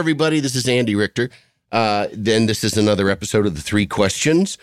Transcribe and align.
Everybody. 0.00 0.40
This 0.40 0.56
is 0.56 0.66
Andy 0.66 0.94
Richter. 0.94 1.28
Uh, 1.70 2.06
then 2.10 2.46
this 2.46 2.64
is 2.64 2.78
another 2.78 3.10
episode 3.10 3.44
of 3.44 3.54
the 3.54 3.60
Three 3.60 3.84
Questions. 3.84 4.56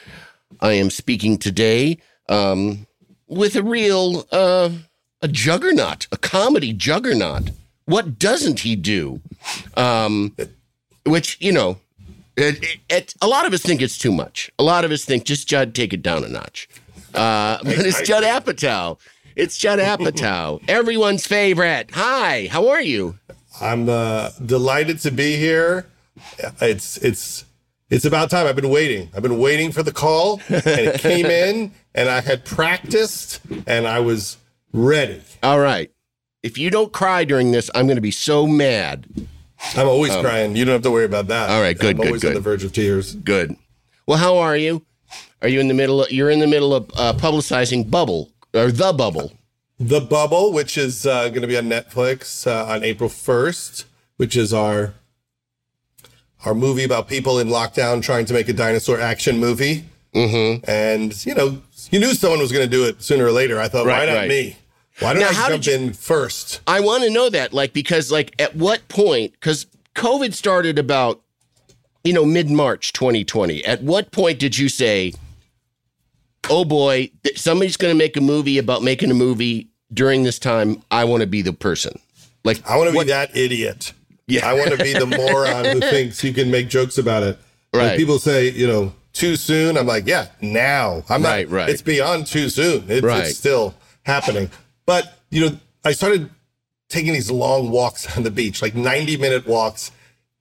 I 0.61 0.71
am 0.71 0.89
speaking 0.89 1.37
today 1.37 1.99
um, 2.27 2.87
with 3.27 3.55
a 3.55 3.61
real 3.61 4.25
uh, 4.31 4.71
a 5.21 5.27
juggernaut, 5.27 6.07
a 6.11 6.17
comedy 6.17 6.73
juggernaut. 6.73 7.51
What 7.85 8.17
doesn't 8.17 8.61
he 8.61 8.75
do? 8.75 9.21
Um, 9.75 10.35
which 11.05 11.37
you 11.39 11.51
know, 11.51 11.77
it, 12.35 12.63
it, 12.63 12.79
it, 12.89 13.13
a 13.21 13.27
lot 13.27 13.45
of 13.45 13.53
us 13.53 13.61
think 13.61 13.79
it's 13.79 13.99
too 13.99 14.11
much. 14.11 14.51
A 14.57 14.63
lot 14.63 14.85
of 14.85 14.89
us 14.89 15.05
think 15.05 15.23
just 15.23 15.47
Judd, 15.47 15.75
take 15.75 15.93
it 15.93 16.01
down 16.01 16.23
a 16.23 16.29
notch. 16.29 16.67
Uh, 17.13 17.59
but 17.63 17.77
it's 17.85 18.01
Judd 18.01 18.23
Apatow. 18.23 18.97
It's 19.35 19.55
Judd 19.55 19.77
Apatow, 19.77 20.63
everyone's 20.67 21.27
favorite. 21.27 21.91
Hi, 21.93 22.47
how 22.49 22.69
are 22.69 22.81
you? 22.81 23.19
I'm 23.61 23.89
uh, 23.89 24.31
delighted 24.45 24.99
to 24.99 25.11
be 25.11 25.35
here. 25.37 25.87
It's 26.61 26.97
it's 26.97 27.45
it's 27.89 28.05
about 28.05 28.29
time. 28.29 28.47
I've 28.47 28.55
been 28.55 28.69
waiting. 28.69 29.09
I've 29.15 29.23
been 29.23 29.39
waiting 29.39 29.71
for 29.71 29.83
the 29.83 29.91
call, 29.91 30.41
and 30.49 30.65
it 30.65 30.99
came 30.99 31.25
in, 31.47 31.71
and 31.95 32.09
I 32.09 32.21
had 32.21 32.45
practiced, 32.45 33.39
and 33.65 33.87
I 33.87 33.99
was 33.99 34.37
ready. 34.73 35.21
All 35.43 35.59
right. 35.59 35.91
If 36.43 36.57
you 36.57 36.69
don't 36.69 36.93
cry 36.93 37.23
during 37.23 37.51
this, 37.51 37.69
I'm 37.73 37.87
going 37.87 37.97
to 37.97 38.01
be 38.01 38.11
so 38.11 38.47
mad. 38.47 39.07
I'm 39.75 39.87
always 39.87 40.15
crying. 40.15 40.55
You 40.55 40.65
don't 40.65 40.73
have 40.73 40.81
to 40.83 40.91
worry 40.91 41.05
about 41.05 41.27
that. 41.27 41.49
Um, 41.49 41.55
All 41.55 41.61
right, 41.61 41.77
good, 41.77 41.95
I'm 41.95 41.97
good, 41.97 42.07
always 42.07 42.21
good. 42.21 42.29
on 42.29 42.33
the 42.35 42.41
verge 42.41 42.63
of 42.63 42.73
tears. 42.73 43.15
Good. 43.15 43.55
Well, 44.05 44.17
how 44.17 44.37
are 44.37 44.55
you? 44.55 44.85
Are 45.41 45.47
you 45.47 45.59
in 45.59 45.67
the 45.67 45.73
middle? 45.73 46.03
Of, 46.03 46.11
you're 46.11 46.29
in 46.29 46.39
the 46.39 46.47
middle 46.47 46.73
of 46.73 46.89
uh, 46.95 47.13
publicizing 47.13 47.89
Bubble 47.89 48.31
or 48.53 48.71
the 48.71 48.93
Bubble. 48.93 49.31
The 49.79 50.01
Bubble, 50.01 50.51
which 50.53 50.77
is 50.77 51.05
uh, 51.05 51.29
going 51.29 51.41
to 51.41 51.47
be 51.47 51.57
on 51.57 51.65
Netflix 51.65 52.47
uh, 52.47 52.65
on 52.71 52.83
April 52.83 53.09
1st, 53.09 53.85
which 54.17 54.35
is 54.35 54.53
our 54.53 54.93
our 56.45 56.53
movie 56.53 56.83
about 56.83 57.07
people 57.07 57.39
in 57.39 57.47
lockdown 57.47 58.01
trying 58.01 58.25
to 58.25 58.33
make 58.33 58.47
a 58.47 58.53
dinosaur 58.53 58.99
action 58.99 59.37
movie. 59.39 59.85
Mm-hmm. 60.13 60.69
And 60.69 61.25
you 61.25 61.35
know, 61.35 61.61
you 61.91 61.99
knew 61.99 62.13
someone 62.13 62.39
was 62.39 62.51
going 62.51 62.65
to 62.65 62.69
do 62.71 62.85
it 62.85 63.01
sooner 63.03 63.25
or 63.25 63.31
later. 63.31 63.59
I 63.59 63.67
thought, 63.67 63.85
Right, 63.85 63.99
why 63.99 64.05
not 64.05 64.19
right. 64.19 64.29
me? 64.29 64.55
Why 64.99 65.13
don't 65.13 65.21
Now, 65.21 65.29
I 65.29 65.33
how 65.33 65.49
jump 65.49 65.65
you- 65.67 65.73
in 65.73 65.93
first? 65.93 66.61
I 66.65 66.79
want 66.79 67.03
to 67.03 67.09
know 67.11 67.29
that, 67.29 67.53
like, 67.53 67.71
because, 67.73 68.11
like, 68.11 68.33
at 68.39 68.55
what 68.55 68.87
point? 68.87 69.33
Because 69.33 69.67
COVID 69.93 70.33
started 70.33 70.79
about, 70.79 71.21
you 72.03 72.13
know, 72.13 72.25
mid 72.25 72.49
March 72.49 72.93
2020. 72.93 73.63
At 73.63 73.83
what 73.83 74.11
point 74.11 74.39
did 74.39 74.57
you 74.57 74.69
say, 74.69 75.13
"Oh 76.49 76.65
boy, 76.65 77.09
th- 77.23 77.39
somebody's 77.39 77.77
going 77.77 77.93
to 77.93 77.97
make 77.97 78.17
a 78.17 78.21
movie 78.21 78.57
about 78.57 78.83
making 78.83 79.11
a 79.11 79.15
movie 79.15 79.69
during 79.93 80.23
this 80.23 80.39
time"? 80.39 80.81
I 80.91 81.03
want 81.05 81.21
to 81.21 81.27
be 81.27 81.41
the 81.41 81.53
person. 81.53 81.99
Like, 82.43 82.67
I 82.69 82.77
want 82.77 82.91
to 82.93 82.97
be 82.99 83.05
that 83.05 83.35
idiot. 83.35 83.93
Yeah. 84.27 84.47
I 84.47 84.53
want 84.53 84.71
to 84.71 84.77
be 84.77 84.93
the 84.93 85.05
moron 85.05 85.65
who 85.65 85.79
thinks 85.89 86.23
you 86.23 86.33
can 86.33 86.49
make 86.51 86.69
jokes 86.69 86.97
about 86.97 87.23
it. 87.23 87.37
When 87.71 87.85
Right. 87.85 87.97
people 87.97 88.19
say, 88.19 88.49
you 88.51 88.67
know, 88.67 88.93
too 89.13 89.35
soon. 89.35 89.77
I'm 89.77 89.87
like, 89.87 90.05
yeah, 90.05 90.27
now. 90.41 91.03
I'm 91.09 91.23
Right, 91.23 91.47
not. 91.49 91.55
right. 91.55 91.69
It's 91.69 91.81
beyond 91.81 92.27
too 92.27 92.49
soon. 92.49 92.85
It's, 92.89 93.03
Right. 93.03 93.25
it's 93.25 93.37
still 93.37 93.73
happening. 94.03 94.49
But 94.85 95.17
you 95.31 95.41
know, 95.49 95.57
I 95.83 95.91
started 95.93 96.29
taking 96.89 97.13
these 97.13 97.29
long 97.31 97.69
walks 97.71 98.15
on 98.17 98.23
the 98.23 98.31
beach, 98.31 98.61
like 98.61 98.75
90 98.75 99.17
minute 99.17 99.45
walks 99.47 99.91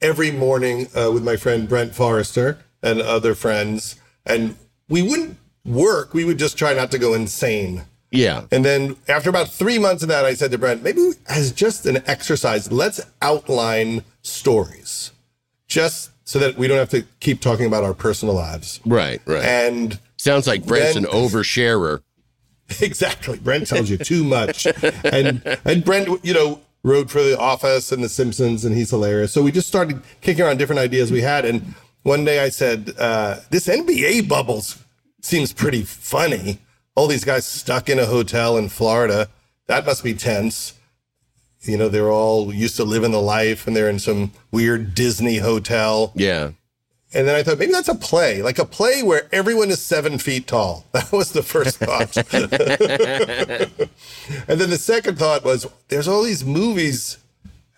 every 0.01 0.31
morning 0.31 0.89
uh, 0.95 1.11
with 1.13 1.25
my 1.25 1.37
friend 1.37 1.69
Brent 1.69 1.95
Forrester 1.95 2.59
and 2.83 3.01
other 3.01 3.35
friends, 3.35 3.97
and 4.25 4.57
we 4.89 5.03
wouldn't 5.03 5.37
work. 5.67 6.15
We 6.15 6.25
would 6.25 6.39
just 6.39 6.57
try 6.57 6.73
not 6.75 6.91
to 6.93 6.99
go 6.99 7.15
insane. 7.15 7.85
Yeah. 8.11 8.45
And 8.53 8.65
then 8.65 8.97
after 9.09 9.29
about 9.29 9.49
three 9.49 9.79
months 9.79 10.03
of 10.03 10.09
that, 10.09 10.25
I 10.25 10.35
said 10.35 10.51
to 10.53 10.59
Brent, 10.59 10.83
maybe 10.83 11.11
as 11.29 11.53
just 11.53 11.87
an 11.87 12.03
exercise, 12.07 12.71
let's 12.71 13.01
outline 13.21 14.05
stories 14.23 15.11
just 15.67 16.11
so 16.25 16.39
that 16.39 16.57
we 16.57 16.69
don't 16.69 16.79
have 16.79 16.91
to 16.91 17.05
keep 17.21 17.41
talking 17.41 17.67
about 17.67 17.85
our 17.85 17.95
personal 17.95 18.35
lives. 18.35 18.81
Right. 18.87 19.21
Right. 19.27 19.45
And 19.45 19.99
Sounds 20.17 20.47
like 20.47 20.65
Brent's 20.65 20.95
then- 20.95 21.05
an 21.05 21.11
oversharer. 21.11 22.03
exactly, 22.81 23.39
Brent 23.39 23.69
tells 23.69 23.89
you 23.89 23.97
too 23.97 24.25
much. 24.25 24.67
And 25.05 25.41
and 25.65 25.85
Brent, 25.85 26.25
you 26.25 26.35
know, 26.35 26.61
wrote 26.83 27.11
for 27.11 27.23
The 27.23 27.39
Office 27.39 27.93
and 27.93 28.03
The 28.03 28.09
Simpsons, 28.09 28.65
and 28.65 28.75
he's 28.75 28.91
hilarious. 28.91 29.33
So 29.33 29.41
we 29.43 29.53
just 29.53 29.69
started 29.69 30.03
kicking 30.21 30.45
around 30.45 30.57
different 30.59 30.81
ideas 30.81 31.13
we 31.13 31.21
had. 31.23 31.45
And 31.45 31.75
one 32.03 32.25
day 32.25 32.41
I 32.41 32.49
said, 32.49 32.93
uh, 32.99 33.37
this 33.51 33.69
NBA 33.69 34.29
bubbles 34.29 34.83
seems 35.27 35.53
pretty 35.53 35.83
funny. 35.83 36.61
All 36.95 37.07
these 37.07 37.25
guys 37.25 37.45
stuck 37.47 37.89
in 37.89 37.99
a 37.99 38.07
hotel 38.07 38.57
in 38.57 38.69
Florida. 38.69 39.29
That 39.67 39.85
must 39.85 40.03
be 40.05 40.15
tense. 40.15 40.75
You 41.63 41.77
know, 41.77 41.89
they're 41.89 42.11
all 42.11 42.55
used 42.55 42.77
to 42.77 42.85
living 42.85 43.11
the 43.11 43.21
life 43.21 43.67
and 43.67 43.75
they're 43.77 43.91
in 43.91 43.99
some 43.99 44.33
weird 44.53 44.95
Disney 44.95 45.39
hotel. 45.39 46.13
Yeah. 46.15 46.53
And 47.13 47.27
then 47.27 47.35
I 47.35 47.43
thought 47.43 47.59
maybe 47.59 47.73
that's 47.73 47.89
a 47.89 47.95
play, 47.95 48.43
like 48.43 48.59
a 48.59 48.65
play 48.65 49.03
where 49.03 49.29
everyone 49.33 49.71
is 49.71 49.81
seven 49.81 50.19
feet 50.19 50.47
tall. 50.47 50.85
That 50.93 51.11
was 51.13 51.33
the 51.33 51.43
first 51.43 51.79
thought. 51.81 52.17
and 54.49 54.61
then 54.61 54.71
the 54.71 54.79
second 54.79 55.19
thought 55.19 55.45
was 55.45 55.67
there's 55.89 56.09
all 56.09 56.23
these 56.23 56.45
movies 56.45 57.19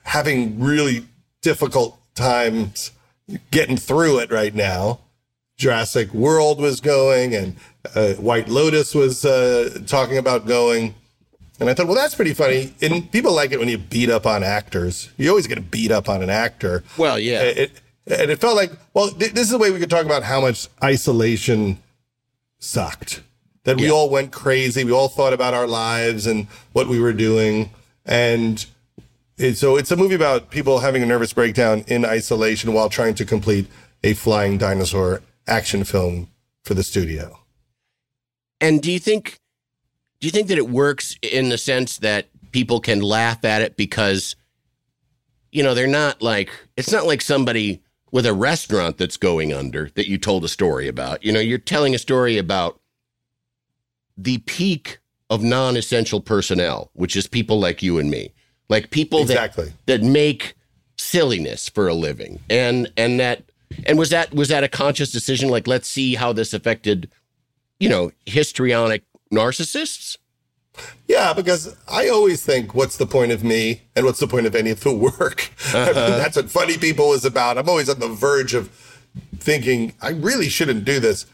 having 0.04 0.60
really 0.60 1.06
difficult 1.42 1.98
times 2.14 2.90
getting 3.50 3.76
through 3.76 4.18
it 4.18 4.30
right 4.30 4.54
now. 4.54 5.00
Jurassic 5.58 6.14
World 6.14 6.60
was 6.60 6.80
going, 6.80 7.34
and 7.34 7.56
uh, 7.94 8.14
White 8.14 8.48
Lotus 8.48 8.94
was 8.94 9.24
uh, 9.24 9.80
talking 9.86 10.16
about 10.16 10.46
going. 10.46 10.94
And 11.60 11.68
I 11.68 11.74
thought, 11.74 11.86
well, 11.88 11.96
that's 11.96 12.14
pretty 12.14 12.32
funny. 12.34 12.72
And 12.80 13.10
people 13.10 13.32
like 13.32 13.50
it 13.50 13.58
when 13.58 13.68
you 13.68 13.78
beat 13.78 14.08
up 14.08 14.24
on 14.26 14.44
actors. 14.44 15.10
You 15.16 15.28
always 15.30 15.48
get 15.48 15.58
a 15.58 15.62
beat 15.62 15.90
up 15.90 16.08
on 16.08 16.22
an 16.22 16.30
actor. 16.30 16.84
Well, 16.96 17.18
yeah. 17.18 17.42
It, 17.42 17.72
and 18.06 18.30
it 18.30 18.40
felt 18.40 18.54
like, 18.54 18.70
well, 18.94 19.08
th- 19.10 19.32
this 19.32 19.42
is 19.46 19.50
the 19.50 19.58
way 19.58 19.72
we 19.72 19.80
could 19.80 19.90
talk 19.90 20.06
about 20.06 20.22
how 20.22 20.40
much 20.40 20.68
isolation 20.82 21.78
sucked. 22.60 23.22
That 23.64 23.76
we 23.78 23.86
Yeah. 23.86 23.90
all 23.92 24.08
went 24.08 24.30
crazy. 24.30 24.84
We 24.84 24.92
all 24.92 25.08
thought 25.08 25.32
about 25.32 25.52
our 25.52 25.66
lives 25.66 26.26
and 26.28 26.46
what 26.72 26.86
we 26.86 27.00
were 27.00 27.12
doing. 27.12 27.70
And 28.06 28.64
it, 29.36 29.58
so 29.58 29.76
it's 29.76 29.90
a 29.90 29.96
movie 29.96 30.14
about 30.14 30.50
people 30.50 30.78
having 30.78 31.02
a 31.02 31.06
nervous 31.06 31.32
breakdown 31.32 31.84
in 31.88 32.04
isolation 32.04 32.72
while 32.72 32.88
trying 32.88 33.14
to 33.16 33.24
complete 33.24 33.66
a 34.04 34.14
flying 34.14 34.56
dinosaur 34.58 35.20
action 35.48 35.84
film 35.84 36.28
for 36.64 36.74
the 36.74 36.82
studio. 36.82 37.38
And 38.60 38.82
do 38.82 38.90
you 38.90 38.98
think 38.98 39.40
do 40.20 40.26
you 40.26 40.30
think 40.30 40.48
that 40.48 40.58
it 40.58 40.68
works 40.68 41.16
in 41.22 41.48
the 41.48 41.58
sense 41.58 41.98
that 41.98 42.28
people 42.50 42.80
can 42.80 43.00
laugh 43.00 43.44
at 43.44 43.62
it 43.62 43.76
because 43.76 44.36
you 45.50 45.62
know, 45.62 45.74
they're 45.74 45.86
not 45.86 46.20
like 46.22 46.50
it's 46.76 46.92
not 46.92 47.06
like 47.06 47.22
somebody 47.22 47.82
with 48.10 48.26
a 48.26 48.34
restaurant 48.34 48.98
that's 48.98 49.16
going 49.16 49.52
under 49.52 49.90
that 49.94 50.08
you 50.08 50.18
told 50.18 50.44
a 50.44 50.48
story 50.48 50.88
about. 50.88 51.24
You 51.24 51.32
know, 51.32 51.40
you're 51.40 51.58
telling 51.58 51.94
a 51.94 51.98
story 51.98 52.38
about 52.38 52.80
the 54.16 54.38
peak 54.38 54.98
of 55.30 55.42
non-essential 55.42 56.20
personnel, 56.20 56.90
which 56.94 57.16
is 57.16 57.26
people 57.26 57.60
like 57.60 57.82
you 57.82 57.98
and 57.98 58.10
me. 58.10 58.32
Like 58.68 58.90
people 58.90 59.22
Exactly. 59.22 59.72
that 59.86 60.00
that 60.00 60.02
make 60.02 60.54
silliness 60.96 61.68
for 61.68 61.88
a 61.88 61.94
living. 61.94 62.40
And 62.50 62.92
and 62.96 63.18
that 63.20 63.47
And 63.86 63.98
was 63.98 64.10
that 64.10 64.34
was 64.34 64.48
that 64.48 64.64
a 64.64 64.68
conscious 64.68 65.10
decision? 65.10 65.48
Like, 65.48 65.66
let's 65.66 65.88
see 65.88 66.14
how 66.14 66.32
this 66.32 66.52
affected, 66.52 67.10
you 67.78 67.88
know, 67.88 68.10
histrionic 68.26 69.04
narcissists. 69.32 70.16
Yeah, 71.08 71.32
because 71.32 71.76
I 71.88 72.08
always 72.08 72.44
think, 72.44 72.74
what's 72.74 72.96
the 72.98 73.06
point 73.06 73.32
of 73.32 73.42
me 73.42 73.82
and 73.96 74.06
what's 74.06 74.20
the 74.20 74.28
point 74.28 74.46
of 74.46 74.54
any 74.54 74.70
of 74.70 74.80
the 74.80 74.92
work? 74.92 75.50
Uh-huh. 75.74 75.78
I 75.78 76.08
mean, 76.08 76.18
that's 76.18 76.36
what 76.36 76.50
Funny 76.50 76.78
People 76.78 77.12
is 77.14 77.24
about. 77.24 77.58
I'm 77.58 77.68
always 77.68 77.88
on 77.88 77.98
the 77.98 78.08
verge 78.08 78.54
of 78.54 78.68
thinking, 79.38 79.94
I 80.00 80.10
really 80.10 80.48
shouldn't 80.48 80.84
do 80.84 81.00
this. 81.00 81.26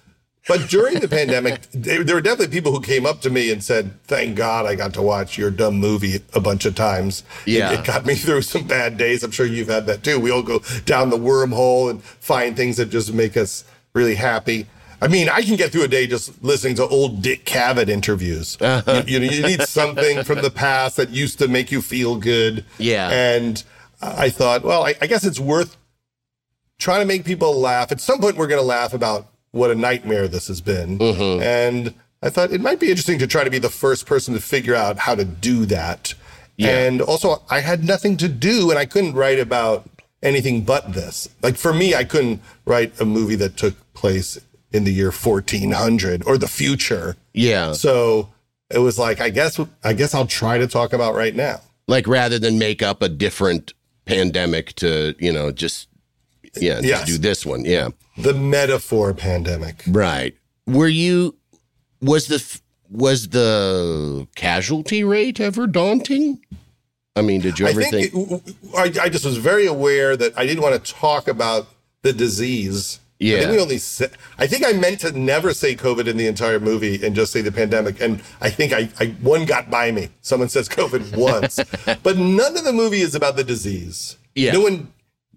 But 0.47 0.69
during 0.69 1.01
the 1.01 1.09
pandemic, 1.09 1.63
there 1.73 2.05
were 2.05 2.21
definitely 2.21 2.55
people 2.55 2.73
who 2.73 2.81
came 2.81 3.07
up 3.07 3.23
to 3.23 3.31
me 3.31 3.51
and 3.51 3.65
said, 3.65 3.99
Thank 4.05 4.37
God 4.37 4.67
I 4.67 4.75
got 4.75 4.93
to 4.95 5.03
watch 5.03 5.39
your 5.39 5.51
dumb 5.51 5.77
movie 5.77 6.21
a 6.35 6.41
bunch 6.41 6.67
of 6.67 6.75
times. 6.75 7.25
Yeah. 7.47 7.73
It, 7.73 7.81
it 7.81 7.87
got 7.87 8.05
me 8.05 8.15
through 8.15 8.43
some 8.43 8.67
bad 8.67 8.99
days. 8.99 9.23
I'm 9.23 9.31
sure 9.31 9.47
you've 9.47 9.69
had 9.69 9.87
that 9.87 10.03
too. 10.03 10.21
We 10.21 10.31
all 10.31 10.43
go 10.43 10.61
down 10.85 11.09
the 11.11 11.17
wormhole 11.17 11.91
and 11.91 12.03
find 12.03 12.57
things 12.57 12.77
that 12.77 12.91
just 12.91 13.13
make 13.13 13.37
us 13.37 13.65
really 13.95 14.17
happy. 14.17 14.67
I 15.01 15.09
mean, 15.09 15.29
I 15.29 15.43
can 15.43 15.57
get 15.57 15.73
through 15.73 15.85
a 15.85 15.89
day 15.89 16.07
just 16.07 16.43
listening 16.43 16.77
to 16.77 16.87
old 16.87 17.21
Dick 17.23 17.45
Cavett 17.45 17.89
interviews. 17.89 18.59
Uh-huh. 18.65 19.03
You, 19.07 19.21
you, 19.21 19.31
you 19.31 19.43
need 19.43 19.63
something 19.63 20.25
from 20.25 20.41
the 20.43 20.51
past 20.51 20.97
that 20.97 21.11
used 21.11 21.39
to 21.39 21.49
make 21.49 21.71
you 21.71 21.81
feel 21.81 22.17
good. 22.17 22.65
Yeah. 22.79 23.11
And 23.11 23.63
I 24.01 24.31
thought, 24.31 24.63
well, 24.63 24.85
I, 24.85 24.95
I 25.01 25.07
guess 25.07 25.25
it's 25.25 25.39
worth 25.39 25.77
trying 26.79 27.01
to 27.01 27.07
make 27.07 27.25
people 27.25 27.55
laugh. 27.55 27.93
At 27.93 28.01
some 28.01 28.21
point, 28.21 28.37
we're 28.37 28.47
going 28.47 28.61
to 28.61 28.67
laugh 28.67 28.95
about 28.95 29.29
what 29.55 29.71
a 29.71 29.75
nightmare 29.75 30.29
this 30.29 30.49
has 30.49 30.61
been. 30.61 30.99
Mm-hmm. 30.99 31.43
And 31.43 31.95
I 32.23 32.31
thought 32.31 32.53
it 32.53 32.61
might 32.61 32.81
be 32.81 32.91
interesting 32.91 33.19
to 33.21 33.27
try 33.27 33.45
to 33.45 33.51
be 33.51 33.59
the 33.59 33.71
first 33.71 34.07
person 34.07 34.35
to 34.35 34.41
figure 34.41 34.75
out 34.75 34.99
how 34.99 35.15
to 35.15 35.25
do 35.25 35.65
that. 35.67 36.15
Yeah. 36.57 36.71
And 36.71 37.01
also, 37.01 37.43
I 37.51 37.61
had 37.61 37.85
nothing 37.85 38.17
to 38.19 38.29
do 38.29 38.71
and 38.71 38.79
I 38.79 38.85
couldn't 38.85 39.15
write 39.15 39.39
about 39.39 39.89
anything 40.23 40.63
but 40.63 40.93
this. 40.93 41.29
Like 41.43 41.57
for 41.57 41.73
me, 41.73 41.95
I 41.95 42.05
couldn't 42.05 42.41
write 42.65 43.01
a 43.01 43.05
movie 43.05 43.37
that 43.37 43.57
took 43.57 43.75
place 43.95 44.39
in 44.73 44.85
the 44.85 44.93
year 44.93 45.13
1400 45.13 46.25
or 46.27 46.37
the 46.37 46.49
future. 46.49 47.17
Yeah. 47.33 47.75
So 47.75 48.31
it 48.71 48.79
was 48.79 48.99
like, 48.99 49.21
I 49.21 49.31
guess, 49.31 49.61
I 49.85 49.93
guess 49.93 50.15
I'll 50.15 50.27
try 50.27 50.59
to 50.59 50.67
talk 50.67 50.93
about 50.93 51.15
right 51.15 51.35
now. 51.35 51.61
Like 51.87 52.09
rather 52.09 52.39
than 52.39 52.59
make 52.59 52.83
up 52.83 53.03
a 53.03 53.09
different 53.09 53.73
pandemic 54.05 54.73
to, 54.77 55.15
you 55.19 55.33
know, 55.33 55.53
just 55.53 55.89
yeah, 56.61 56.75
just 56.77 56.85
Yes. 56.87 57.07
do 57.07 57.19
this 57.19 57.45
one. 57.47 57.65
Yeah. 57.65 57.89
The 58.19 58.35
metaphor 58.35 59.13
pandemic. 59.15 59.83
Right. 59.89 60.35
Were 60.67 60.89
you 60.89 61.35
was 62.01 62.27
the 62.29 62.43
was 62.91 63.29
the 63.29 64.27
casualty 64.37 65.03
rate 65.05 65.41
ever 65.41 65.67
daunting? 65.67 66.41
I 67.17 67.23
mean, 67.23 67.41
did 67.41 67.59
you 67.59 67.67
I 67.67 67.71
ever 67.71 67.83
think 67.83 68.13
think, 68.13 68.43
it- 68.47 68.55
I, 69.01 69.05
I 69.05 69.09
just 69.09 69.25
was 69.25 69.37
very 69.37 69.67
aware 69.67 70.17
that 70.17 70.33
I 70.37 70.47
didn't 70.47 70.63
want 70.63 70.83
to 70.85 70.93
talk 70.93 71.29
about 71.29 71.69
the 72.03 72.13
disease. 72.13 72.99
I 73.21 73.25
Yeah. 73.25 73.39
think 73.41 73.53
we 73.53 73.61
only 73.61 73.79
said, 73.79 74.11
I 74.37 74.47
think 74.49 74.67
I 74.67 74.73
meant 74.73 75.01
to 75.01 75.13
never 75.13 75.55
say 75.55 75.77
COVID 75.77 76.09
in 76.09 76.17
the 76.17 76.27
entire 76.27 76.59
movie 76.61 77.05
and 77.07 77.15
just 77.15 77.33
say 77.33 77.41
the 77.41 77.53
pandemic. 77.53 78.01
And 78.01 78.21
I 78.41 78.51
think 78.51 78.73
I, 78.73 78.91
I 78.99 79.07
one 79.23 79.45
got 79.47 79.71
by 79.71 79.93
me. 79.93 80.09
Someone 80.21 80.49
says 80.49 80.69
COVID 80.69 81.17
once, 81.17 81.61
but 82.03 82.19
none 82.19 82.57
of 82.59 82.65
the 82.65 82.73
movie 82.73 83.01
is 83.01 83.15
about 83.15 83.37
the 83.37 83.45
disease. 83.45 84.17
Yeah. 84.35 84.53
No 84.53 84.63
one 84.63 84.93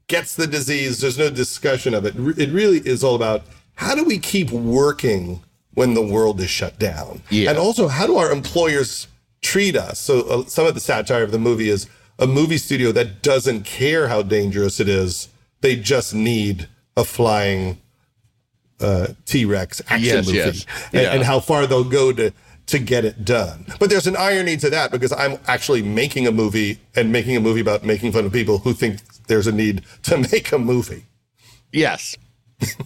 gets 0.07 0.35
the 0.35 0.47
disease. 0.47 0.99
There's 0.99 1.17
no 1.17 1.29
discussion 1.29 1.93
of 1.93 2.05
it. 2.05 2.15
It 2.39 2.49
really 2.51 2.79
is 2.79 3.03
all 3.03 3.15
about 3.15 3.43
how 3.75 3.93
do 3.95 4.03
we 4.03 4.17
keep 4.17 4.51
working 4.51 5.43
when 5.73 5.93
the 5.93 6.01
world 6.01 6.39
is 6.41 6.49
shut 6.49 6.79
down? 6.79 7.21
Yeah. 7.29 7.51
And 7.51 7.59
also, 7.59 7.87
how 7.87 8.07
do 8.07 8.17
our 8.17 8.31
employers 8.31 9.07
treat 9.41 9.75
us? 9.75 9.99
So, 9.99 10.21
uh, 10.21 10.45
some 10.45 10.65
of 10.65 10.73
the 10.73 10.79
satire 10.79 11.23
of 11.23 11.31
the 11.31 11.37
movie 11.39 11.69
is 11.69 11.87
a 12.19 12.25
movie 12.25 12.57
studio 12.57 12.91
that 12.93 13.21
doesn't 13.21 13.63
care 13.63 14.07
how 14.07 14.23
dangerous 14.23 14.79
it 14.79 14.89
is. 14.89 15.29
They 15.61 15.75
just 15.75 16.13
need 16.15 16.67
a 16.95 17.03
flying 17.03 17.79
uh, 18.79 19.07
T 19.25 19.45
Rex 19.45 19.81
action 19.89 20.03
Yes, 20.03 20.25
movie, 20.25 20.37
yes. 20.37 20.65
And, 20.93 21.01
Yeah. 21.03 21.13
and 21.13 21.23
how 21.23 21.39
far 21.39 21.67
they'll 21.67 21.83
go 21.83 22.11
to 22.13 22.31
to 22.67 22.79
get 22.79 23.05
it 23.05 23.23
done. 23.23 23.65
But 23.79 23.89
there's 23.89 24.07
an 24.07 24.17
irony 24.17 24.57
to 24.57 24.69
that 24.71 24.91
because 24.91 25.13
I'm 25.13 25.37
actually 25.47 25.81
making 25.83 26.27
a 26.27 26.31
movie 26.31 26.79
and 26.95 27.11
making 27.13 27.37
a 27.37 27.39
movie 27.39 27.61
about 27.61 27.85
making 27.85 28.11
fun 28.11 28.25
of 28.25 28.33
people 28.33 28.57
who 28.57 28.73
think 28.73 28.99
there's 29.27 29.47
a 29.47 29.51
need 29.51 29.83
to 30.03 30.17
make 30.31 30.51
a 30.51 30.57
movie. 30.59 31.05
yes. 31.71 32.15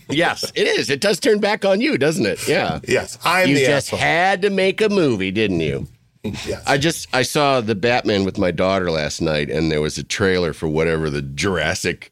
yes, 0.09 0.51
it 0.53 0.67
is. 0.67 0.89
It 0.89 0.99
does 0.99 1.19
turn 1.19 1.39
back 1.39 1.63
on 1.63 1.79
you, 1.79 1.97
doesn't 1.97 2.25
it? 2.25 2.45
Yeah. 2.45 2.81
Yes, 2.85 3.17
I'm 3.23 3.47
you 3.47 3.55
the 3.55 3.65
just 3.65 3.87
asshole. 3.87 3.99
had 3.99 4.41
to 4.41 4.49
make 4.49 4.81
a 4.81 4.89
movie, 4.89 5.31
didn't 5.31 5.61
you? 5.61 5.87
yes. 6.23 6.61
I 6.67 6.77
just 6.77 7.07
I 7.15 7.21
saw 7.21 7.61
the 7.61 7.73
Batman 7.75 8.25
with 8.25 8.37
my 8.37 8.51
daughter 8.51 8.91
last 8.91 9.21
night, 9.21 9.49
and 9.49 9.71
there 9.71 9.81
was 9.81 9.97
a 9.97 10.03
trailer 10.03 10.51
for 10.51 10.67
whatever 10.67 11.09
the 11.09 11.21
Jurassic 11.21 12.11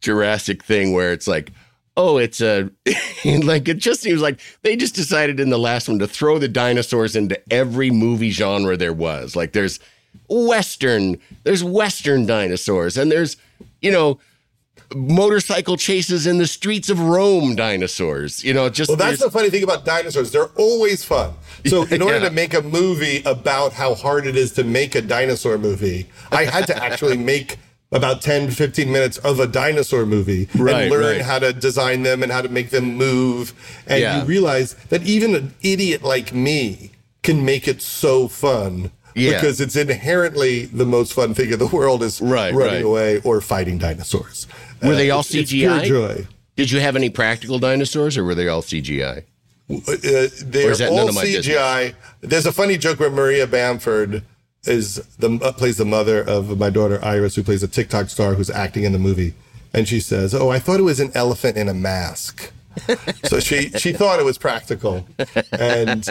Jurassic 0.00 0.64
thing 0.64 0.92
where 0.94 1.12
it's 1.12 1.28
like, 1.28 1.52
oh, 1.98 2.16
it's 2.16 2.40
a 2.40 2.70
like 3.24 3.68
it 3.68 3.76
just 3.76 4.00
seems 4.00 4.22
like 4.22 4.40
they 4.62 4.74
just 4.74 4.94
decided 4.94 5.38
in 5.38 5.50
the 5.50 5.58
last 5.58 5.88
one 5.88 5.98
to 5.98 6.06
throw 6.06 6.38
the 6.38 6.48
dinosaurs 6.48 7.14
into 7.14 7.38
every 7.52 7.90
movie 7.90 8.30
genre 8.30 8.76
there 8.76 8.92
was. 8.92 9.36
Like 9.36 9.52
there's 9.52 9.80
Western, 10.28 11.18
there's 11.44 11.62
Western 11.62 12.24
dinosaurs, 12.26 12.96
and 12.96 13.12
there's 13.12 13.36
you 13.86 13.92
know 13.92 14.18
motorcycle 14.94 15.76
chases 15.76 16.26
in 16.26 16.38
the 16.38 16.46
streets 16.46 16.88
of 16.90 17.00
Rome 17.00 17.56
dinosaurs. 17.56 18.44
You 18.44 18.54
know, 18.54 18.68
just 18.68 18.88
Well, 18.88 18.96
that's 18.96 19.20
the 19.20 19.30
funny 19.30 19.50
thing 19.50 19.62
about 19.64 19.84
dinosaurs. 19.84 20.30
They're 20.30 20.52
always 20.56 21.02
fun. 21.04 21.32
So, 21.66 21.84
in 21.84 22.02
order 22.06 22.18
Yeah. 22.18 22.28
to 22.28 22.34
make 22.34 22.54
a 22.54 22.62
movie 22.62 23.22
about 23.24 23.72
how 23.72 23.94
hard 23.94 24.26
it 24.26 24.36
is 24.36 24.52
to 24.52 24.64
make 24.64 24.94
a 24.94 25.02
dinosaur 25.02 25.58
movie, 25.58 26.06
I 26.30 26.44
had 26.44 26.66
to 26.68 26.76
actually 26.84 27.16
make 27.32 27.58
about 27.92 28.20
10, 28.22 28.50
15 28.50 28.90
minutes 28.92 29.16
of 29.18 29.40
a 29.40 29.46
dinosaur 29.46 30.04
movie 30.06 30.48
Right, 30.54 30.82
and 30.82 30.90
learn 30.90 31.16
right. 31.16 31.22
how 31.22 31.38
to 31.38 31.52
design 31.52 32.02
them 32.02 32.22
and 32.22 32.30
how 32.30 32.42
to 32.42 32.48
make 32.48 32.70
them 32.70 32.96
move. 32.96 33.54
And 33.86 34.00
Yeah. 34.00 34.20
you 34.20 34.24
realize 34.26 34.74
that 34.90 35.02
even 35.04 35.34
an 35.34 35.54
idiot 35.62 36.02
like 36.02 36.32
me 36.34 36.90
can 37.22 37.44
make 37.44 37.66
it 37.66 37.80
so 37.82 38.28
fun. 38.28 38.90
Yeah. 39.16 39.32
Because 39.32 39.60
it's 39.60 39.74
inherently 39.76 40.66
the 40.66 40.84
most 40.84 41.12
fun 41.14 41.32
thing 41.34 41.50
in 41.52 41.58
the 41.58 41.66
world 41.66 42.02
is 42.02 42.20
Right, 42.20 42.52
running 42.54 42.74
right. 42.74 42.84
away 42.84 43.20
or 43.24 43.40
fighting 43.40 43.78
dinosaurs. 43.78 44.46
Were 44.82 44.94
they 44.94 45.10
all 45.10 45.20
it's- 45.20 45.34
it's 45.34 45.50
pure 45.52 45.70
CGI? 45.80 45.84
joy. 45.88 46.26
Did 46.54 46.70
you 46.70 46.80
have 46.80 46.96
any 46.96 47.08
practical 47.10 47.58
dinosaurs, 47.58 48.16
or 48.16 48.24
were 48.24 48.34
they 48.34 48.48
all 48.48 48.62
CGI? 48.62 49.22
Uh, 49.68 49.78
they're 50.44 50.68
Or 50.68 50.70
is 50.72 50.78
that 50.78 50.90
all 50.90 50.96
none 50.96 51.08
of 51.08 51.14
my 51.14 51.24
CGI. 51.24 51.94
There's 52.20 52.46
a 52.46 52.52
funny 52.52 52.78
joke 52.78 53.00
where 53.00 53.10
Maria 53.10 53.46
Bamford 53.46 54.22
is 54.64 54.96
the 55.18 55.38
uh, 55.42 55.52
plays 55.52 55.76
the 55.76 55.84
mother 55.84 56.22
of 56.22 56.58
my 56.58 56.70
daughter 56.70 57.02
Iris, 57.04 57.34
who 57.36 57.42
plays 57.42 57.62
a 57.62 57.68
TikTok 57.68 58.10
star 58.10 58.34
who's 58.34 58.48
acting 58.50 58.84
in 58.84 58.92
the 58.92 58.98
movie, 58.98 59.34
and 59.74 59.88
she 59.88 59.98
says, 60.00 60.34
"Oh, 60.34 60.50
I 60.50 60.58
thought 60.58 60.78
it 60.78 60.84
was 60.84 61.00
an 61.00 61.10
elephant 61.14 61.56
in 61.56 61.68
a 61.68 61.74
mask." 61.74 62.52
so 63.24 63.40
she 63.40 63.70
she 63.70 63.92
thought 63.92 64.18
it 64.20 64.24
was 64.24 64.38
practical, 64.38 65.06
and 65.52 66.06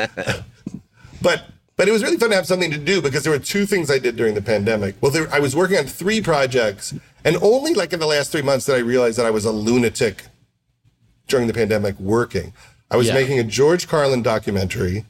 but 1.21 1.45
but 1.77 1.87
it 1.87 1.91
was 1.91 2.03
really 2.03 2.17
fun 2.17 2.29
to 2.29 2.35
have 2.35 2.45
something 2.47 2.71
to 2.71 2.77
do 2.77 3.01
because 3.01 3.23
there 3.23 3.33
were 3.33 3.39
two 3.39 3.65
things 3.65 3.91
I 3.91 3.99
did 3.99 4.15
during 4.15 4.33
the 4.35 4.41
pandemic. 4.41 4.95
Well, 5.01 5.11
there, 5.11 5.27
I 5.31 5.39
was 5.39 5.55
working 5.55 5.77
on 5.77 5.85
three 5.85 6.21
projects, 6.21 6.93
and 7.23 7.37
only 7.41 7.73
like 7.73 7.91
in 7.93 7.99
the 7.99 8.05
last 8.07 8.31
three 8.31 8.41
months 8.41 8.65
did 8.65 8.75
I 8.75 8.79
realize 8.79 9.15
that 9.17 9.25
I 9.25 9.31
was 9.31 9.45
a 9.45 9.51
lunatic 9.51 10.23
during 11.27 11.47
the 11.47 11.53
pandemic 11.53 11.99
working. 11.99 12.53
I 12.91 12.97
was 12.97 13.07
Yeah. 13.07 13.15
making 13.15 13.39
a 13.39 13.43
George 13.43 13.87
Carlin 13.87 14.21
documentary, 14.21 15.05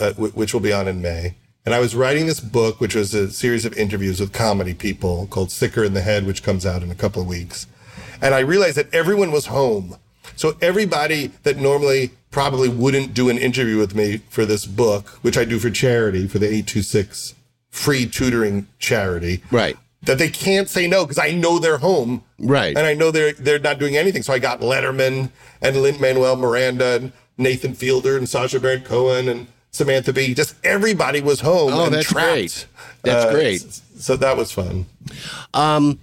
uh, 0.00 0.10
w- 0.12 0.32
which 0.32 0.52
will 0.54 0.60
be 0.60 0.72
on 0.72 0.88
in 0.88 1.02
May. 1.02 1.34
And 1.66 1.74
I 1.74 1.78
was 1.78 1.94
writing 1.94 2.26
this 2.26 2.40
book, 2.40 2.80
which 2.80 2.94
was 2.94 3.14
a 3.14 3.30
series 3.30 3.64
of 3.64 3.72
interviews 3.74 4.20
with 4.20 4.32
comedy 4.32 4.74
people 4.74 5.26
called 5.28 5.50
Sicker 5.50 5.84
in 5.84 5.94
the 5.94 6.00
Head, 6.02 6.26
which 6.26 6.42
comes 6.42 6.66
out 6.66 6.82
in 6.82 6.90
a 6.90 6.94
couple 6.94 7.22
of 7.22 7.28
weeks. 7.28 7.66
And 8.20 8.34
I 8.34 8.40
realized 8.40 8.76
that 8.76 8.92
everyone 8.92 9.32
was 9.32 9.46
home. 9.46 9.96
So 10.36 10.56
everybody 10.60 11.30
that 11.42 11.56
normally 11.58 12.10
probably 12.34 12.68
wouldn't 12.68 13.14
do 13.14 13.28
an 13.28 13.38
interview 13.38 13.78
with 13.78 13.94
me 13.94 14.16
for 14.28 14.44
this 14.44 14.66
book, 14.66 15.06
which 15.22 15.38
I 15.38 15.44
do 15.44 15.60
for 15.60 15.70
charity, 15.70 16.26
for 16.26 16.40
the 16.40 16.46
826 16.46 17.32
free 17.70 18.06
tutoring 18.06 18.66
charity. 18.80 19.40
Right. 19.52 19.76
That 20.02 20.18
they 20.18 20.30
can't 20.30 20.68
say 20.68 20.88
no 20.88 21.04
because 21.04 21.16
I 21.16 21.30
know 21.30 21.60
they're 21.60 21.78
home. 21.78 22.24
Right. 22.40 22.76
And 22.76 22.86
I 22.88 22.92
know 22.92 23.12
they're 23.12 23.34
they're 23.34 23.60
not 23.60 23.78
doing 23.78 23.96
anything. 23.96 24.24
So 24.24 24.32
I 24.32 24.40
got 24.40 24.60
Letterman 24.60 25.30
and 25.62 25.76
Lin 25.76 26.00
Manuel 26.00 26.34
Miranda 26.34 26.96
and 26.96 27.12
Nathan 27.38 27.72
Fielder 27.72 28.18
and 28.18 28.28
Sacha 28.28 28.58
Baron 28.58 28.82
Cohen 28.82 29.28
and 29.28 29.46
Samantha 29.70 30.12
Bee. 30.12 30.34
Just 30.34 30.56
everybody 30.64 31.20
was 31.20 31.40
home. 31.40 31.72
Oh, 31.72 31.84
and 31.84 31.94
that's 31.94 32.08
trapped. 32.08 32.32
great. 32.32 32.66
That's 33.04 33.32
great. 33.32 33.60
So 33.96 34.16
that 34.16 34.36
was 34.36 34.50
fun. 34.50 34.86
Um, 35.54 36.00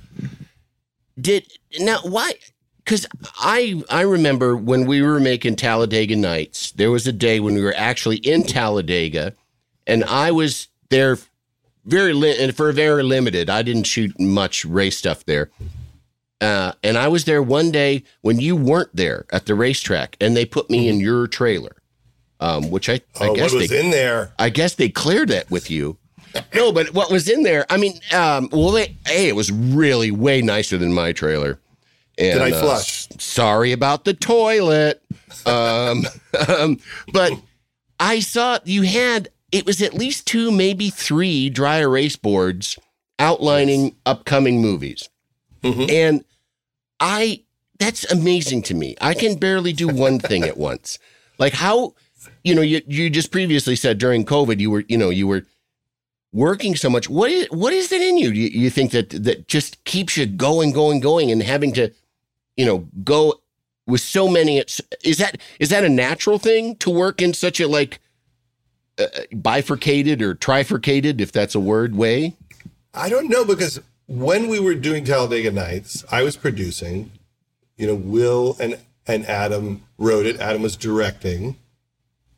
did 1.19 1.45
now 1.77 1.99
why? 2.03 2.35
Because 2.83 3.05
I 3.39 3.81
I 3.89 4.01
remember 4.01 4.55
when 4.57 4.85
we 4.85 5.01
were 5.01 5.19
making 5.19 5.55
Talladega 5.55 6.15
Nights, 6.15 6.71
there 6.71 6.91
was 6.91 7.05
a 7.07 7.11
day 7.13 7.39
when 7.39 7.53
we 7.55 7.61
were 7.61 7.73
actually 7.77 8.17
in 8.17 8.43
Talladega, 8.43 9.33
and 9.87 10.03
I 10.05 10.31
was 10.31 10.67
there 10.89 11.17
very 11.85 12.13
li- 12.13 12.37
and 12.39 12.55
for 12.55 12.71
very 12.71 13.03
limited. 13.03 13.49
I 13.49 13.61
didn't 13.61 13.83
shoot 13.83 14.19
much 14.19 14.65
race 14.65 14.97
stuff 14.97 15.25
there. 15.25 15.49
Uh, 16.39 16.71
and 16.83 16.97
I 16.97 17.07
was 17.07 17.25
there 17.25 17.41
one 17.43 17.69
day 17.71 18.03
when 18.21 18.39
you 18.39 18.55
weren't 18.55 18.95
there 18.95 19.25
at 19.31 19.45
the 19.45 19.53
racetrack, 19.53 20.17
and 20.19 20.35
they 20.35 20.43
put 20.45 20.71
me 20.71 20.87
in 20.89 20.99
your 20.99 21.27
trailer, 21.27 21.75
um, 22.39 22.71
which 22.71 22.89
I, 22.89 22.93
I 23.19 23.27
Oh, 23.27 23.35
guess 23.35 23.51
what 23.53 23.59
was 23.61 23.69
they 23.69 23.79
in 23.79 23.91
there? 23.91 24.33
I 24.39 24.49
guess 24.49 24.73
they 24.73 24.89
cleared 24.89 25.29
that 25.29 25.51
with 25.51 25.69
you. 25.69 25.97
No, 26.55 26.71
but 26.71 26.95
what 26.95 27.11
was 27.11 27.29
in 27.29 27.43
there? 27.43 27.65
I 27.69 27.77
mean, 27.77 27.99
um, 28.11 28.49
well, 28.51 28.71
they, 28.71 28.95
hey, 29.05 29.27
it 29.27 29.35
was 29.35 29.51
really 29.51 30.09
way 30.09 30.41
nicer 30.41 30.79
than 30.79 30.93
my 30.93 31.11
trailer, 31.11 31.59
And, 32.17 32.39
Did 32.39 32.41
I 32.41 32.51
uh, 32.57 32.61
flush? 32.61 33.07
s- 33.11 33.23
sorry 33.23 33.71
about 33.71 34.05
the 34.05 34.13
toilet. 34.13 35.01
Um, 35.45 36.05
um, 36.47 36.79
but 37.13 37.33
I 37.99 38.19
saw 38.19 38.59
you 38.65 38.83
had 38.83 39.29
it 39.51 39.65
was 39.65 39.81
at 39.81 39.93
least 39.93 40.27
two, 40.27 40.51
maybe 40.51 40.89
three 40.89 41.49
dry 41.49 41.77
erase 41.77 42.15
boards 42.15 42.77
outlining 43.19 43.95
upcoming 44.05 44.61
movies. 44.61 45.09
Mhm. 45.63 45.89
And 45.91 46.25
I 46.99 47.43
that's 47.79 48.09
amazing 48.11 48.61
to 48.63 48.73
me. 48.75 48.95
I 49.01 49.13
can 49.13 49.35
barely 49.35 49.73
do 49.73 49.87
one 49.87 50.19
thing 50.19 50.43
at 50.43 50.57
once. 50.57 50.99
Like 51.39 51.53
how 51.53 51.95
you 52.43 52.53
know, 52.55 52.61
you 52.61 52.81
you 52.87 53.09
just 53.09 53.31
previously 53.31 53.75
said 53.75 53.97
during 53.97 54.25
COVID 54.25 54.59
you 54.59 54.69
were, 54.69 54.83
you 54.87 54.97
know, 54.97 55.09
you 55.09 55.27
were 55.27 55.45
working 56.31 56.75
so 56.75 56.89
much. 56.89 57.09
What 57.09 57.31
is 57.31 57.47
what 57.51 57.73
is 57.73 57.91
it 57.91 58.01
in 58.01 58.17
you? 58.17 58.29
You, 58.31 58.47
you 58.47 58.69
think 58.69 58.91
that 58.91 59.09
that 59.09 59.47
just 59.47 59.83
keeps 59.85 60.17
you 60.17 60.25
going, 60.25 60.71
going, 60.71 60.99
going, 60.99 61.31
and 61.31 61.41
having 61.41 61.71
to, 61.73 61.91
you 62.57 62.65
know, 62.65 62.87
go 63.03 63.41
with 63.87 64.01
so 64.01 64.27
many. 64.27 64.57
It's, 64.57 64.79
is 65.03 65.17
that 65.17 65.37
is 65.59 65.69
that 65.69 65.83
a 65.83 65.89
natural 65.89 66.37
thing 66.37 66.75
to 66.77 66.89
work 66.89 67.21
in 67.21 67.33
such 67.33 67.59
a 67.59 67.67
like 67.67 67.99
uh, 68.99 69.05
bifurcated 69.33 70.21
or 70.21 70.35
trifurcated, 70.35 71.19
if 71.21 71.31
that's 71.31 71.55
a 71.55 71.59
word, 71.59 71.95
way? 71.95 72.35
I 72.93 73.09
don't 73.09 73.29
know 73.29 73.45
because 73.45 73.79
when 74.07 74.47
we 74.49 74.59
were 74.59 74.75
doing 74.75 75.05
Talladega 75.05 75.51
Nights, 75.51 76.03
I 76.11 76.23
was 76.23 76.35
producing. 76.35 77.11
You 77.77 77.87
know, 77.87 77.95
Will 77.95 78.55
and 78.59 78.77
and 79.07 79.25
Adam 79.25 79.81
wrote 79.97 80.25
it. 80.25 80.39
Adam 80.39 80.61
was 80.61 80.75
directing. 80.75 81.55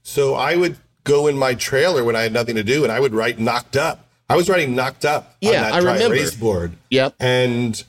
So 0.04 0.36
I 0.36 0.56
would 0.56 0.78
go 1.04 1.28
in 1.28 1.38
my 1.38 1.54
trailer 1.54 2.04
when 2.04 2.16
I 2.16 2.22
had 2.22 2.32
nothing 2.34 2.56
to 2.56 2.64
do, 2.64 2.84
and 2.84 2.92
I 2.92 3.00
would 3.00 3.14
write 3.14 3.40
"Knocked 3.40 3.76
Up." 3.76 4.08
I 4.30 4.36
was 4.38 4.50
writing 4.50 4.74
"Knocked 4.76 5.04
Up" 5.06 5.36
on 5.44 5.52
Yeah, 5.52 5.62
that 5.64 5.74
I 5.74 5.78
remember. 5.80 6.16
erase 6.16 6.36
board. 6.36 6.74
Yep. 6.92 7.16
And 7.20 7.84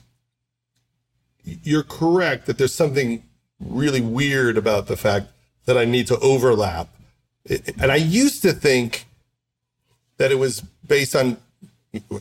you're 1.45 1.83
correct 1.83 2.45
that 2.47 2.57
there's 2.57 2.73
something 2.73 3.23
really 3.59 4.01
weird 4.01 4.57
about 4.57 4.87
the 4.87 4.97
fact 4.97 5.27
that 5.65 5.77
I 5.77 5.85
need 5.85 6.07
to 6.07 6.19
overlap. 6.19 6.89
And 7.79 7.91
I 7.91 7.95
used 7.97 8.41
to 8.41 8.51
think 8.53 9.05
that 10.17 10.31
it 10.31 10.35
was 10.35 10.61
based 10.87 11.15
on 11.15 11.37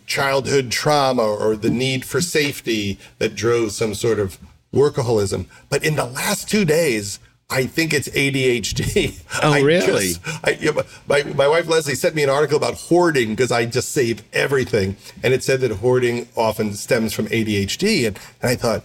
childhood 0.06 0.70
trauma 0.70 1.22
or 1.22 1.56
the 1.56 1.70
need 1.70 2.04
for 2.04 2.20
safety 2.20 2.98
that 3.18 3.34
drove 3.34 3.72
some 3.72 3.94
sort 3.94 4.18
of 4.18 4.38
workaholism. 4.72 5.46
But 5.68 5.84
in 5.84 5.96
the 5.96 6.04
last 6.04 6.48
two 6.48 6.64
days, 6.64 7.18
I 7.50 7.66
think 7.66 7.92
it's 7.92 8.08
ADHD. 8.08 9.20
Oh, 9.42 9.52
I 9.52 9.60
really? 9.60 10.14
just- 10.14 10.20
I, 10.44 10.84
my, 11.08 11.22
my 11.34 11.48
wife 11.48 11.68
Leslie 11.68 11.94
sent 11.94 12.14
me 12.14 12.22
an 12.22 12.30
article 12.30 12.56
about 12.56 12.74
hoarding 12.74 13.30
because 13.30 13.50
I 13.52 13.66
just 13.66 13.90
save 13.92 14.22
everything. 14.32 14.96
And 15.22 15.34
it 15.34 15.42
said 15.42 15.60
that 15.60 15.70
hoarding 15.72 16.28
often 16.36 16.72
stems 16.74 17.12
from 17.12 17.26
ADHD. 17.26 18.06
And, 18.06 18.18
and 18.40 18.50
I 18.50 18.56
thought, 18.56 18.84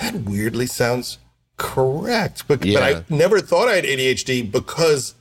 that 0.00 0.14
weirdly 0.14 0.66
sounds 0.66 1.18
correct. 1.56 2.44
But, 2.48 2.60
but 2.60 2.82
I 2.82 3.04
never 3.08 3.40
thought 3.40 3.68
I 3.68 3.74
had 3.76 3.84
ADHD 3.84 4.50
because 4.50 5.14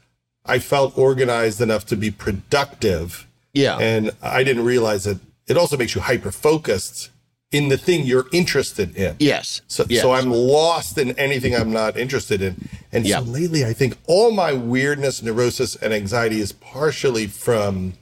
I 0.46 0.60
felt 0.60 0.98
organized 0.98 1.62
enough 1.62 1.86
to 1.88 1.96
be 1.96 2.12
productive. 2.12 3.28
Yeah. 3.54 3.78
And 3.78 4.12
I 4.22 4.44
didn't 4.44 4.66
realize 4.66 5.04
that 5.06 5.20
it 5.48 5.58
also 5.58 5.78
makes 5.78 5.96
you 5.96 6.02
hyper 6.02 6.32
focused 6.32 7.10
in 7.52 7.70
the 7.70 7.78
thing 7.78 8.06
you're 8.06 8.28
interested 8.34 8.96
in. 8.98 9.16
yes. 9.20 9.62
So, 9.68 9.86
yes. 9.88 10.02
so 10.02 10.12
I'm 10.12 10.30
lost 10.32 10.98
in 10.98 11.18
anything 11.18 11.56
I'm 11.56 11.72
not 11.72 11.96
interested 11.96 12.42
in. 12.42 12.68
And 12.92 13.06
Yeah. 13.06 13.20
so 13.20 13.24
lately, 13.26 13.64
I 13.64 13.72
think 13.74 13.98
all 14.06 14.32
my 14.32 14.52
weirdness, 14.52 15.24
neurosis, 15.24 15.76
and 15.78 15.94
anxiety 15.94 16.42
is 16.42 16.52
partially 16.52 17.26
from 17.28 17.94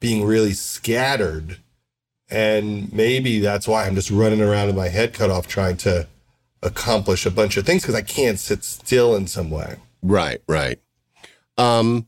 being 0.00 0.24
really 0.24 0.54
scattered. 0.54 1.58
And 2.30 2.92
maybe 2.92 3.40
that's 3.40 3.66
why 3.66 3.86
I'm 3.86 3.94
just 3.94 4.10
running 4.10 4.40
around 4.42 4.66
with 4.66 4.76
my 4.76 4.88
head 4.88 5.14
cut 5.14 5.30
off 5.30 5.46
trying 5.48 5.76
to 5.78 6.06
accomplish 6.62 7.24
a 7.24 7.30
bunch 7.30 7.56
of 7.56 7.64
things 7.64 7.82
because 7.82 7.94
I 7.94 8.02
can't 8.02 8.38
sit 8.38 8.64
still 8.64 9.14
in 9.16 9.26
some 9.26 9.50
way. 9.50 9.76
Right, 10.02 10.42
right. 10.48 10.78
Um 11.56 12.06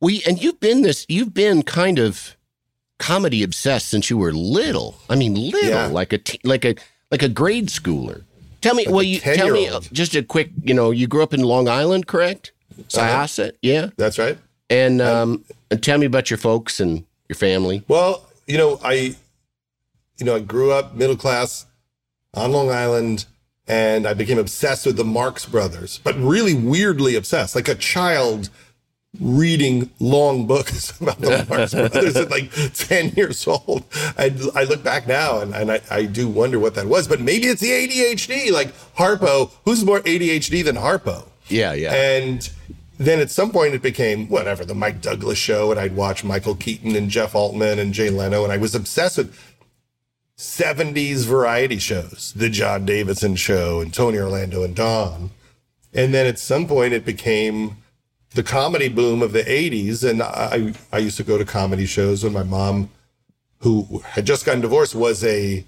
we 0.00 0.22
and 0.26 0.42
you've 0.42 0.60
been 0.60 0.82
this 0.82 1.06
you've 1.08 1.34
been 1.34 1.62
kind 1.62 1.98
of 1.98 2.36
comedy 2.98 3.42
obsessed 3.42 3.88
since 3.88 4.10
you 4.10 4.18
were 4.18 4.32
little. 4.32 4.96
I 5.08 5.14
mean 5.16 5.34
little, 5.34 5.68
Yeah. 5.70 5.86
like 5.86 6.12
a 6.12 6.18
t- 6.18 6.40
like 6.44 6.64
a 6.64 6.74
like 7.10 7.22
a 7.22 7.28
grade 7.28 7.68
schooler. 7.68 8.24
Tell 8.60 8.74
me, 8.74 8.84
Like 8.86 8.94
well 8.94 9.02
you 9.04 9.20
tell 9.20 9.50
me 9.52 9.68
uh, 9.68 9.80
just 9.92 10.14
a 10.16 10.22
quick, 10.22 10.50
you 10.62 10.74
know, 10.74 10.90
you 10.90 11.06
grew 11.06 11.22
up 11.22 11.32
in 11.32 11.42
Long 11.42 11.68
Island, 11.68 12.06
correct? 12.08 12.52
Syosset, 12.88 13.52
yeah. 13.62 13.90
That's 13.96 14.18
right. 14.18 14.36
And 14.68 15.00
um 15.00 15.44
and 15.70 15.82
tell 15.82 15.98
me 15.98 16.06
about 16.06 16.30
your 16.30 16.38
folks 16.38 16.80
and 16.80 17.04
your 17.28 17.36
family. 17.36 17.84
Well, 17.88 18.27
you 18.48 18.56
know, 18.58 18.80
I, 18.82 19.14
you 20.16 20.24
know, 20.24 20.36
I 20.36 20.40
grew 20.40 20.72
up 20.72 20.94
middle 20.96 21.16
class 21.16 21.66
on 22.34 22.50
Long 22.50 22.70
Island, 22.70 23.26
and 23.68 24.06
I 24.06 24.14
became 24.14 24.38
obsessed 24.38 24.86
with 24.86 24.96
the 24.96 25.04
Marx 25.04 25.44
Brothers, 25.44 26.00
but 26.02 26.16
really 26.16 26.54
weirdly 26.54 27.14
obsessed, 27.14 27.54
like 27.54 27.68
a 27.68 27.74
child 27.74 28.48
reading 29.20 29.90
long 30.00 30.46
books 30.46 30.98
about 31.00 31.18
the 31.20 31.46
Marx 31.48 31.74
Brothers 31.74 32.16
at 32.16 32.30
like 32.30 32.50
10 32.74 33.10
years 33.10 33.46
old. 33.46 33.84
I, 34.16 34.34
I 34.54 34.64
look 34.64 34.82
back 34.82 35.06
now 35.06 35.40
and, 35.40 35.54
and 35.54 35.70
I, 35.72 35.80
I 35.90 36.04
do 36.06 36.28
wonder 36.28 36.58
what 36.58 36.74
that 36.74 36.86
was, 36.86 37.06
but 37.06 37.20
maybe 37.20 37.46
it's 37.46 37.60
the 37.60 37.70
ADHD, 37.70 38.50
like 38.50 38.74
Harpo. 38.96 39.50
Who's 39.64 39.84
more 39.84 40.00
ADHD 40.00 40.64
than 40.64 40.76
Harpo? 40.76 41.26
Yeah, 41.48 41.72
yeah. 41.72 41.92
And 41.92 42.50
then 42.98 43.20
at 43.20 43.30
some 43.30 43.50
point 43.50 43.74
it 43.74 43.82
became 43.82 44.28
whatever, 44.28 44.64
the 44.64 44.74
Mike 44.74 45.00
Douglas 45.00 45.38
show. 45.38 45.70
And 45.70 45.80
I'd 45.80 45.96
watch 45.96 46.24
Michael 46.24 46.56
Keaton 46.56 46.96
and 46.96 47.08
Jeff 47.08 47.34
Altman 47.34 47.78
and 47.78 47.94
Jay 47.94 48.10
Leno. 48.10 48.42
And 48.44 48.52
I 48.52 48.56
was 48.56 48.74
obsessed 48.74 49.18
with 49.18 49.38
70s 50.36 51.24
variety 51.24 51.78
shows, 51.78 52.32
the 52.36 52.48
John 52.48 52.84
Davidson 52.84 53.36
show 53.36 53.80
and 53.80 53.94
Tony 53.94 54.18
Orlando 54.18 54.64
and 54.64 54.74
Dawn. 54.74 55.30
And 55.94 56.12
then 56.12 56.26
at 56.26 56.38
some 56.38 56.66
point 56.66 56.92
it 56.92 57.04
became 57.04 57.76
the 58.34 58.42
comedy 58.42 58.88
boom 58.88 59.22
of 59.22 59.32
the 59.32 59.44
80s. 59.44 60.08
And 60.08 60.22
I, 60.22 60.74
I 60.92 60.98
used 60.98 61.16
to 61.16 61.24
go 61.24 61.38
to 61.38 61.44
comedy 61.44 61.86
shows 61.86 62.24
when 62.24 62.32
my 62.32 62.42
mom, 62.42 62.90
who 63.60 64.02
had 64.04 64.26
just 64.26 64.44
gotten 64.44 64.60
divorced, 64.60 64.94
was 64.94 65.24
a 65.24 65.64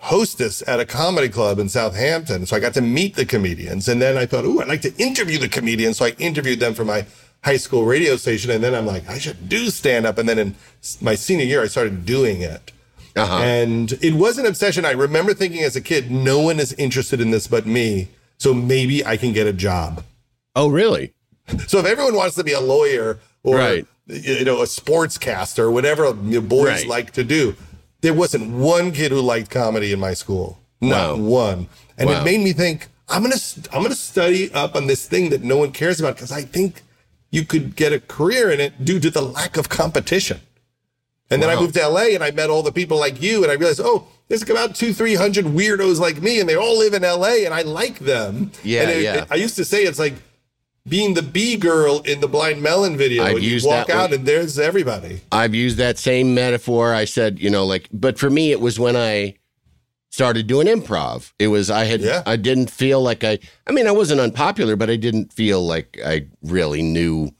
hostess 0.00 0.62
at 0.66 0.80
a 0.80 0.84
comedy 0.86 1.28
club 1.28 1.58
in 1.58 1.68
Southampton. 1.68 2.46
So 2.46 2.56
I 2.56 2.60
got 2.60 2.74
to 2.74 2.80
meet 2.80 3.16
the 3.16 3.26
comedians. 3.26 3.88
And 3.88 4.00
then 4.00 4.16
I 4.16 4.26
thought, 4.26 4.44
ooh, 4.44 4.60
I'd 4.60 4.68
like 4.68 4.82
to 4.82 4.94
interview 4.96 5.38
the 5.38 5.48
comedians. 5.48 5.96
So 5.98 6.04
I 6.06 6.10
interviewed 6.18 6.60
them 6.60 6.74
for 6.74 6.84
my 6.84 7.06
high 7.44 7.56
school 7.56 7.84
radio 7.84 8.16
station. 8.16 8.50
And 8.50 8.62
then 8.62 8.74
I'm 8.74 8.86
like, 8.86 9.08
I 9.08 9.18
should 9.18 9.48
do 9.48 9.70
stand 9.70 10.06
up. 10.06 10.18
And 10.18 10.28
then 10.28 10.38
in 10.38 10.54
my 11.00 11.14
senior 11.14 11.44
year, 11.44 11.62
I 11.62 11.66
started 11.66 12.04
doing 12.06 12.42
it. 12.42 12.72
Uh-huh. 13.16 13.38
And 13.42 13.92
it 14.00 14.14
was 14.14 14.38
an 14.38 14.46
obsession. 14.46 14.84
I 14.84 14.92
remember 14.92 15.34
thinking 15.34 15.62
as 15.62 15.74
a 15.74 15.80
kid, 15.80 16.10
no 16.10 16.40
one 16.40 16.60
is 16.60 16.72
interested 16.74 17.20
in 17.20 17.30
this 17.32 17.48
but 17.48 17.66
me. 17.66 18.08
So 18.38 18.54
maybe 18.54 19.04
I 19.04 19.16
can 19.16 19.32
get 19.32 19.46
a 19.48 19.52
job. 19.52 20.04
oh, 20.54 20.68
really? 20.68 21.12
So 21.66 21.78
if 21.78 21.86
everyone 21.86 22.14
wants 22.14 22.36
to 22.36 22.44
be 22.44 22.52
a 22.52 22.60
lawyer 22.60 23.18
or 23.42 23.56
Right. 23.56 23.86
you 24.06 24.44
know 24.44 24.58
a 24.60 24.64
sportscaster 24.66 25.60
or 25.60 25.70
whatever 25.70 26.12
boys 26.12 26.66
Right. 26.66 26.86
like 26.86 27.12
to 27.14 27.24
do, 27.24 27.56
there 28.00 28.14
wasn't 28.14 28.50
one 28.50 28.92
kid 28.92 29.10
who 29.10 29.20
liked 29.20 29.50
comedy 29.50 29.92
in 29.92 30.00
my 30.00 30.14
school. 30.14 30.58
Not 30.80 31.18
Wow. 31.18 31.24
one. 31.24 31.68
And 31.96 32.08
Wow. 32.08 32.20
it 32.20 32.24
made 32.24 32.40
me 32.40 32.52
think 32.52 32.88
I'm 33.08 33.22
gonna 33.22 33.36
I'm 33.72 33.82
gonna 33.82 33.94
study 33.94 34.52
up 34.52 34.76
on 34.76 34.86
this 34.86 35.06
thing 35.06 35.30
that 35.30 35.42
no 35.42 35.56
one 35.56 35.72
cares 35.72 35.98
about 35.98 36.16
because 36.16 36.30
I 36.30 36.42
think 36.42 36.82
you 37.30 37.44
could 37.44 37.74
get 37.74 37.92
a 37.92 38.00
career 38.00 38.50
in 38.50 38.60
it 38.60 38.84
due 38.84 39.00
to 39.00 39.10
the 39.10 39.22
lack 39.22 39.56
of 39.56 39.68
competition. 39.68 40.40
And 41.30 41.42
then 41.42 41.50
I 41.50 41.56
moved 41.60 41.74
to 41.74 41.86
LA 41.86 42.14
and 42.14 42.22
I 42.24 42.30
met 42.30 42.48
all 42.48 42.62
the 42.62 42.72
people 42.72 42.98
like 42.98 43.20
you 43.20 43.42
and 43.42 43.50
I 43.52 43.54
realized, 43.56 43.80
oh, 43.84 44.06
there's 44.28 44.42
about 44.48 44.74
two, 44.74 44.92
three 44.94 45.14
hundred 45.14 45.44
weirdos 45.46 45.98
like 45.98 46.22
me 46.22 46.38
and 46.40 46.48
they 46.48 46.54
all 46.56 46.78
live 46.78 46.94
in 46.94 47.02
LA 47.02 47.44
and 47.44 47.52
I 47.52 47.62
like 47.62 47.98
them. 47.98 48.52
Yeah, 48.62 48.82
And 48.82 48.90
it- 48.90 49.02
yeah. 49.02 49.14
it- 49.22 49.26
I 49.30 49.34
used 49.34 49.56
to 49.56 49.64
say 49.64 49.82
it's 49.82 49.98
like 49.98 50.14
being 50.88 51.14
the 51.14 51.22
B 51.22 51.56
girl 51.56 52.00
in 52.00 52.20
the 52.20 52.28
Blind 52.28 52.62
Melon 52.62 52.96
video. 52.96 53.22
I've 53.24 53.36
and 53.36 53.44
you 53.44 53.50
used 53.52 53.66
walk 53.66 53.88
that 53.88 53.96
out 53.96 54.10
one. 54.10 54.20
and 54.20 54.26
there's 54.26 54.58
everybody. 54.58 55.20
I've 55.30 55.54
used 55.54 55.76
that 55.78 55.98
same 55.98 56.34
metaphor. 56.34 56.94
I 56.94 57.04
said, 57.04 57.38
you 57.38 57.50
know, 57.50 57.64
like, 57.66 57.88
but 57.92 58.18
for 58.18 58.30
me, 58.30 58.50
it 58.50 58.60
was 58.60 58.78
when 58.78 58.96
I 58.96 59.34
started 60.10 60.46
doing 60.46 60.66
improv. 60.66 61.32
It 61.38 61.48
was, 61.48 61.70
I 61.70 61.84
had, 61.84 62.00
Yeah. 62.00 62.22
I 62.26 62.36
didn't 62.36 62.70
feel 62.70 63.02
like 63.02 63.24
I, 63.24 63.38
I 63.66 63.72
mean, 63.72 63.86
I 63.86 63.92
wasn't 63.92 64.20
unpopular, 64.20 64.76
but 64.76 64.90
I 64.90 64.96
didn't 64.96 65.32
feel 65.32 65.64
like 65.64 65.98
I 66.04 66.26
really 66.42 66.82
knew. 66.82 67.30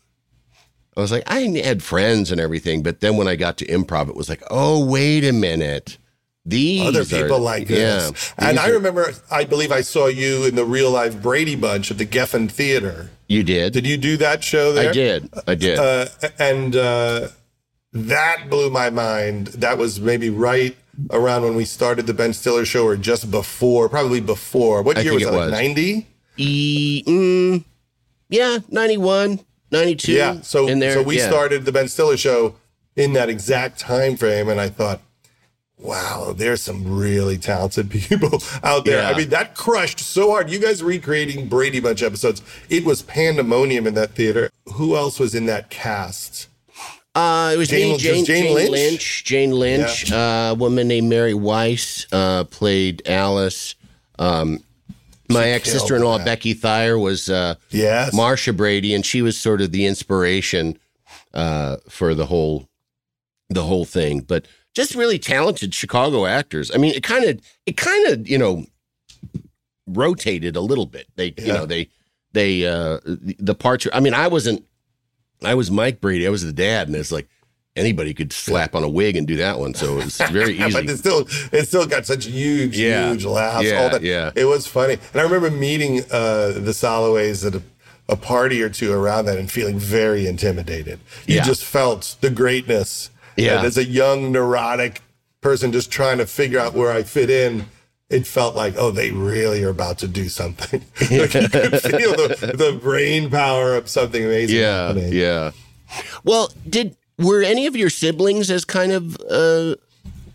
I 0.96 1.00
was 1.00 1.12
like, 1.12 1.24
I 1.26 1.40
had 1.64 1.82
friends 1.82 2.30
and 2.32 2.40
everything. 2.40 2.82
But 2.82 3.00
then 3.00 3.16
when 3.16 3.28
I 3.28 3.36
got 3.36 3.56
to 3.58 3.66
improv, 3.66 4.08
it 4.08 4.16
was 4.16 4.28
like, 4.28 4.42
oh, 4.50 4.84
wait 4.84 5.24
a 5.24 5.32
minute. 5.32 5.96
These 6.48 6.86
Other 6.88 7.02
are- 7.02 7.04
people 7.04 7.40
like 7.40 7.68
yeah, 7.68 7.76
this. 8.10 8.32
and 8.38 8.58
I 8.58 8.70
are- 8.70 8.72
remember, 8.72 9.12
I 9.30 9.44
believe 9.44 9.70
I 9.70 9.82
saw 9.82 10.06
you 10.06 10.46
in 10.46 10.54
the 10.54 10.64
real 10.64 10.90
life 10.90 11.20
Brady 11.20 11.56
Bunch 11.56 11.90
at 11.90 11.98
the 11.98 12.06
Geffen 12.06 12.50
Theater. 12.50 13.10
You 13.28 13.42
did. 13.42 13.74
Did 13.74 13.86
you 13.86 13.98
do 13.98 14.16
that 14.16 14.42
show 14.42 14.72
there? 14.72 14.88
I 14.88 14.92
did. 14.92 15.30
I 15.46 15.54
did. 15.54 15.78
Uh, 15.78 16.06
and 16.38 16.74
uh, 16.74 17.28
that 17.92 18.48
blew 18.48 18.70
my 18.70 18.88
mind. 18.88 19.48
That 19.48 19.76
was 19.76 20.00
maybe 20.00 20.30
right 20.30 20.74
around 21.10 21.42
when 21.42 21.54
we 21.54 21.66
started 21.66 22.06
the 22.06 22.14
Ben 22.14 22.32
Stiller 22.32 22.64
show 22.64 22.86
or 22.86 22.96
just 22.96 23.30
before, 23.30 23.90
probably 23.90 24.22
before. 24.22 24.82
What 24.82 24.96
I 24.96 25.02
year 25.02 25.12
was 25.14 25.24
it 25.24 25.30
that? 25.30 25.36
was. 25.36 25.50
90? 25.50 26.06
e, 26.38 27.02
mm, 27.06 27.64
yeah, 28.30 28.58
91, 28.70 29.40
92. 29.70 30.12
Yeah. 30.12 30.40
So 30.40 30.66
in 30.66 30.78
there. 30.78 30.94
so 30.94 31.02
we 31.02 31.18
yeah. 31.18 31.28
started 31.28 31.66
the 31.66 31.72
Ben 31.72 31.88
Stiller 31.88 32.16
show 32.16 32.54
in 32.96 33.12
that 33.12 33.28
exact 33.28 33.78
time 33.78 34.16
frame, 34.16 34.48
and 34.48 34.58
I 34.60 34.70
thought, 34.70 35.00
wow, 35.78 36.32
there's 36.36 36.60
some 36.62 36.98
really 36.98 37.38
talented 37.38 37.90
people 37.92 38.42
out 38.62 38.84
there. 38.84 39.02
Yeah. 39.02 39.10
I 39.10 39.16
mean, 39.16 39.28
that 39.30 39.54
crushed 39.54 40.00
so 40.00 40.30
hard. 40.30 40.50
You 40.50 40.58
guys 40.58 40.82
recreating 40.82 41.48
Brady 41.48 41.80
Bunch 41.80 42.02
episodes, 42.02 42.42
it 42.68 42.84
was 42.84 43.02
pandemonium 43.02 43.86
in 43.86 43.94
that 43.94 44.10
theater. 44.12 44.50
Who 44.74 44.96
else 44.96 45.18
was 45.18 45.34
in 45.34 45.46
that 45.46 45.70
cast? 45.70 46.48
Uh, 47.14 47.52
it 47.54 47.56
was 47.56 47.68
Jane- 47.68 47.92
me, 47.92 47.98
Jane, 47.98 48.24
Jane 48.24 48.44
Jane 48.44 48.54
Lynch? 48.54 48.70
Lynch? 48.70 49.24
Jane 49.24 49.50
Lynch. 49.52 50.12
Uh, 50.12 50.50
a 50.52 50.54
woman 50.54 50.86
named 50.88 51.08
Mary 51.08 51.34
Weiss 51.34 52.06
uh, 52.12 52.44
played 52.44 53.02
Alice. 53.08 53.74
Um, 54.18 54.62
my 55.28 55.48
ex 55.48 55.70
sister 55.70 55.96
in 55.96 56.02
law. 56.02 56.22
Becky 56.24 56.54
Thyre 56.54 56.98
was 56.98 57.28
uh, 57.28 57.56
Yes. 57.70 58.14
Marcia 58.14 58.52
Brady, 58.52 58.94
and 58.94 59.04
she 59.04 59.20
was 59.20 59.38
sort 59.38 59.60
of 59.60 59.72
the 59.72 59.84
inspiration 59.86 60.78
uh, 61.34 61.76
for 61.88 62.14
the 62.14 62.26
whole 62.26 62.68
the 63.50 63.64
whole 63.64 63.84
thing. 63.84 64.20
But 64.20 64.46
just 64.78 64.94
really 64.94 65.18
talented 65.18 65.74
Chicago 65.74 66.24
actors. 66.24 66.70
I 66.72 66.78
mean, 66.78 66.94
it 66.94 67.02
kind 67.02 67.24
of 67.24 67.40
it 67.66 67.76
kind 67.76 68.06
of 68.12 68.28
you 68.28 68.38
know 68.38 68.64
rotated 69.86 70.56
a 70.56 70.60
little 70.60 70.86
bit. 70.86 71.06
They 71.16 71.34
you 71.38 71.52
know 71.52 71.66
they 71.66 71.88
they 72.32 72.66
uh, 72.66 73.00
the, 73.04 73.36
the 73.38 73.54
parts. 73.54 73.86
I 73.92 74.00
mean, 74.00 74.14
I 74.14 74.28
wasn't. 74.28 74.64
I 75.42 75.54
was 75.54 75.70
Mike 75.70 76.00
Brady. 76.00 76.26
I 76.26 76.30
was 76.30 76.44
the 76.44 76.52
dad, 76.52 76.88
and 76.88 76.96
it's 76.96 77.12
like 77.12 77.28
anybody 77.76 78.12
could 78.12 78.32
slap 78.32 78.74
on 78.74 78.82
a 78.82 78.88
wig 78.88 79.16
and 79.16 79.26
do 79.26 79.36
that 79.36 79.58
one. 79.58 79.74
So 79.74 79.98
it 79.98 80.04
was 80.04 80.18
very 80.30 80.58
easy. 80.58 80.72
but 80.72 80.88
it 80.90 80.96
still 80.98 81.26
it 81.52 81.66
still 81.68 81.86
got 81.86 82.06
such 82.06 82.26
huge, 82.26 82.78
Yeah. 82.78 83.10
huge 83.10 83.24
laughs. 83.24 83.64
Yeah, 83.64 83.82
all 83.82 83.90
that. 83.90 84.02
yeah. 84.02 84.30
It 84.34 84.44
was 84.46 84.66
funny. 84.66 84.94
And 85.12 85.20
I 85.20 85.22
remember 85.24 85.50
meeting 85.50 86.00
uh, 86.10 86.52
the 86.52 86.72
Soloways 86.72 87.46
at 87.46 87.54
a, 87.54 87.62
a 88.08 88.16
party 88.16 88.62
or 88.62 88.68
two 88.68 88.92
around 88.92 89.26
that 89.26 89.38
and 89.38 89.50
feeling 89.50 89.78
very 89.78 90.26
intimidated. 90.26 90.98
You 91.26 91.36
Yeah. 91.36 91.42
just 91.44 91.64
felt 91.64 92.16
the 92.20 92.30
greatness. 92.30 93.10
Yeah. 93.38 93.58
And 93.58 93.66
as 93.66 93.78
a 93.78 93.84
young, 93.84 94.32
neurotic 94.32 95.00
person 95.40 95.72
just 95.72 95.90
trying 95.90 96.18
to 96.18 96.26
figure 96.26 96.58
out 96.58 96.74
where 96.74 96.90
I 96.92 97.02
fit 97.04 97.30
in, 97.30 97.66
it 98.10 98.26
felt 98.26 98.56
like, 98.56 98.74
oh, 98.76 98.90
they 98.90 99.10
really 99.10 99.62
are 99.64 99.68
about 99.68 99.98
to 99.98 100.08
do 100.08 100.28
something. 100.28 100.82
like 101.00 101.10
you 101.10 101.28
could 101.28 101.50
feel 101.52 102.12
the, 102.16 102.54
the 102.56 102.78
brain 102.82 103.30
power 103.30 103.74
of 103.74 103.88
something 103.88 104.24
amazing. 104.24 104.58
yeah, 104.58 104.88
happening. 104.88 105.12
yeah. 105.12 105.50
Well, 106.24 106.52
did 106.68 106.96
were 107.18 107.42
any 107.42 107.66
of 107.66 107.76
your 107.76 107.90
siblings 107.90 108.50
as 108.50 108.64
kind 108.64 108.92
of 108.92 109.16
uh, 109.30 109.74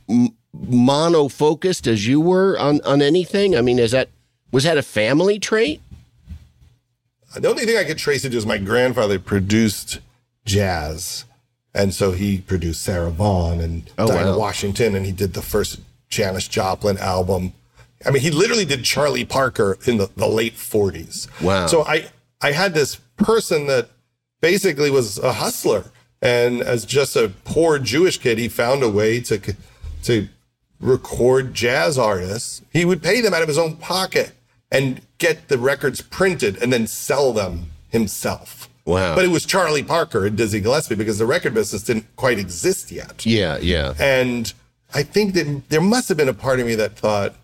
m- 0.09 0.35
mono 0.53 1.27
focused 1.27 1.87
as 1.87 2.07
you 2.07 2.19
were 2.21 2.57
on 2.59 2.81
on 2.85 3.01
anything? 3.01 3.55
I 3.55 3.61
mean, 3.61 3.79
is 3.79 3.91
that 3.91 4.09
was 4.51 4.63
that 4.63 4.77
a 4.77 4.81
family 4.83 5.39
trait? 5.39 5.81
The 7.35 7.49
only 7.49 7.65
thing 7.65 7.77
I 7.77 7.83
could 7.83 7.97
trace 7.97 8.23
it 8.25 8.29
to 8.29 8.37
is 8.37 8.45
my 8.45 8.59
grandfather 8.59 9.17
produced 9.17 9.99
jazz. 10.45 11.25
And 11.75 11.93
so 11.93 12.11
he 12.11 12.39
produced 12.39 12.83
Sarah 12.83 13.09
Vaughan 13.09 13.59
and 13.59 13.89
Oh, 13.97 14.07
Dinah 14.07 14.31
wow. 14.31 14.37
Washington, 14.39 14.95
and 14.95 15.05
he 15.05 15.11
did 15.11 15.33
the 15.33 15.41
first 15.41 15.79
Janis 16.09 16.47
Joplin 16.47 16.97
album. 16.99 17.53
I 18.05 18.11
mean, 18.11 18.21
he 18.21 18.31
literally 18.31 18.65
did 18.65 18.83
Charlie 18.83 19.25
Parker 19.25 19.77
in 19.87 19.97
the, 19.97 20.09
the 20.15 20.27
late 20.27 20.55
40s. 20.55 21.27
Wow. 21.41 21.67
So 21.67 21.83
I, 21.85 22.09
I 22.41 22.51
had 22.51 22.73
this 22.73 22.97
person 23.17 23.65
that 23.67 23.89
basically 24.41 24.91
was 24.91 25.17
a 25.17 25.33
hustler. 25.33 25.85
And 26.21 26.61
as 26.61 26.85
just 26.85 27.15
a 27.15 27.31
poor 27.43 27.79
Jewish 27.79 28.17
kid, 28.17 28.37
he 28.37 28.47
found 28.47 28.83
a 28.83 28.89
way 28.89 29.19
to, 29.21 29.55
to 30.03 30.27
record 30.79 31.53
jazz 31.53 31.97
artists. 31.97 32.61
He 32.71 32.85
would 32.85 33.01
pay 33.01 33.19
them 33.21 33.33
out 33.33 33.41
of 33.41 33.47
his 33.47 33.57
own 33.57 33.77
pocket 33.77 34.31
and 34.71 35.01
get 35.17 35.47
the 35.47 35.57
records 35.57 36.01
printed 36.01 36.61
and 36.61 36.71
then 36.71 36.87
sell 36.87 37.33
them 37.33 37.71
himself. 37.89 38.69
Wow. 38.85 39.15
But 39.15 39.25
it 39.25 39.29
was 39.29 39.45
Charlie 39.45 39.83
Parker 39.83 40.25
and 40.25 40.37
Dizzy 40.37 40.59
Gillespie 40.59 40.95
because 40.95 41.17
the 41.17 41.25
record 41.25 41.53
business 41.53 41.83
didn't 41.83 42.13
quite 42.15 42.37
exist 42.37 42.91
yet. 42.91 43.25
Yeah, 43.25 43.57
yeah, 43.59 43.93
And 43.99 44.53
I 44.93 45.03
think 45.03 45.33
that 45.35 45.69
there 45.69 45.81
must 45.81 46.09
have 46.09 46.17
been 46.17 46.29
a 46.29 46.33
part 46.33 46.59
of 46.59 46.65
me 46.65 46.75
that 46.75 46.97
thought, 46.97 47.35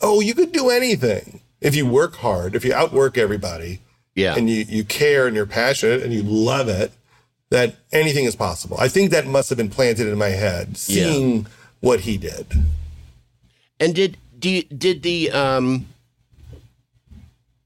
oh, 0.00 0.20
you 0.20 0.34
could 0.34 0.52
do 0.52 0.68
anything 0.68 1.40
if 1.60 1.74
you 1.74 1.86
work 1.86 2.16
hard, 2.16 2.54
if 2.54 2.64
you 2.64 2.74
outwork 2.74 3.16
everybody, 3.16 3.80
yeah. 4.14 4.34
and 4.36 4.50
you, 4.50 4.64
you 4.68 4.84
care 4.84 5.26
and 5.26 5.34
you're 5.34 5.46
passionate 5.46 6.02
and 6.02 6.12
you 6.12 6.22
love 6.22 6.68
it, 6.68 6.92
that 7.50 7.76
anything 7.92 8.24
is 8.24 8.36
possible. 8.36 8.76
I 8.78 8.88
think 8.88 9.10
that 9.12 9.26
must 9.26 9.48
have 9.48 9.56
been 9.56 9.70
planted 9.70 10.08
in 10.08 10.18
my 10.18 10.28
head, 10.28 10.76
seeing 10.76 11.46
what 11.80 12.00
he 12.00 12.18
did. 12.18 12.46
And 13.80 13.94
did 13.94 14.18
do 14.38 14.50
you, 14.50 14.62
did 14.64 15.02
the 15.02 15.30
um 15.30 15.86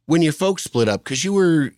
when 0.07 0.23
your 0.23 0.33
folks 0.33 0.64
split 0.64 0.88
up 0.88 1.05
because 1.05 1.25
you 1.25 1.33
were 1.33 1.73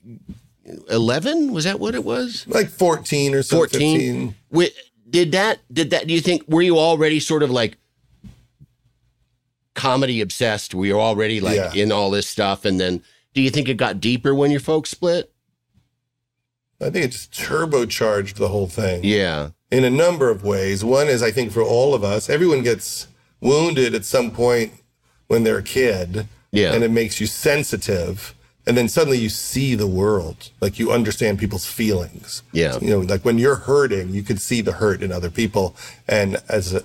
eleven? 0.91 1.53
Was 1.53 1.65
that 1.65 1.81
what 1.81 1.95
it 1.95 2.05
was? 2.05 2.47
Like 2.47 2.69
14 2.69 3.35
or 3.35 3.43
so, 3.43 3.57
14 3.57 4.35
15. 4.53 4.71
Did 5.11 5.33
that 5.33 5.59
did 5.73 5.91
that 5.91 6.07
do 6.07 6.15
you 6.15 6.21
think 6.21 6.45
were 6.49 6.63
you 6.63 6.79
already 6.79 7.21
sort 7.21 7.43
of 7.43 7.51
like 7.51 7.77
comedy 9.75 10.21
obsessed 10.21 10.75
were 10.75 10.87
you 10.87 11.01
already 11.01 11.41
like 11.41 11.57
Yeah. 11.57 11.73
in 11.75 11.93
all 11.93 12.11
this 12.11 12.29
stuff 12.29 12.65
and 12.65 12.79
then 12.79 13.03
do 13.35 13.41
you 13.41 13.49
think 13.51 13.69
it 13.69 13.79
got 13.79 14.01
deeper 14.01 14.35
when 14.35 14.51
your 14.51 14.61
folks 14.61 14.91
split 14.91 15.33
I 16.81 16.91
think 16.91 17.07
it 17.07 17.09
just 17.13 17.33
turbocharged 17.33 18.35
the 18.35 18.49
whole 18.49 18.67
thing. 18.69 19.03
yeah 19.05 19.51
in 19.71 19.85
a 19.85 19.91
number 19.91 20.29
of 20.31 20.45
ways. 20.45 20.85
One 20.85 21.09
is, 21.09 21.23
I 21.23 21.31
think, 21.31 21.51
for 21.51 21.63
all 21.63 21.95
of 21.95 22.05
us, 22.05 22.29
everyone 22.29 22.63
gets 22.63 23.09
wounded 23.41 23.95
at 23.95 24.05
some 24.05 24.31
point 24.31 24.75
when 25.29 25.45
they're 25.45 25.57
a 25.59 25.63
kid. 25.63 26.29
Yeah. 26.51 26.75
And 26.75 26.85
it 26.85 26.91
makes 26.91 27.23
you 27.23 27.27
sensitive. 27.27 28.35
And 28.67 28.77
then 28.77 28.89
suddenly 28.89 29.19
you 29.19 29.29
see 29.29 29.75
the 29.75 29.89
world, 29.89 30.51
like 30.61 30.79
you 30.79 30.93
understand 30.93 31.39
people's 31.39 31.67
feelings. 31.67 32.43
Yeah. 32.53 32.79
You 32.81 32.91
know, 32.91 33.01
like 33.01 33.25
when 33.25 33.39
you're 33.39 33.57
hurting, 33.57 34.11
you 34.11 34.23
can 34.23 34.37
see 34.37 34.61
the 34.61 34.73
hurt 34.73 35.03
in 35.03 35.11
other 35.11 35.31
people. 35.31 35.75
And 36.07 36.41
as 36.49 36.73
a, 36.73 36.85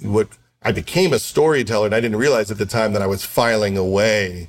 what 0.00 0.28
I 0.62 0.72
became 0.72 1.12
a 1.12 1.20
storyteller, 1.20 1.86
and 1.86 1.94
I 1.94 2.00
didn't 2.00 2.18
realize 2.18 2.50
at 2.50 2.58
the 2.58 2.66
time 2.66 2.92
that 2.92 3.02
I 3.02 3.06
was 3.06 3.24
filing 3.24 3.76
away 3.76 4.48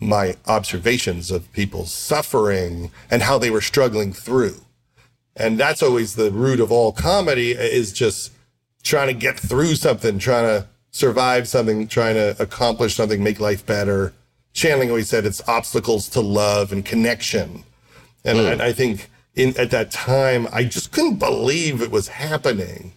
my 0.00 0.36
observations 0.46 1.30
of 1.30 1.50
people's 1.52 1.92
suffering 1.92 2.90
and 3.10 3.22
how 3.22 3.38
they 3.38 3.50
were 3.50 3.60
struggling 3.60 4.12
through. 4.12 4.56
And 5.36 5.58
that's 5.58 5.82
always 5.82 6.16
the 6.16 6.30
root 6.30 6.60
of 6.60 6.72
all 6.72 6.92
comedy 6.92 7.52
is 7.52 7.92
just 7.92 8.32
trying 8.82 9.08
to 9.08 9.14
get 9.14 9.38
through 9.38 9.76
something, 9.76 10.18
trying 10.18 10.46
to 10.46 10.66
survive 10.90 11.48
something, 11.48 11.88
trying 11.88 12.14
to 12.14 12.36
accomplish 12.40 12.94
something, 12.94 13.22
make 13.22 13.40
life 13.40 13.64
better. 13.64 14.12
Channeling 14.54 14.88
always 14.88 15.08
said 15.08 15.26
it's 15.26 15.46
obstacles 15.46 16.08
to 16.10 16.20
love 16.20 16.72
and 16.72 16.84
connection. 16.84 17.64
And 18.24 18.38
hmm. 18.38 18.60
I, 18.60 18.68
I 18.68 18.72
think 18.72 19.10
in 19.34 19.56
at 19.58 19.70
that 19.72 19.90
time, 19.90 20.48
I 20.52 20.64
just 20.64 20.92
couldn't 20.92 21.16
believe 21.16 21.82
it 21.82 21.90
was 21.90 22.08
happening. 22.08 22.92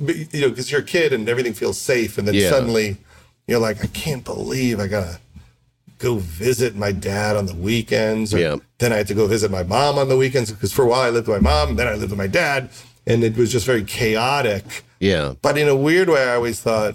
But, 0.00 0.32
You 0.32 0.40
know, 0.42 0.48
because 0.48 0.70
you're 0.70 0.80
a 0.80 0.84
kid 0.84 1.12
and 1.12 1.28
everything 1.28 1.52
feels 1.52 1.78
safe, 1.78 2.18
and 2.18 2.26
then 2.26 2.34
Yeah. 2.34 2.50
suddenly 2.50 2.96
you're 3.46 3.60
like, 3.60 3.82
I 3.82 3.88
can't 3.88 4.24
believe 4.24 4.80
I 4.80 4.86
gotta 4.86 5.18
go 5.98 6.16
visit 6.16 6.76
my 6.76 6.92
dad 6.92 7.36
on 7.36 7.46
the 7.46 7.54
weekends. 7.54 8.32
Or 8.32 8.38
Yeah. 8.38 8.56
Then 8.78 8.92
I 8.92 8.96
had 8.96 9.08
to 9.08 9.14
go 9.14 9.26
visit 9.26 9.50
my 9.50 9.62
mom 9.62 9.98
on 9.98 10.08
the 10.08 10.16
weekends 10.16 10.50
because 10.52 10.72
for 10.72 10.82
a 10.82 10.86
while 10.86 11.02
I 11.02 11.10
lived 11.10 11.26
with 11.28 11.42
my 11.42 11.50
mom, 11.50 11.76
then 11.76 11.88
I 11.88 11.94
lived 11.94 12.10
with 12.10 12.18
my 12.18 12.26
dad, 12.26 12.68
and 13.06 13.24
it 13.24 13.36
was 13.36 13.50
just 13.50 13.66
very 13.66 13.82
chaotic. 13.84 14.84
yeah 15.00 15.34
But 15.42 15.58
in 15.58 15.68
a 15.68 15.76
weird 15.76 16.08
way, 16.08 16.22
I 16.22 16.34
always 16.36 16.60
thought, 16.60 16.94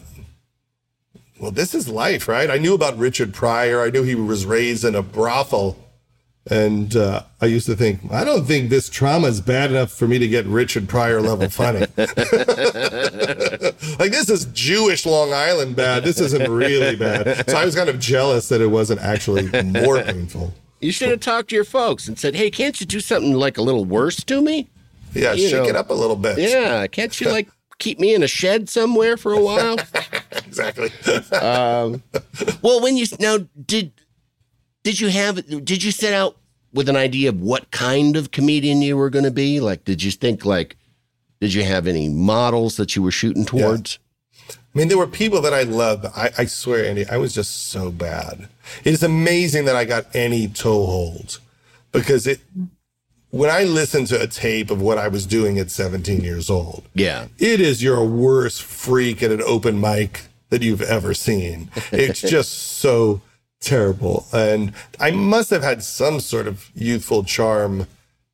well, 1.41 1.51
this 1.51 1.75
is 1.75 1.89
life, 1.89 2.27
right? 2.27 2.49
I 2.49 2.57
knew 2.57 2.73
about 2.73 2.97
Richard 2.97 3.33
Pryor. 3.33 3.81
I 3.81 3.89
knew 3.89 4.03
he 4.03 4.15
was 4.15 4.45
raised 4.45 4.85
in 4.85 4.95
a 4.95 5.01
brothel. 5.01 5.77
And 6.49 6.95
uh, 6.95 7.21
I 7.39 7.45
used 7.45 7.67
to 7.67 7.75
think, 7.75 7.99
I 8.11 8.23
don't 8.23 8.45
think 8.45 8.71
this 8.71 8.89
trauma 8.89 9.27
is 9.27 9.41
bad 9.41 9.69
enough 9.69 9.91
for 9.91 10.07
me 10.07 10.17
to 10.17 10.27
get 10.27 10.45
Richard 10.47 10.89
Pryor 10.89 11.21
level 11.21 11.49
funny. 11.49 11.81
like, 11.97 12.15
this 14.11 14.29
is 14.29 14.45
Jewish 14.45 15.05
Long 15.05 15.33
Island 15.33 15.75
bad. 15.75 16.03
This 16.03 16.19
isn't 16.19 16.49
really 16.49 16.95
bad. 16.95 17.49
So 17.49 17.57
I 17.57 17.65
was 17.65 17.75
kind 17.75 17.89
of 17.89 17.99
jealous 17.99 18.49
that 18.49 18.61
it 18.61 18.67
wasn't 18.67 19.01
actually 19.01 19.49
more 19.63 20.01
painful. 20.01 20.53
you 20.79 20.91
should 20.91 21.09
have 21.09 21.19
talked 21.19 21.49
to 21.49 21.55
your 21.55 21.63
folks 21.63 22.07
and 22.07 22.17
said 22.17 22.33
hey 22.35 22.49
can't 22.49 22.79
you 22.81 22.87
do 22.87 22.99
something 22.99 23.33
like 23.33 23.57
a 23.57 23.61
little 23.61 23.85
worse 23.85 24.23
to 24.23 24.41
me 24.41 24.67
Yeah, 25.13 25.33
You 25.33 25.47
shake 25.47 25.63
know. 25.63 25.69
it 25.69 25.75
up 25.75 25.89
a 25.91 25.93
little 25.93 26.15
bit. 26.15 26.39
yeah 26.39 26.87
can't 26.87 27.19
you 27.21 27.29
like 27.29 27.49
keep 27.81 27.99
me 27.99 28.13
in 28.15 28.23
a 28.23 28.27
shed 28.27 28.69
somewhere 28.69 29.17
for 29.17 29.33
a 29.33 29.41
while 29.41 29.75
Exactly. 30.47 30.91
Um, 31.37 32.03
well, 32.61 32.81
when 32.81 32.97
you 32.97 33.05
now 33.19 33.39
did 33.65 33.91
did 34.83 34.99
you 34.99 35.09
have 35.09 35.45
did 35.63 35.83
you 35.83 35.91
set 35.91 36.13
out 36.13 36.37
with 36.73 36.89
an 36.89 36.95
idea 36.95 37.29
of 37.29 37.41
what 37.41 37.71
kind 37.71 38.15
of 38.15 38.31
comedian 38.31 38.81
you 38.81 38.97
were 38.97 39.09
going 39.09 39.25
to 39.25 39.31
be? 39.31 39.59
Like, 39.59 39.85
did 39.85 40.03
you 40.03 40.11
think 40.11 40.45
like 40.45 40.77
did 41.39 41.53
you 41.53 41.63
have 41.63 41.87
any 41.87 42.09
models 42.09 42.77
that 42.77 42.95
you 42.95 43.01
were 43.01 43.11
shooting 43.11 43.45
towards? 43.45 43.99
I 44.49 44.77
mean, 44.77 44.87
there 44.87 44.97
were 44.97 45.07
people 45.07 45.41
that 45.41 45.53
I 45.53 45.63
loved. 45.63 46.03
but 46.03 46.17
I, 46.17 46.31
I 46.37 46.45
swear, 46.45 46.85
Andy, 46.85 47.05
I 47.07 47.17
was 47.17 47.33
just 47.33 47.67
so 47.67 47.91
bad. 47.91 48.47
It 48.85 48.93
is 48.93 49.03
amazing 49.03 49.65
that 49.65 49.75
I 49.75 49.83
got 49.85 50.13
any 50.15 50.47
toehold 50.47 51.39
because 51.91 52.25
it, 52.25 52.39
when 53.31 53.49
I 53.49 53.63
listen 53.63 54.05
to 54.05 54.21
a 54.21 54.27
tape 54.27 54.69
of 54.69 54.81
what 54.81 54.97
I 54.97 55.07
was 55.07 55.25
doing 55.25 55.57
at 55.57 55.71
17 55.71 56.21
years 56.21 56.49
old, 56.49 56.83
Yeah, 56.93 57.27
it 57.39 57.59
is 57.59 57.81
your 57.81 58.05
worst 58.05 58.61
freak 58.61 59.23
at 59.23 59.31
an 59.31 59.41
open 59.41 59.79
mic 59.79 60.23
that 60.49 60.61
you've 60.61 60.81
ever 60.81 61.13
seen. 61.13 61.69
It's 61.91 62.21
just 62.29 62.51
so 62.51 63.21
terrible. 63.61 64.27
And 64.33 64.73
I 64.99 65.11
must 65.11 65.49
have 65.49 65.63
had 65.63 65.81
some 65.81 66.19
sort 66.19 66.47
of 66.47 66.69
youthful 66.75 67.23
charm, 67.23 67.87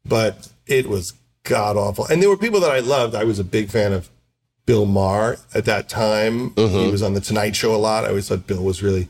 but 0.03 0.49
it 0.65 0.87
was 0.87 1.13
god 1.43 1.77
awful. 1.77 2.05
And 2.07 2.21
there 2.21 2.29
were 2.29 2.37
people 2.37 2.59
that 2.59 2.71
I 2.71 2.79
loved. 2.79 3.15
I 3.15 3.23
was 3.23 3.39
a 3.39 3.43
big 3.43 3.69
fan 3.69 3.93
of 3.93 4.09
Bill 4.65 4.85
Maher 4.85 5.37
at 5.53 5.65
that 5.65 5.87
time. 5.89 6.49
He 6.55 6.61
mm-hmm. 6.61 6.91
was 6.91 7.03
on 7.03 7.13
the 7.13 7.21
Tonight 7.21 7.55
Show 7.55 7.73
a 7.73 7.77
lot. 7.77 8.03
I 8.03 8.09
always 8.09 8.27
thought 8.27 8.47
Bill 8.47 8.63
was 8.63 8.83
really 8.83 9.07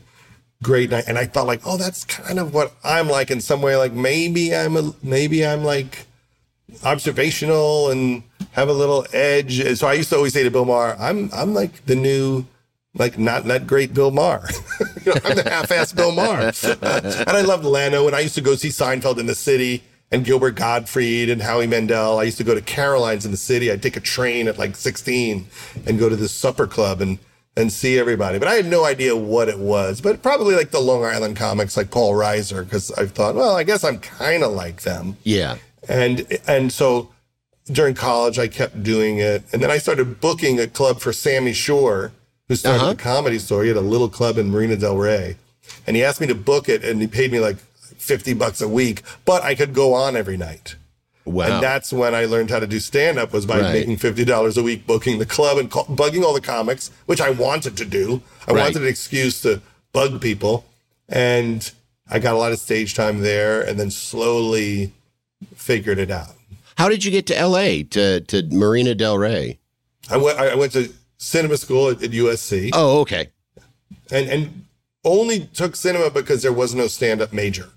great, 0.62 0.92
I, 0.92 1.00
and 1.06 1.18
I 1.18 1.26
thought 1.26 1.46
like, 1.46 1.62
oh, 1.64 1.76
that's 1.76 2.04
kind 2.04 2.38
of 2.38 2.54
what 2.54 2.74
I'm 2.84 3.08
like 3.08 3.30
in 3.30 3.40
some 3.40 3.62
way. 3.62 3.76
Like 3.76 3.92
maybe 3.92 4.54
I'm 4.54 4.76
a 4.76 4.92
maybe 5.02 5.46
I'm 5.46 5.64
like 5.64 6.06
observational 6.84 7.90
and 7.90 8.22
have 8.52 8.68
a 8.68 8.72
little 8.72 9.06
edge. 9.12 9.78
So 9.78 9.86
I 9.86 9.94
used 9.94 10.10
to 10.10 10.16
always 10.16 10.32
say 10.32 10.42
to 10.42 10.50
Bill 10.50 10.64
Maher, 10.64 10.96
I'm 10.98 11.30
I'm 11.32 11.54
like 11.54 11.84
the 11.86 11.96
new 11.96 12.44
like 12.94 13.18
not 13.18 13.44
that 13.44 13.66
great 13.66 13.94
Bill 13.94 14.10
Maher. 14.10 14.48
you 15.04 15.14
know, 15.14 15.20
I'm 15.24 15.36
the 15.36 15.48
half-assed 15.48 15.94
Bill 15.96 16.12
Maher. 16.12 16.52
and 16.72 17.36
I 17.36 17.42
loved 17.42 17.64
Leno, 17.64 18.06
and 18.06 18.16
I 18.16 18.20
used 18.20 18.34
to 18.34 18.40
go 18.40 18.56
see 18.56 18.68
Seinfeld 18.68 19.18
in 19.18 19.26
the 19.26 19.34
city 19.34 19.82
and 20.10 20.24
Gilbert 20.24 20.52
Gottfried 20.52 21.28
and 21.28 21.42
Howie 21.42 21.66
Mandel. 21.66 22.18
I 22.18 22.24
used 22.24 22.38
to 22.38 22.44
go 22.44 22.54
to 22.54 22.62
Caroline's 22.62 23.24
in 23.24 23.30
the 23.30 23.36
city. 23.36 23.70
I'd 23.70 23.82
take 23.82 23.96
a 23.96 24.00
train 24.00 24.48
at 24.48 24.58
like 24.58 24.74
16 24.74 25.46
and 25.86 25.98
go 25.98 26.08
to 26.08 26.16
this 26.16 26.32
supper 26.32 26.66
club 26.66 27.00
and 27.00 27.18
and 27.58 27.72
see 27.72 27.98
everybody. 27.98 28.38
But 28.38 28.48
I 28.48 28.54
had 28.54 28.66
no 28.66 28.84
idea 28.84 29.16
what 29.16 29.48
it 29.48 29.58
was. 29.58 30.00
But 30.00 30.22
probably 30.22 30.54
like 30.54 30.70
the 30.70 30.80
Long 30.80 31.04
Island 31.04 31.36
comics, 31.36 31.76
like 31.76 31.90
Paul 31.90 32.12
Reiser, 32.14 32.64
because 32.64 32.90
I 32.92 33.06
thought, 33.06 33.34
well, 33.34 33.56
I 33.56 33.64
guess 33.64 33.82
I'm 33.84 33.98
kind 33.98 34.42
of 34.44 34.52
like 34.52 34.82
them 34.82 35.16
Yeah. 35.24 35.56
and 35.88 36.26
and 36.46 36.72
so 36.72 37.10
during 37.70 37.94
college 37.94 38.38
I 38.38 38.48
kept 38.48 38.82
doing 38.82 39.18
it, 39.18 39.42
and 39.52 39.62
then 39.62 39.70
I 39.70 39.78
started 39.78 40.20
booking 40.20 40.58
a 40.60 40.66
club 40.66 41.00
for 41.00 41.12
Sammy 41.12 41.52
Shore, 41.52 42.12
who 42.48 42.56
started 42.56 42.80
Uh-huh. 42.82 42.92
the 42.94 43.02
comedy 43.02 43.38
store. 43.38 43.62
He 43.62 43.68
had 43.68 43.76
a 43.76 43.82
little 43.94 44.08
club 44.08 44.38
in 44.38 44.50
Marina 44.50 44.76
Del 44.76 44.96
Rey, 44.96 45.36
and 45.86 45.94
he 45.96 46.02
asked 46.04 46.20
me 46.20 46.26
to 46.28 46.34
book 46.34 46.68
it, 46.68 46.82
and 46.84 47.00
he 47.02 47.06
paid 47.06 47.30
me 47.32 47.40
like 47.40 47.56
fifty 47.98 48.32
bucks 48.32 48.60
a 48.62 48.68
week, 48.68 49.02
but 49.26 49.42
I 49.42 49.54
could 49.54 49.74
go 49.74 49.92
on 49.92 50.16
every 50.16 50.36
night. 50.38 50.76
Wow. 51.28 51.46
Oh. 51.48 51.52
And 51.54 51.62
that's 51.62 51.92
when 51.92 52.14
I 52.14 52.24
learned 52.24 52.50
how 52.50 52.58
to 52.58 52.66
do 52.66 52.80
stand 52.80 53.18
up 53.18 53.32
was 53.32 53.46
by 53.46 53.60
Right. 53.60 53.72
making 53.74 53.98
fifty 53.98 54.24
dollars 54.24 54.56
a 54.56 54.62
week, 54.62 54.86
booking 54.86 55.18
the 55.18 55.26
club 55.26 55.58
and 55.58 55.70
call, 55.70 55.84
bugging 55.86 56.22
all 56.24 56.32
the 56.34 56.40
comics, 56.40 56.90
which 57.06 57.20
I 57.20 57.30
wanted 57.30 57.76
to 57.76 57.84
do. 57.84 58.22
I 58.46 58.52
Right. 58.52 58.62
wanted 58.62 58.82
an 58.82 58.88
excuse 58.88 59.40
to 59.42 59.60
bug 59.92 60.20
people, 60.20 60.64
and 61.08 61.70
I 62.10 62.18
got 62.18 62.34
a 62.34 62.38
lot 62.38 62.52
of 62.52 62.58
stage 62.58 62.94
time 62.94 63.20
there, 63.20 63.60
and 63.60 63.78
then 63.78 63.90
slowly 63.90 64.92
figured 65.54 65.98
it 65.98 66.10
out. 66.10 66.34
How 66.76 66.88
did 66.88 67.04
you 67.04 67.10
get 67.10 67.26
to 67.26 67.36
L.A. 67.36 67.82
to 67.84 68.20
to 68.22 68.42
Marina 68.50 68.94
Del 68.94 69.18
Rey? 69.18 69.58
I 70.10 70.16
went. 70.16 70.38
I 70.38 70.54
went 70.54 70.72
to 70.72 70.92
cinema 71.18 71.56
school 71.56 71.90
at, 71.90 72.02
at 72.02 72.10
USC, 72.12 72.70
Oh, 72.72 73.00
okay. 73.00 73.28
and 74.10 74.28
and 74.28 74.64
only 75.04 75.40
took 75.52 75.76
cinema 75.76 76.10
because 76.10 76.42
there 76.42 76.52
was 76.52 76.74
no 76.74 76.86
stand 76.86 77.20
up 77.20 77.32
major. 77.32 77.68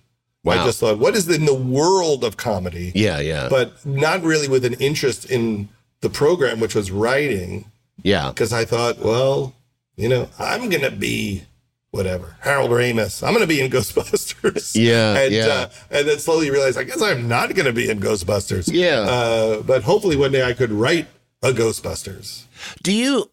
I 0.46 0.66
just 0.66 0.80
thought, 0.80 0.98
what 0.98 1.16
is 1.16 1.30
in 1.30 1.46
the 1.46 1.54
world 1.54 2.24
of 2.24 2.38
comedy? 2.38 2.92
Yeah, 2.96 3.20
yeah, 3.20 3.48
But 3.50 3.86
not 3.86 4.24
really 4.24 4.48
with 4.48 4.66
an 4.66 4.74
interest 4.76 5.30
in 5.30 5.70
the 6.02 6.10
program, 6.10 6.60
which 6.60 6.74
was 6.74 6.90
writing, 6.92 7.72
yeah. 8.02 8.30
because 8.30 8.52
I 8.52 8.66
thought, 8.66 9.00
well, 9.00 9.54
you 9.96 10.10
know, 10.10 10.30
I'm 10.40 10.70
gonna 10.70 10.90
be 10.92 11.44
whatever 11.92 12.38
Harold 12.40 12.72
Ramis. 12.72 13.26
I'm 13.26 13.34
gonna 13.34 13.46
be 13.46 13.62
in 13.62 13.70
Ghostbusters. 13.72 14.74
Yeah, 14.74 15.18
and 15.20 15.34
yeah. 15.34 15.46
Uh, 15.46 15.70
and 15.92 16.08
then 16.08 16.18
slowly 16.18 16.50
realized, 16.50 16.78
I 16.78 16.84
guess 16.84 17.02
I'm 17.02 17.28
not 17.28 17.54
gonna 17.54 17.74
be 17.74 17.90
in 17.90 18.00
Ghostbusters. 18.00 18.72
Yeah. 18.72 19.02
Uh, 19.02 19.62
but 19.62 19.84
hopefully 19.84 20.16
one 20.16 20.32
day 20.32 20.44
I 20.44 20.54
could 20.54 20.72
write 20.72 21.08
a 21.44 21.52
Ghostbusters. 21.52 22.46
Do 22.82 22.92
you 22.92 23.30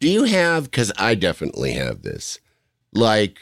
do 0.00 0.08
you 0.08 0.24
have 0.24 0.64
because 0.64 0.92
I 0.98 1.14
definitely 1.14 1.72
have 1.72 2.02
this 2.02 2.38
like 2.92 3.38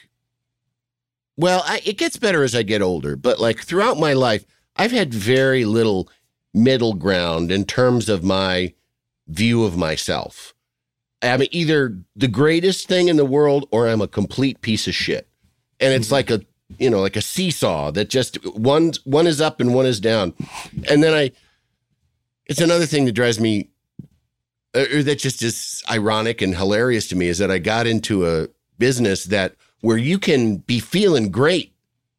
well 1.42 1.62
I, 1.66 1.82
it 1.84 1.98
gets 1.98 2.16
better 2.16 2.42
as 2.42 2.54
I 2.54 2.62
get 2.62 2.80
older 2.80 3.16
but 3.16 3.38
like 3.38 3.60
throughout 3.60 3.98
my 3.98 4.14
life 4.14 4.46
I've 4.76 4.92
had 4.92 5.12
very 5.12 5.64
little 5.64 6.08
middle 6.54 6.94
ground 6.94 7.50
in 7.50 7.64
terms 7.64 8.08
of 8.08 8.22
my 8.22 8.74
view 9.28 9.64
of 9.64 9.76
myself. 9.76 10.54
I'm 11.22 11.42
either 11.50 11.98
the 12.16 12.28
greatest 12.28 12.88
thing 12.88 13.08
in 13.08 13.16
the 13.16 13.24
world 13.24 13.68
or 13.70 13.88
I'm 13.88 14.00
a 14.00 14.08
complete 14.08 14.60
piece 14.60 14.88
of 14.88 14.94
shit. 14.94 15.28
And 15.80 15.92
it's 15.92 16.10
like 16.10 16.30
a 16.30 16.42
you 16.78 16.88
know 16.88 17.00
like 17.00 17.16
a 17.16 17.22
seesaw 17.22 17.90
that 17.92 18.08
just 18.08 18.36
one 18.56 18.92
one 19.04 19.26
is 19.26 19.40
up 19.40 19.60
and 19.60 19.74
one 19.74 19.86
is 19.86 20.00
down. 20.00 20.34
And 20.88 21.02
then 21.02 21.14
I 21.14 21.32
it's 22.46 22.60
another 22.60 22.86
thing 22.86 23.04
that 23.04 23.12
drives 23.12 23.38
me 23.38 23.70
uh, 24.74 24.86
or 24.92 25.02
that 25.02 25.18
just 25.18 25.42
is 25.42 25.82
ironic 25.90 26.42
and 26.42 26.56
hilarious 26.56 27.08
to 27.08 27.16
me 27.16 27.28
is 27.28 27.38
that 27.38 27.50
I 27.50 27.58
got 27.58 27.86
into 27.86 28.26
a 28.26 28.48
business 28.78 29.24
that 29.24 29.54
where 29.82 29.98
you 29.98 30.18
can 30.18 30.56
be 30.58 30.80
feeling 30.80 31.30
great 31.30 31.72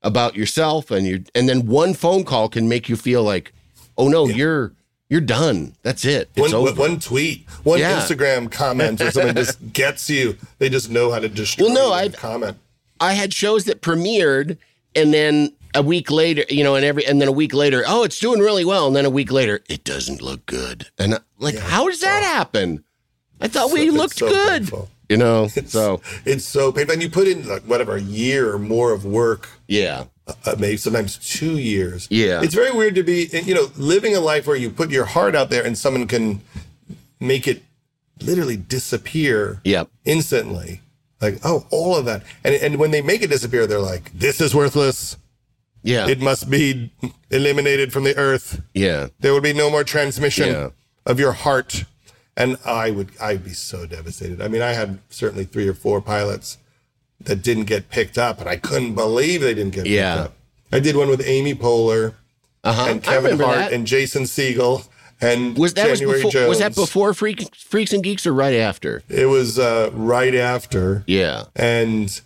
about 0.04 0.36
yourself 0.36 0.92
and 0.92 1.08
you 1.08 1.24
and 1.34 1.50
then 1.50 1.66
one 1.66 1.94
phone 1.96 2.24
call 2.24 2.48
can 2.50 2.70
make 2.70 2.88
you 2.88 2.96
feel 2.96 3.24
like, 3.24 3.52
oh 3.98 4.08
no, 4.08 4.28
you're 4.28 4.74
you're 5.10 5.22
done. 5.22 5.76
That's 5.82 6.06
it. 6.06 6.30
It's 6.36 6.54
one, 6.54 6.70
over. 6.70 6.80
one 6.80 7.00
tweet, 7.00 7.48
one 7.64 7.80
Yeah. 7.80 8.00
Instagram 8.00 8.52
comment 8.52 9.02
or 9.02 9.12
something 9.12 9.36
just 9.36 9.74
gets 9.74 10.10
you. 10.10 10.38
They 10.60 10.70
just 10.70 10.90
know 10.90 11.12
how 11.12 11.20
to 11.20 11.30
destroy 11.30 11.66
Well, 11.66 11.74
no, 11.74 11.92
I- 11.94 12.10
comment. 12.10 12.58
I 13.00 13.14
had 13.14 13.34
shows 13.34 13.66
that 13.66 13.82
premiered 13.82 14.58
and 14.96 15.14
then 15.14 15.54
a 15.74 15.82
week 15.82 16.12
later, 16.12 16.44
you 16.50 16.64
know, 16.64 16.76
and 16.76 16.86
every 16.86 17.06
and 17.06 17.20
then 17.20 17.28
a 17.28 17.32
week 17.34 17.54
later, 17.54 17.84
oh, 17.88 18.04
it's 18.04 18.20
doing 18.20 18.40
really 18.40 18.64
well, 18.64 18.88
and 18.88 18.96
then 18.96 19.06
a 19.06 19.10
week 19.10 19.32
later, 19.32 19.62
it 19.68 19.84
doesn't 19.84 20.22
look 20.22 20.46
good. 20.46 20.88
And 21.00 21.16
I- 21.16 21.20
like, 21.40 21.58
how 21.58 21.88
does 21.90 22.02
that 22.02 22.22
oh. 22.24 22.26
happen? 22.26 22.84
I 23.42 23.48
thought 23.48 23.72
we 23.72 23.90
looked 23.90 24.18
so 24.18 24.30
good. 24.30 24.62
painful. 24.62 24.90
You 25.14 25.18
know, 25.18 25.48
it's, 25.56 25.72
so 25.72 26.02
It's 26.26 26.46
so 26.46 26.72
painful. 26.72 26.94
And 26.94 27.02
you 27.04 27.10
put 27.10 27.28
in 27.28 27.48
like 27.48 27.64
whatever 27.64 27.96
a 27.96 28.02
year 28.02 28.54
or 28.54 28.58
more 28.60 28.92
of 28.92 29.06
work, 29.06 29.48
yeah, 29.68 30.06
uh, 30.28 30.56
maybe 30.58 30.78
sometimes 30.78 31.18
two 31.18 31.58
years. 31.58 32.08
Yeah. 32.10 32.42
It's 32.42 32.56
very 32.56 32.72
weird 32.72 32.96
to 32.96 33.04
be, 33.04 33.30
you 33.32 33.54
know, 33.54 33.68
living 33.78 34.16
a 34.16 34.20
life 34.20 34.48
where 34.48 34.56
you 34.56 34.70
put 34.70 34.90
your 34.90 35.06
heart 35.06 35.36
out 35.36 35.50
there 35.50 35.64
and 35.66 35.78
someone 35.78 36.08
can 36.08 36.42
make 37.20 37.48
it 37.48 37.62
literally 38.22 38.58
disappear 38.58 39.60
yep, 39.64 39.90
instantly. 40.06 40.82
Like, 41.22 41.40
oh, 41.44 41.66
all 41.72 41.96
of 41.96 42.06
that. 42.06 42.24
And, 42.44 42.56
and 42.56 42.76
when 42.78 42.92
they 42.92 43.02
make 43.02 43.22
it 43.22 43.30
disappear, 43.30 43.66
they're 43.68 43.80
like, 43.80 44.12
this 44.18 44.42
is 44.42 44.54
worthless. 44.56 45.16
yeah, 45.84 46.08
It 46.08 46.20
must 46.22 46.50
be 46.50 46.92
eliminated 47.30 47.94
from 47.94 48.04
the 48.04 48.16
earth. 48.18 48.62
yeah, 48.74 49.08
There 49.20 49.34
would 49.34 49.44
be 49.44 49.54
no 49.54 49.70
more 49.70 49.84
transmission 49.84 50.48
Yeah. 50.48 50.70
of 51.06 51.20
your 51.20 51.32
heart. 51.34 51.86
And 52.36 52.58
I 52.66 52.90
would, 52.92 53.12
I'd 53.22 53.44
be 53.44 53.54
so 53.54 53.86
devastated. 53.86 54.42
I 54.42 54.48
mean, 54.48 54.62
I 54.62 54.74
had 54.74 55.00
certainly 55.10 55.46
three 55.46 55.68
or 55.68 55.74
four 55.74 56.02
pilots 56.02 56.58
that 57.22 57.44
didn't 57.44 57.66
get 57.66 57.90
picked 57.90 58.18
up, 58.18 58.40
and 58.40 58.50
I 58.50 58.58
couldn't 58.58 58.96
believe 58.96 59.42
they 59.42 59.54
didn't 59.54 59.74
get 59.76 59.86
Yeah. 59.86 60.16
picked 60.16 60.26
up. 60.26 60.34
I 60.72 60.80
did 60.80 60.96
one 60.96 61.10
with 61.10 61.22
Amy 61.26 61.54
Poehler 61.54 62.16
uh 62.64 62.74
huh. 62.74 62.86
and 62.90 63.04
Kevin 63.04 63.40
Hart 63.40 63.72
and 63.72 63.86
Jason 63.86 64.24
Segel 64.24 64.88
and 65.24 65.58
was 65.58 65.74
that 65.76 65.90
was 65.90 66.00
January 66.00 66.24
before? 66.24 66.48
Was 66.48 66.60
that 66.60 66.76
before 66.76 67.14
Freak, 67.14 67.56
Freaks 67.56 67.94
and 67.94 68.04
Geeks 68.04 68.28
or 68.28 68.34
right 68.34 68.56
after? 68.56 69.04
It 69.08 69.28
was 69.28 69.58
uh, 69.58 69.90
right 69.94 70.36
after, 70.36 71.04
Yeah, 71.08 71.46
and 71.56 72.20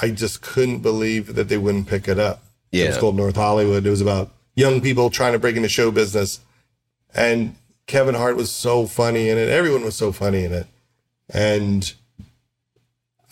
I 0.00 0.10
just 0.10 0.42
couldn't 0.42 0.80
believe 0.80 1.34
that 1.34 1.48
they 1.48 1.56
wouldn't 1.56 1.86
pick 1.88 2.06
it 2.08 2.18
up. 2.18 2.42
It 2.72 2.88
was 2.88 2.98
called 2.98 3.16
North 3.16 3.36
Hollywood. 3.36 3.86
It 3.86 3.90
was 3.90 4.00
about 4.00 4.32
young 4.56 4.80
people 4.80 5.08
trying 5.08 5.32
to 5.32 5.38
break 5.38 5.56
into 5.56 5.68
show 5.68 5.90
business. 5.92 6.40
And 7.14 7.54
Kevin 7.86 8.14
Hart 8.14 8.36
was 8.36 8.50
so 8.50 8.86
funny 8.86 9.28
in 9.28 9.38
it. 9.38 9.48
Everyone 9.48 9.84
was 9.84 9.96
so 9.96 10.12
funny 10.12 10.44
in 10.44 10.52
it. 10.52 10.66
And 11.30 11.92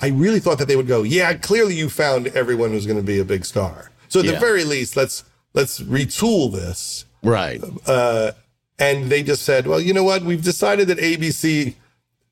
I 0.01 0.09
really 0.09 0.41
thought 0.41 0.59
that 0.59 0.69
they 0.69 0.77
would 0.77 0.89
go, 0.89 1.03
yeah, 1.03 1.35
clearly 1.35 1.75
you 1.75 1.89
found 1.89 2.29
everyone 2.29 2.71
who's 2.71 2.87
going 2.87 2.99
to 2.99 3.05
be 3.05 3.19
a 3.19 3.25
big 3.25 3.45
star. 3.45 3.91
So 4.09 4.21
at 4.21 4.27
the 4.27 4.39
very 4.39 4.65
least, 4.65 4.97
let's 4.97 5.25
let's 5.55 5.81
retool 5.81 6.53
this. 6.53 7.07
right. 7.23 7.63
Uh, 7.87 8.33
and 8.79 9.11
they 9.11 9.23
just 9.23 9.43
said, 9.43 9.67
well, 9.67 9.81
you 9.81 9.95
know 9.95 10.03
what? 10.03 10.23
We've 10.23 10.43
decided 10.43 10.89
that 10.89 10.99
ABC 10.99 11.75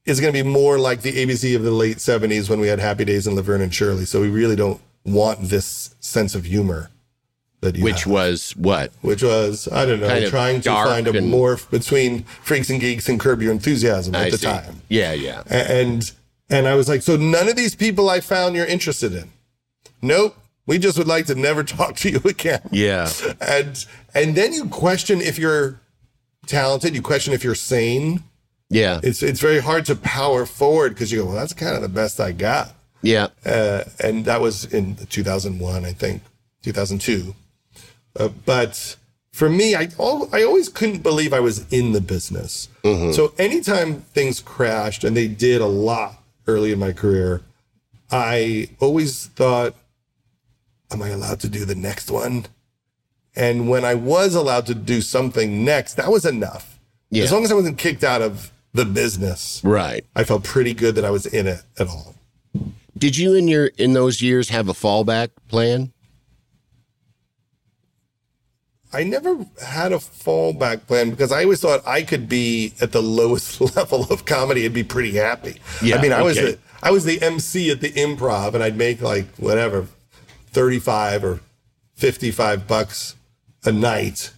is 0.04 0.20
going 0.20 0.32
to 0.32 0.42
be 0.42 0.48
more 0.48 0.78
like 0.78 1.02
the 1.02 1.12
ABC 1.12 1.54
of 1.54 1.62
the 1.62 1.70
late 1.70 1.98
70s 1.98 2.50
when 2.50 2.58
we 2.58 2.66
had 2.66 2.80
Happy 2.80 3.04
Days 3.04 3.26
and 3.26 3.36
Laverne 3.36 3.60
and 3.60 3.72
Shirley. 3.72 4.04
So 4.04 4.20
we 4.20 4.28
really 4.28 4.56
don't 4.56 4.80
want 5.04 5.42
this 5.42 5.94
sense 6.00 6.34
of 6.34 6.44
humor 6.46 6.90
Which 7.62 8.06
was 8.06 8.52
what? 8.56 8.90
which 9.02 9.22
was, 9.22 9.68
I 9.70 9.84
don't 9.84 10.00
know, 10.00 10.08
Kind 10.08 10.26
trying 10.28 10.60
to 10.62 10.70
find 10.70 11.06
a 11.06 11.10
and- 11.16 11.32
morph 11.32 11.70
between 11.70 12.24
Freaks 12.42 12.70
and 12.70 12.80
Geeks 12.80 13.08
and 13.08 13.20
Curb 13.20 13.42
Your 13.42 13.52
Enthusiasm 13.52 14.14
at 14.14 14.22
I 14.26 14.30
the 14.30 14.38
see. 14.38 14.46
time. 14.46 14.82
Yeah, 14.88 15.12
yeah. 15.12 15.42
And 15.50 16.10
and 16.48 16.66
I 16.66 16.74
was 16.74 16.88
like, 16.88 17.02
so 17.02 17.16
none 17.16 17.48
of 17.48 17.56
these 17.56 17.74
people 17.74 18.08
I 18.08 18.20
found 18.20 18.56
you're 18.56 18.66
interested 18.66 19.12
in. 19.14 19.30
Nope. 20.02 20.36
We 20.66 20.78
just 20.78 20.96
would 20.98 21.06
like 21.08 21.26
to 21.26 21.34
never 21.34 21.62
talk 21.76 21.96
to 21.96 22.10
you 22.10 22.20
again 22.24 22.62
Yeah. 22.72 23.10
and 23.40 23.84
and 24.14 24.34
then 24.34 24.52
you 24.52 24.66
question 24.66 25.20
if 25.20 25.38
you're 25.38 25.80
talented 26.46 26.94
you 26.94 27.02
question 27.02 27.32
if 27.34 27.44
you're 27.44 27.54
sane 27.54 28.22
Yeah. 28.70 29.00
it's 29.02 29.22
it's 29.22 29.40
very 29.40 29.60
hard 29.60 29.84
to 29.86 29.96
power 29.96 30.46
forward 30.46 30.90
because 30.94 31.12
you 31.12 31.20
go 31.20 31.26
well 31.26 31.34
that's 31.34 31.52
kind 31.52 31.76
of 31.76 31.82
the 31.82 31.88
best 31.88 32.18
i 32.20 32.32
got 32.32 32.72
Yeah. 33.02 33.28
uh, 33.44 33.84
and 34.02 34.24
that 34.24 34.40
was 34.40 34.64
in 34.64 34.96
2001 34.96 35.84
i 35.84 35.92
think 35.92 36.22
2002 36.62 37.34
uh, 38.16 38.28
but 38.44 38.96
for 39.32 39.48
me 39.48 39.74
I, 39.74 39.88
al- 39.98 40.28
I 40.32 40.42
always 40.42 40.68
couldn't 40.68 41.02
believe 41.02 41.32
i 41.32 41.40
was 41.40 41.70
in 41.72 41.92
the 41.92 42.00
business 42.00 42.68
so 42.82 43.32
anytime 43.38 44.00
things 44.14 44.40
crashed 44.40 45.04
and 45.04 45.16
they 45.16 45.28
did 45.28 45.60
a 45.60 45.66
lot 45.66 46.22
early 46.46 46.72
in 46.72 46.78
my 46.78 46.92
career 46.92 47.42
i 48.10 48.68
always 48.80 49.26
thought 49.26 49.74
am 50.90 51.02
i 51.02 51.08
allowed 51.08 51.40
to 51.40 51.48
do 51.48 51.64
the 51.64 51.74
next 51.74 52.10
one 52.10 52.46
and 53.36 53.68
when 53.68 53.84
I 53.84 53.94
was 53.94 54.34
allowed 54.34 54.66
to 54.66 54.74
do 54.74 55.00
something 55.00 55.64
next, 55.64 55.94
that 55.94 56.10
was 56.10 56.24
enough. 56.26 56.80
Yeah. 57.10 57.22
As 57.24 57.32
long 57.32 57.44
as 57.44 57.52
I 57.52 57.54
wasn't 57.54 57.78
kicked 57.78 58.02
out 58.02 58.22
of 58.22 58.50
the 58.72 58.84
business. 58.84 59.60
Right. 59.64 60.04
I 60.16 60.24
felt 60.24 60.42
pretty 60.44 60.74
good 60.74 60.96
that 60.96 61.04
I 61.04 61.10
was 61.10 61.26
in 61.26 61.46
it 61.46 61.62
at 61.78 61.86
all. 61.86 62.16
Did 62.98 63.16
you 63.16 63.34
in 63.34 63.46
your 63.48 63.66
in 63.78 63.92
those 63.92 64.20
years 64.20 64.48
have 64.48 64.68
a 64.68 64.72
fallback 64.72 65.30
plan? 65.48 65.92
I 68.92 69.04
never 69.04 69.46
had 69.64 69.92
a 69.92 69.98
fallback 69.98 70.86
plan 70.86 71.10
because 71.10 71.30
I 71.30 71.44
always 71.44 71.60
thought 71.60 71.86
I 71.86 72.02
could 72.02 72.28
be 72.28 72.74
at 72.80 72.92
the 72.92 73.02
lowest 73.20 73.60
level 73.76 74.04
of 74.10 74.24
comedy 74.24 74.64
and 74.66 74.74
be 74.74 74.84
pretty 74.84 75.12
happy. 75.12 75.60
Yeah, 75.82 75.96
I 75.96 76.02
mean, 76.02 76.12
I 76.12 76.22
was 76.22 76.36
the 76.36 76.58
I 76.82 76.90
was 76.90 77.04
the 77.04 77.20
MC 77.22 77.70
at 77.70 77.80
the 77.80 77.92
improv 77.92 78.54
and 78.54 78.62
I'd 78.62 78.76
make 78.76 79.00
like 79.00 79.26
whatever, 79.36 79.86
35 80.52 81.24
or 81.24 81.40
55 81.94 82.66
bucks 82.66 83.14
a 83.64 83.72
night. 83.72 84.32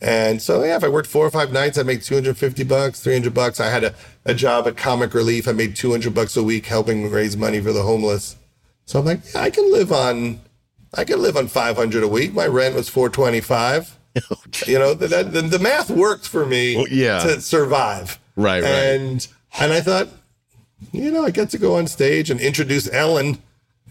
And 0.00 0.42
so, 0.42 0.64
yeah, 0.64 0.76
if 0.76 0.82
I 0.82 0.88
worked 0.88 1.08
four 1.08 1.24
or 1.24 1.30
five 1.30 1.52
nights, 1.52 1.78
I'd 1.78 1.86
make 1.86 2.02
250 2.02 2.64
bucks, 2.64 3.00
300 3.00 3.32
bucks. 3.32 3.60
I 3.60 3.70
had 3.70 3.84
a, 3.84 3.94
a 4.24 4.34
job 4.34 4.66
at 4.66 4.76
Comic 4.76 5.14
Relief. 5.14 5.46
I 5.46 5.52
made 5.52 5.76
200 5.76 6.12
bucks 6.12 6.36
a 6.36 6.42
week 6.42 6.66
helping 6.66 7.08
raise 7.08 7.36
money 7.36 7.60
for 7.60 7.72
the 7.72 7.82
homeless. 7.82 8.36
So 8.84 8.98
I'm 8.98 9.04
like, 9.04 9.20
yeah, 9.32 9.42
I 9.42 9.50
can 9.50 9.70
live 9.70 9.92
on, 9.92 10.40
I 10.94 11.04
could 11.04 11.18
live 11.18 11.36
on 11.36 11.48
500 11.48 12.02
a 12.02 12.08
week. 12.08 12.34
My 12.34 12.46
rent 12.46 12.74
was 12.74 12.88
425. 12.88 13.98
you 14.66 14.78
know, 14.78 14.92
the, 14.94 15.08
the, 15.24 15.40
the 15.42 15.58
math 15.58 15.88
worked 15.90 16.28
for 16.28 16.44
me 16.44 16.76
Well, 16.76 16.88
yeah. 16.88 17.20
to 17.20 17.40
survive. 17.40 18.18
Right, 18.36 18.62
right. 18.62 18.70
And, 18.72 19.26
and 19.58 19.72
I 19.72 19.80
thought, 19.80 20.08
you 20.92 21.10
know, 21.10 21.24
I 21.24 21.30
get 21.30 21.50
to 21.50 21.58
go 21.58 21.76
on 21.76 21.86
stage 21.86 22.28
and 22.30 22.38
introduce 22.40 22.90
Ellen, 22.92 23.38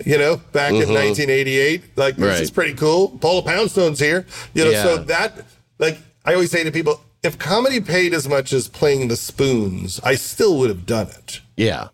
you 0.06 0.18
know, 0.18 0.38
back 0.52 0.72
in 0.72 0.90
1988. 0.94 1.98
Like, 1.98 2.16
this 2.16 2.22
Mm-hmm. 2.24 2.24
Right. 2.24 2.42
is 2.42 2.52
pretty 2.52 2.74
cool. 2.76 3.10
Paula 3.20 3.42
Poundstone's 3.44 4.00
here. 4.00 4.26
You 4.54 4.66
know, 4.66 4.74
so 4.74 4.98
that, 5.06 5.46
like, 5.80 5.98
I 6.26 6.34
always 6.34 6.52
say 6.52 6.64
to 6.64 6.72
people, 6.72 7.02
if 7.24 7.38
comedy 7.40 7.80
paid 7.80 8.14
as 8.14 8.28
much 8.28 8.52
as 8.54 8.68
playing 8.68 9.08
the 9.08 9.16
spoons, 9.16 10.00
I 10.04 10.16
still 10.16 10.58
would 10.60 10.70
have 10.70 10.86
done 10.86 11.08
it. 11.08 11.42
Yeah. 11.58 11.88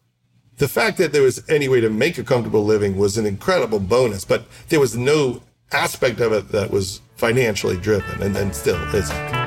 The 0.58 0.67
fact 0.67 0.98
that 0.98 1.13
there 1.13 1.22
was 1.22 1.43
any 1.48 1.70
way 1.70 1.82
to 1.82 1.89
make 1.89 2.17
a 2.17 2.24
comfortable 2.24 2.65
living 2.65 2.98
was 2.98 3.15
an 3.17 3.28
incredible 3.28 3.80
bonus, 3.80 4.26
but 4.26 4.46
there 4.70 4.80
was 4.80 4.98
no 4.98 5.43
aspect 5.72 6.20
of 6.20 6.34
it 6.34 6.50
that 6.50 6.72
was 6.72 7.00
financially 7.15 7.78
driven, 7.78 8.24
and, 8.24 8.36
and 8.36 8.56
still 8.56 8.82
isn't. 8.96 9.38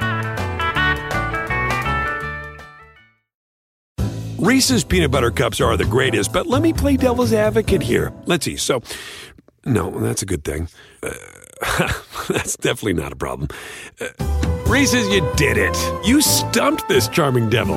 Reese's 4.39 4.85
peanut 4.85 5.11
butter 5.11 5.33
cups 5.33 5.61
are 5.61 5.77
the 5.77 5.85
greatest, 5.85 6.33
but 6.33 6.47
let 6.47 6.63
me 6.63 6.73
play 6.73 6.97
devil's 6.97 7.33
advocate 7.33 7.83
here. 7.83 8.13
Let's 8.27 8.45
see. 8.45 8.57
So, 8.57 8.81
no, 9.65 9.91
that's 9.91 10.23
a 10.23 10.27
good 10.27 10.45
thing. 10.45 10.69
Uh, 11.03 11.13
that's 12.29 12.57
definitely 12.57 12.95
not 12.95 13.13
a 13.13 13.17
problem. 13.17 13.49
Uh, 14.01 14.07
Reese's, 14.67 15.09
you 15.09 15.29
did 15.35 15.59
it. 15.59 15.77
You 16.07 16.23
stumped 16.23 16.89
this 16.89 17.09
charming 17.09 17.51
devil. 17.51 17.77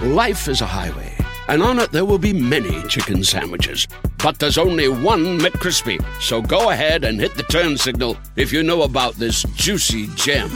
Life 0.00 0.46
is 0.46 0.60
a 0.60 0.66
highway, 0.66 1.12
and 1.48 1.60
on 1.60 1.80
it 1.80 1.90
there 1.90 2.04
will 2.04 2.20
be 2.20 2.32
many 2.32 2.84
chicken 2.84 3.24
sandwiches. 3.24 3.88
But 4.22 4.38
there's 4.38 4.56
only 4.56 4.86
one 4.86 5.40
McCrispy. 5.40 6.00
So 6.22 6.40
go 6.40 6.70
ahead 6.70 7.02
and 7.02 7.18
hit 7.18 7.34
the 7.34 7.42
turn 7.42 7.76
signal 7.76 8.16
if 8.36 8.52
you 8.52 8.62
know 8.62 8.82
about 8.82 9.14
this 9.14 9.42
juicy 9.56 10.06
gem 10.14 10.52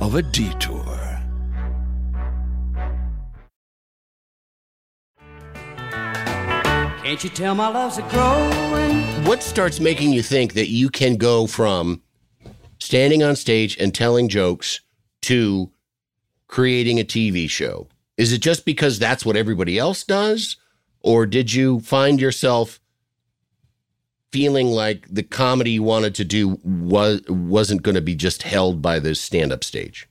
of 0.00 0.14
a 0.14 0.22
detour. 0.22 0.84
Can't 7.02 7.24
you 7.24 7.30
tell 7.30 7.56
my 7.56 7.70
love's 7.70 7.98
a 7.98 8.02
growing? 8.02 9.24
What 9.24 9.42
starts 9.42 9.80
making 9.80 10.12
you 10.12 10.22
think 10.22 10.52
that 10.52 10.68
you 10.68 10.88
can 10.88 11.16
go 11.16 11.48
from 11.48 12.00
standing 12.78 13.24
on 13.24 13.34
stage 13.34 13.76
and 13.76 13.92
telling 13.92 14.28
jokes 14.28 14.82
to 15.22 15.72
creating 16.46 17.00
a 17.00 17.04
TV 17.04 17.50
show? 17.50 17.88
Is 18.16 18.32
it 18.32 18.38
just 18.38 18.64
because 18.64 18.98
that's 18.98 19.24
what 19.24 19.36
everybody 19.36 19.78
else 19.78 20.04
does? 20.04 20.56
Or 21.00 21.26
did 21.26 21.52
you 21.52 21.80
find 21.80 22.20
yourself 22.20 22.80
feeling 24.32 24.68
like 24.68 25.06
the 25.08 25.22
comedy 25.22 25.72
you 25.72 25.82
wanted 25.82 26.14
to 26.16 26.24
do 26.24 26.58
was 26.64 27.20
wasn't 27.28 27.82
going 27.82 27.94
to 27.94 28.00
be 28.00 28.14
just 28.14 28.42
held 28.42 28.80
by 28.80 28.98
the 28.98 29.14
stand-up 29.14 29.62
stage? 29.62 30.08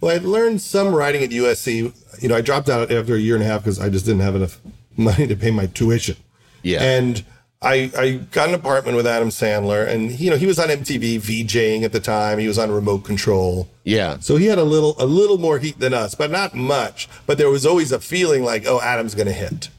Well, 0.00 0.14
I 0.14 0.18
learned 0.18 0.60
some 0.60 0.94
writing 0.94 1.22
at 1.22 1.30
USC. 1.30 2.22
You 2.22 2.28
know, 2.28 2.36
I 2.36 2.40
dropped 2.42 2.68
out 2.68 2.90
after 2.90 3.14
a 3.14 3.18
year 3.18 3.34
and 3.34 3.42
a 3.42 3.46
half 3.46 3.62
because 3.62 3.80
I 3.80 3.88
just 3.88 4.04
didn't 4.04 4.20
have 4.20 4.36
enough 4.36 4.60
money 4.96 5.26
to 5.26 5.36
pay 5.36 5.50
my 5.50 5.66
tuition. 5.66 6.16
Yeah. 6.62 6.82
And 6.82 7.24
I, 7.62 7.90
I 7.96 8.12
got 8.32 8.48
an 8.50 8.54
apartment 8.54 8.96
with 8.96 9.06
Adam 9.06 9.30
Sandler, 9.30 9.88
and 9.88 10.12
you 10.20 10.30
know 10.30 10.36
he 10.36 10.46
was 10.46 10.58
on 10.58 10.68
MTV 10.68 11.16
VJing 11.20 11.82
at 11.84 11.92
the 11.92 12.00
time. 12.00 12.38
He 12.38 12.46
was 12.46 12.58
on 12.58 12.70
Remote 12.70 13.04
Control, 13.04 13.68
Yeah. 13.82 14.18
so 14.20 14.36
he 14.36 14.46
had 14.46 14.58
a 14.58 14.64
little 14.64 14.94
a 14.98 15.06
little 15.06 15.38
more 15.38 15.58
heat 15.58 15.78
than 15.78 15.94
us, 15.94 16.14
but 16.14 16.30
not 16.30 16.54
much. 16.54 17.08
But 17.26 17.38
there 17.38 17.48
was 17.48 17.64
always 17.64 17.92
a 17.92 17.98
feeling 17.98 18.44
like, 18.44 18.66
oh, 18.66 18.80
Adam's 18.82 19.14
going 19.14 19.26
to 19.26 19.32
hit. 19.32 19.70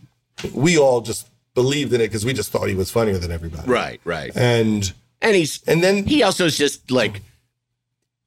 We 0.53 0.77
all 0.77 1.01
just 1.01 1.27
believed 1.53 1.93
in 1.93 2.01
it 2.01 2.07
because 2.07 2.25
we 2.25 2.33
just 2.33 2.51
thought 2.51 2.67
he 2.67 2.75
was 2.75 2.89
funnier 2.91 3.17
than 3.19 3.31
everybody. 3.31 3.69
Right, 3.69 4.01
right. 4.03 4.31
And 4.35 4.91
And 5.21 5.35
he's 5.35 5.61
and 5.67 5.83
then 5.83 6.05
he 6.05 6.23
also 6.23 6.45
is 6.45 6.57
just 6.57 6.89
like 6.91 7.21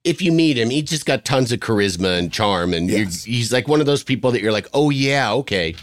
if 0.05 0.23
you 0.23 0.33
meet 0.33 0.57
him, 0.59 0.71
he 0.71 0.81
just 0.83 1.05
got 1.07 1.25
tons 1.25 1.53
of 1.53 1.59
charisma 1.61 2.19
and 2.19 2.33
charm, 2.33 2.73
and 2.73 2.89
Yes. 2.89 3.25
he's 3.25 3.53
like 3.53 3.67
one 3.69 3.81
of 3.81 3.87
those 3.87 4.03
people 4.05 4.31
that 4.31 4.41
you're 4.43 4.53
like, 4.53 4.69
oh 4.73 4.91
yeah, 4.91 5.33
okay, 5.33 5.75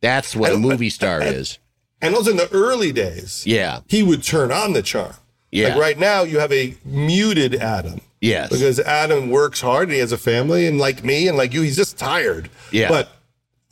that's 0.00 0.34
what 0.36 0.52
a 0.52 0.56
movie 0.56 0.88
star 0.90 1.20
is. 1.20 1.58
And 2.00 2.14
also 2.14 2.30
in 2.30 2.36
the 2.36 2.50
early 2.52 2.92
days, 2.92 3.44
Yeah, 3.46 3.80
he 3.88 4.02
would 4.02 4.22
turn 4.22 4.50
on 4.52 4.72
the 4.72 4.82
charm. 4.82 5.14
Yeah. 5.50 5.68
Like 5.68 5.78
right 5.80 5.98
now, 5.98 6.22
you 6.22 6.38
have 6.40 6.52
a 6.52 6.76
muted 6.84 7.54
Adam. 7.54 8.00
Yes. 8.20 8.50
Because 8.50 8.80
Adam 8.80 9.30
works 9.30 9.60
hard 9.60 9.84
and 9.88 9.92
he 9.94 9.98
has 10.00 10.12
a 10.12 10.18
family, 10.18 10.66
and 10.66 10.78
like 10.78 11.04
me 11.04 11.28
and 11.28 11.36
like 11.38 11.52
you, 11.54 11.62
he's 11.62 11.76
just 11.76 11.96
tired. 11.98 12.50
Yeah. 12.72 12.88
But 12.88 13.08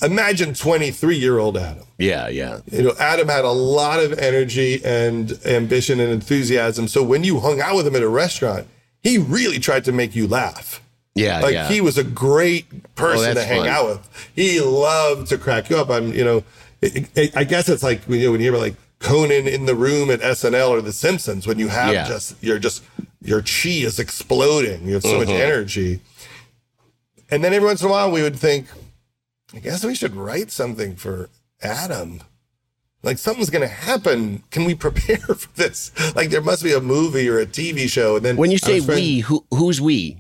imagine 0.03 0.55
23 0.55 1.17
year 1.17 1.39
old 1.39 1.57
Adam. 1.57 1.85
yeah, 1.99 2.29
yeah, 2.29 2.61
You 2.71 2.83
know, 2.83 2.93
Adam 2.99 3.29
had 3.29 3.45
a 3.45 3.51
lot 3.51 3.99
of 4.01 4.19
energy 4.19 4.81
and 4.85 5.39
ambition 5.47 6.01
and 6.01 6.13
enthusiasm. 6.13 6.87
So 6.89 7.03
when 7.03 7.25
you 7.25 7.41
hung 7.41 7.61
out 7.61 7.77
with 7.77 7.87
him 7.87 7.97
at 7.97 8.03
a 8.03 8.09
restaurant, 8.09 8.67
he 9.03 9.19
really 9.19 9.59
tried 9.59 9.85
to 9.85 9.93
make 9.93 10.15
you 10.15 10.27
laugh. 10.27 10.83
yeah, 11.15 11.41
Like 11.41 11.55
yeah. 11.55 11.69
he 11.69 11.81
was 11.81 11.97
a 11.99 12.05
great 12.05 12.67
oh, 12.75 12.79
person 12.95 13.31
Oh, 13.33 13.35
to 13.35 13.43
hang 13.45 13.61
fun. 13.63 13.69
out 13.69 13.87
with. 13.89 14.31
He 14.35 14.61
loved 14.61 15.29
to 15.29 15.39
crack 15.39 15.71
you 15.71 15.77
up. 15.79 15.89
I'm, 15.91 16.13
you 16.13 16.25
know, 16.25 16.45
it, 16.95 17.09
it, 17.17 17.37
I 17.37 17.45
guess 17.45 17.69
it's 17.69 17.83
like 17.83 18.03
when 18.05 18.21
you, 18.21 18.31
when 18.33 18.41
you 18.41 18.51
hear 18.53 18.59
like 18.61 18.75
Conan 18.99 19.47
in 19.49 19.67
the 19.67 19.75
room 19.75 20.11
at 20.11 20.21
SNL 20.21 20.71
or 20.71 20.81
The 20.81 20.93
Simpsons, 20.93 21.47
when 21.47 21.59
you 21.59 21.69
have 21.69 21.93
Yeah. 21.93 22.07
just 22.09 22.43
you're 22.43 22.59
just 22.59 22.83
your 23.23 23.41
chi 23.43 23.71
is 23.85 23.99
exploding. 23.99 24.87
You 24.87 24.95
have 24.95 25.03
so 25.03 25.19
much 25.19 25.29
Mm-hmm. 25.29 25.43
energy. 25.43 26.01
And 27.31 27.43
then 27.43 27.53
every 27.53 27.67
once 27.67 27.83
in 27.83 27.89
a 27.89 27.91
while, 27.91 28.11
we 28.11 28.23
would 28.23 28.37
think, 28.37 28.67
I 29.55 29.59
guess 29.59 29.85
we 29.85 29.95
should 29.97 30.15
write 30.15 30.51
something 30.53 30.95
for 30.97 31.29
Adam. 31.61 32.21
Like 33.03 33.19
something's 33.19 33.51
going 33.51 33.63
to 33.67 33.75
happen. 33.75 34.43
Can 34.51 34.65
we 34.65 34.75
prepare 34.87 35.17
for 35.19 35.49
this? 35.57 35.93
Like 36.15 36.31
there 36.31 36.43
must 36.43 36.63
be 36.63 36.73
a 36.73 36.81
movie 36.81 37.29
or 37.29 37.39
a 37.41 37.47
TV 37.47 37.89
show. 37.89 38.17
And 38.17 38.25
then 38.25 38.37
when 38.37 38.51
you 38.51 38.59
say 38.59 38.77
was 38.77 38.87
friends- 38.87 39.01
we, 39.01 39.19
who 39.21 39.45
who's 39.51 39.81
we? 39.81 40.19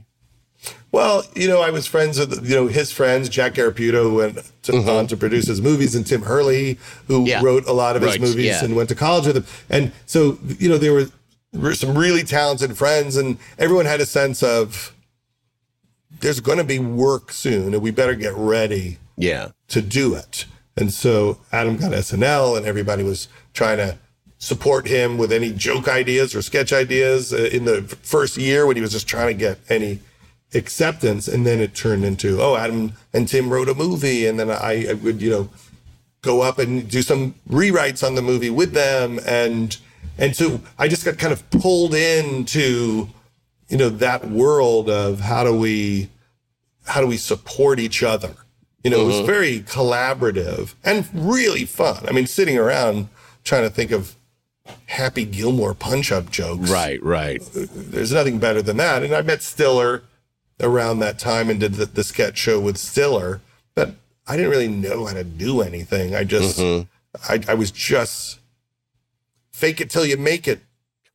Well, 0.92 1.24
you 1.34 1.46
know, 1.48 1.60
I 1.60 1.70
was 1.70 1.86
friends 1.86 2.18
with, 2.18 2.48
you 2.48 2.54
know, 2.54 2.66
his 2.68 2.90
friends, 2.90 3.28
Jack 3.28 3.54
Giarraputo, 3.54 4.02
who 4.04 4.14
went 4.14 4.52
to, 4.62 4.76
on 4.90 5.06
to 5.08 5.16
produce 5.16 5.46
his 5.46 5.60
movies, 5.60 5.94
and 5.94 6.06
Tim 6.06 6.22
Herlihy, 6.22 6.78
who 7.06 7.18
Mm-hmm. 7.18 7.26
Yeah. 7.26 7.42
wrote 7.42 7.66
a 7.66 7.72
lot 7.72 7.96
of 7.96 8.02
his 8.02 8.18
movies 8.18 8.46
yeah. 8.46 8.64
and 8.64 8.74
went 8.76 8.88
to 8.90 8.94
college 8.94 9.26
with 9.26 9.36
him. 9.36 9.44
And 9.68 9.92
so, 10.06 10.38
you 10.58 10.68
know, 10.68 10.78
there 10.78 11.06
were 11.52 11.74
some 11.74 11.96
really 11.98 12.22
talented 12.22 12.76
friends, 12.78 13.16
and 13.16 13.36
everyone 13.58 13.84
had 13.86 14.00
a 14.00 14.06
sense 14.06 14.42
of, 14.42 14.94
there's 16.20 16.40
going 16.40 16.58
to 16.58 16.64
be 16.64 16.78
work 16.78 17.30
soon, 17.32 17.74
and 17.74 17.82
we 17.82 17.90
better 17.90 18.14
get 18.14 18.32
ready 18.34 18.98
Yeah. 19.16 19.48
to 19.68 19.82
do 19.82 20.14
it. 20.14 20.46
And 20.76 20.92
so 20.92 21.38
Adam 21.52 21.76
got 21.76 21.92
SNL, 21.92 22.56
and 22.56 22.64
everybody 22.66 23.02
was 23.02 23.28
trying 23.54 23.78
to 23.78 23.98
support 24.38 24.86
him 24.86 25.18
with 25.18 25.32
any 25.32 25.52
joke 25.52 25.88
ideas 25.88 26.34
or 26.34 26.42
sketch 26.42 26.72
ideas 26.72 27.32
uh, 27.32 27.48
in 27.52 27.64
the 27.64 27.82
first 28.02 28.36
year 28.36 28.66
when 28.66 28.76
he 28.76 28.82
was 28.82 28.92
just 28.92 29.08
trying 29.08 29.28
to 29.28 29.34
get 29.34 29.58
any 29.70 29.98
acceptance. 30.54 31.28
And 31.28 31.46
then 31.46 31.60
it 31.60 31.74
turned 31.74 32.04
into, 32.04 32.40
oh, 32.40 32.56
Adam 32.56 32.92
and 33.12 33.28
Tim 33.28 33.50
wrote 33.50 33.68
a 33.68 33.74
movie, 33.74 34.26
and 34.26 34.38
then 34.38 34.50
I, 34.50 34.86
I 34.90 34.92
would, 34.94 35.20
you 35.20 35.30
know, 35.30 35.48
go 36.26 36.42
up 36.42 36.58
and 36.58 36.90
do 36.90 37.02
some 37.02 37.34
rewrites 37.48 38.04
on 38.04 38.16
the 38.16 38.22
movie 38.22 38.50
with 38.50 38.72
them, 38.72 39.20
and 39.26 39.76
and 40.18 40.34
so 40.34 40.60
I 40.78 40.88
just 40.88 41.04
got 41.04 41.18
kind 41.18 41.32
of 41.32 41.48
pulled 41.50 41.94
into, 41.94 43.08
you 43.68 43.76
know, 43.76 43.88
that 43.88 44.28
world 44.28 44.90
of 44.90 45.20
how 45.20 45.44
do 45.44 45.56
we 45.56 46.10
how 46.84 47.00
do 47.00 47.06
we 47.06 47.16
support 47.16 47.78
each 47.78 48.02
other? 48.02 48.34
You 48.82 48.90
know, 48.90 49.00
it 49.00 49.06
was 49.06 49.16
mm-hmm. 49.16 49.26
very 49.26 49.60
collaborative 49.60 50.74
and 50.84 51.08
really 51.12 51.64
fun. 51.64 52.04
I 52.08 52.12
mean, 52.12 52.26
sitting 52.26 52.58
around 52.58 53.08
trying 53.44 53.62
to 53.62 53.70
think 53.70 53.90
of 53.90 54.14
Happy 54.86 55.24
Gilmore 55.24 55.74
punch 55.74 56.12
up 56.12 56.30
jokes. 56.30 56.70
Right, 56.70 57.02
right. 57.02 57.40
Uh, 57.56 57.66
there's 57.72 58.12
nothing 58.12 58.38
better 58.38 58.62
than 58.62 58.76
that. 58.78 59.02
And 59.02 59.14
I 59.14 59.22
met 59.22 59.42
Stiller 59.42 60.02
around 60.60 60.98
that 61.00 61.18
time 61.18 61.50
and 61.50 61.60
did 61.60 61.74
the, 61.74 61.86
the 61.86 62.04
sketch 62.04 62.38
show 62.38 62.58
with 62.60 62.76
Stiller, 62.78 63.40
but 63.74 63.94
I 64.26 64.36
didn't 64.36 64.50
really 64.50 64.68
know 64.68 65.06
how 65.06 65.14
to 65.14 65.24
do 65.24 65.60
anything. 65.60 66.14
I 66.14 66.24
just, 66.24 66.58
I, 66.58 67.40
I 67.48 67.54
was 67.54 67.70
just 67.70 68.38
fake 69.52 69.80
it 69.80 69.90
till 69.90 70.06
you 70.06 70.16
make 70.16 70.46
it. 70.48 70.60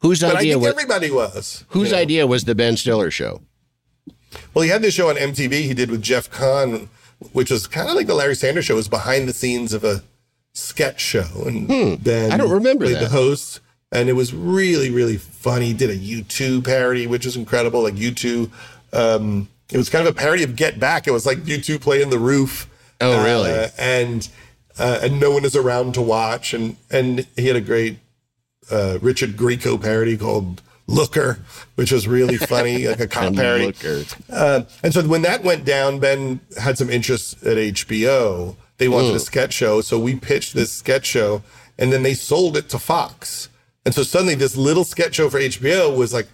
Whose 0.02 0.22
But 0.22 0.36
I 0.36 0.40
idea 0.40 0.54
think 0.54 0.64
was 0.64 0.72
everybody 0.74 1.12
was. 1.12 1.64
whose 1.70 1.90
you 1.90 1.96
know. 1.96 2.02
idea 2.02 2.28
was 2.28 2.44
the 2.46 2.56
Ben 2.56 2.76
Stiller 2.78 3.12
show? 3.12 3.42
Well, 4.54 4.64
he 4.64 4.70
had 4.70 4.82
this 4.82 4.94
show 4.96 5.10
on 5.10 5.16
MTV 5.16 5.52
he 5.64 5.74
did 5.74 5.92
with 5.92 6.02
Jeff 6.02 6.30
Kahn, 6.32 6.90
which 7.34 7.52
was 7.52 7.68
kind 7.68 7.88
of 7.90 7.96
like 7.96 8.08
the 8.08 8.16
Larry 8.16 8.36
Sanders 8.36 8.66
show. 8.66 8.74
It 8.74 8.78
was 8.78 8.88
behind 8.88 9.28
the 9.30 9.34
scenes 9.34 9.74
of 9.74 9.84
a 9.84 10.04
sketch 10.54 11.00
show. 11.02 11.28
And 11.46 11.68
Ben 12.04 12.30
Hmm. 12.30 12.34
I 12.34 12.38
don't 12.38 12.50
remember 12.50 12.86
played 12.86 12.96
that. 12.98 13.04
the 13.04 13.10
host. 13.10 13.60
And 13.92 14.08
it 14.10 14.14
was 14.14 14.34
really, 14.34 14.90
really 14.90 15.18
funny. 15.18 15.68
He 15.68 15.74
did 15.74 15.90
a 15.90 15.98
U2 15.98 16.64
parody, 16.64 17.06
which 17.08 17.26
was 17.26 17.36
incredible. 17.36 17.84
Like 17.84 17.96
U2, 17.96 18.50
um, 18.94 19.50
it 19.72 19.78
was 19.78 19.90
kind 19.90 20.08
of 20.08 20.14
a 20.14 20.18
parody 20.18 20.44
of 20.44 20.56
Get 20.56 20.80
Back. 20.80 21.08
It 21.08 21.12
was 21.12 21.26
like 21.26 21.48
you 21.48 21.60
two 21.60 21.80
playing 21.80 22.10
the 22.10 22.20
roof. 22.20 22.70
Oh, 23.00 23.24
really? 23.24 23.52
Uh, 23.52 23.70
and 23.80 24.28
uh, 24.78 25.00
and 25.02 25.20
no 25.20 25.32
one 25.32 25.46
is 25.46 25.56
around 25.56 25.94
to 25.96 26.02
watch. 26.02 26.54
And 26.54 26.76
and 26.90 27.26
he 27.36 27.48
had 27.48 27.56
a 27.56 27.62
great 27.62 28.00
uh, 28.70 29.00
Richard 29.02 29.32
Grieco 29.32 29.82
parody 29.82 30.18
called 30.18 30.62
Looker, 30.88 31.40
which 31.76 31.92
was 31.92 32.08
really 32.08 32.38
funny, 32.54 32.88
like 32.88 33.00
a 33.00 33.08
cop 33.08 33.34
parody. 33.34 33.68
Looker. 33.68 34.04
Uh, 34.30 34.64
and 34.84 34.94
so 34.94 35.08
when 35.08 35.22
that 35.22 35.44
went 35.44 35.66
down, 35.66 36.00
Ben 36.00 36.42
had 36.60 36.78
some 36.78 36.90
interest 36.90 37.44
at 37.44 37.58
HBO. 37.58 38.56
They 38.78 38.90
wanted 38.90 39.16
a 39.16 39.20
sketch 39.20 39.54
show, 39.54 39.82
so 39.82 40.00
we 40.00 40.16
pitched 40.16 40.56
this 40.56 40.72
sketch 40.72 41.06
show, 41.06 41.44
and 41.78 41.94
then 41.94 42.02
they 42.02 42.16
sold 42.16 42.58
it 42.58 42.68
to 42.70 42.80
Fox. 42.80 43.48
And 43.86 43.94
so 43.94 44.02
suddenly, 44.04 44.36
this 44.36 44.58
little 44.58 44.84
sketch 44.84 45.16
show 45.16 45.30
for 45.30 45.40
HBO 45.40 45.96
was 45.96 46.14
like 46.14 46.28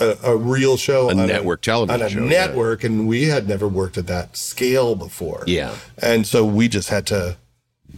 a, 0.00 0.16
a 0.24 0.36
real 0.36 0.76
show, 0.76 1.08
A 1.08 1.12
on 1.12 1.26
network 1.26 1.62
television 1.62 2.00
on 2.00 2.06
a 2.06 2.10
show, 2.10 2.22
yeah. 2.22 2.28
network, 2.46 2.84
and 2.84 3.06
we 3.06 3.24
had 3.24 3.48
never 3.48 3.68
worked 3.68 3.98
at 3.98 4.06
that 4.08 4.36
scale 4.36 4.94
before. 4.94 5.44
Yeah. 5.46 5.74
and 5.98 6.26
so 6.26 6.44
we 6.44 6.68
just 6.68 6.88
had 6.88 7.06
to 7.08 7.36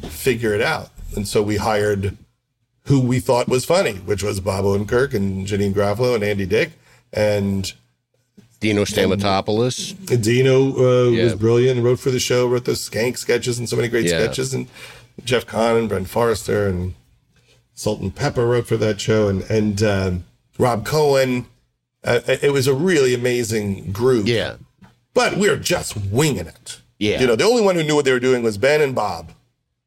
figure 0.09 0.55
it 0.55 0.61
out. 0.61 0.91
And 1.15 1.29
so 1.29 1.43
we 1.43 1.57
hired 1.57 2.17
who 2.87 3.01
we 3.01 3.21
thought 3.21 3.49
was 3.49 3.65
funny, 3.65 3.95
which 3.95 4.23
was 4.23 4.41
Bob 4.41 4.65
Odenkirk 4.65 5.15
and 5.15 5.47
Janeane 5.47 5.73
Garofalo 5.75 6.15
and 6.15 6.25
Andy 6.25 6.47
Dick, 6.47 6.73
and 7.13 7.73
Dino 8.61 8.85
Stamatopoulos. 8.85 9.95
Dino 10.23 11.09
uh, 11.09 11.11
was 11.11 11.35
brilliant 11.35 11.77
and 11.79 11.85
wrote 11.85 11.99
for 12.01 12.11
the 12.11 12.19
show, 12.21 12.47
wrote 12.49 12.65
those 12.65 12.89
skank 12.89 13.19
sketches 13.19 13.59
and 13.59 13.69
so 13.69 13.77
many 13.77 13.89
great 13.89 14.07
Yeah. 14.07 14.23
sketches. 14.23 14.55
And 14.55 14.69
Jeff 15.25 15.47
Kahn 15.47 15.77
and 15.77 15.89
Brent 15.89 16.09
Forrester 16.09 16.67
and 16.67 16.95
Salt 17.75 18.01
and 18.01 18.15
Pepper 18.15 18.47
wrote 18.47 18.67
for 18.67 18.77
that 18.77 19.01
show, 19.01 19.29
and 19.29 19.43
and 19.51 19.83
um, 19.83 20.25
Rob 20.59 20.85
Cohen. 20.87 21.47
Uh, 22.05 22.21
it 22.27 22.53
was 22.53 22.67
a 22.67 22.75
really 22.75 23.15
amazing 23.15 23.93
group. 23.93 24.27
Yeah. 24.27 24.57
but 25.15 25.37
we 25.37 25.49
are 25.49 25.57
just 25.57 25.97
winging 25.97 26.47
it. 26.47 26.81
Yeah. 26.99 27.21
you 27.21 27.27
know, 27.27 27.37
the 27.37 27.45
only 27.45 27.63
one 27.63 27.75
who 27.75 27.83
knew 27.83 27.95
what 27.95 28.05
they 28.05 28.13
were 28.13 28.21
doing 28.21 28.43
was 28.43 28.59
Ben 28.59 28.81
and 28.81 28.95
Bob. 28.95 29.33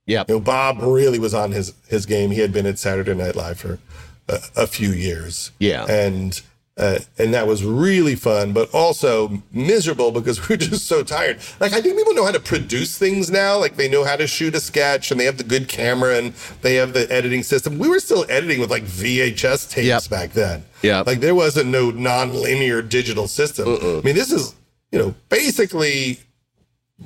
Yeah. 0.06 0.23
You 0.28 0.36
know, 0.36 0.39
Bob 0.39 0.82
really 0.82 1.17
was 1.19 1.34
on 1.34 1.51
his 1.51 1.73
his 1.88 2.06
game. 2.06 2.32
He 2.32 2.39
had 2.41 2.54
been 2.54 2.65
at 2.65 2.78
Saturday 2.78 3.13
Night 3.15 3.36
Live 3.36 3.60
for 3.60 3.80
a, 4.28 4.39
a 4.56 4.67
few 4.67 4.89
years. 4.91 5.51
Yeah. 5.60 5.86
and 5.89 6.41
uh, 6.78 7.00
and 7.18 7.34
that 7.34 7.48
was 7.48 7.64
really 7.64 8.16
fun, 8.16 8.52
but 8.52 8.70
also 8.74 9.42
miserable 9.54 10.12
because 10.12 10.40
we 10.50 10.54
were 10.54 10.58
just 10.58 10.88
so 10.88 11.04
tired. 11.04 11.40
Like 11.60 11.72
I 11.74 11.82
think 11.82 11.98
people 11.98 12.14
know 12.14 12.26
how 12.26 12.32
to 12.32 12.40
produce 12.40 12.98
things 12.98 13.32
now. 13.32 13.58
Like 13.58 13.78
they 13.78 13.88
know 13.88 14.04
how 14.04 14.16
to 14.18 14.28
shoot 14.28 14.54
a 14.56 14.60
sketch, 14.60 15.10
and 15.12 15.20
they 15.20 15.26
have 15.26 15.38
the 15.38 15.44
good 15.46 15.68
camera, 15.70 16.18
and 16.18 16.34
they 16.62 16.76
have 16.76 16.94
the 16.94 17.10
editing 17.12 17.44
system. 17.44 17.78
We 17.80 17.88
were 17.88 18.00
still 18.00 18.26
editing 18.30 18.60
with 18.60 18.70
like 18.72 18.84
VHS 18.84 19.70
tapes 19.72 19.88
Yep. 19.88 20.10
back 20.10 20.32
then. 20.34 20.64
Yeah. 20.82 21.04
like 21.06 21.20
there 21.22 21.34
wasn't 21.36 21.70
no 21.70 21.92
non-linear 21.92 22.82
digital 22.82 23.28
system. 23.28 23.68
I 23.82 24.02
mean, 24.04 24.16
this 24.16 24.32
is 24.32 24.54
you 24.92 25.00
know 25.00 25.16
basically 25.30 26.20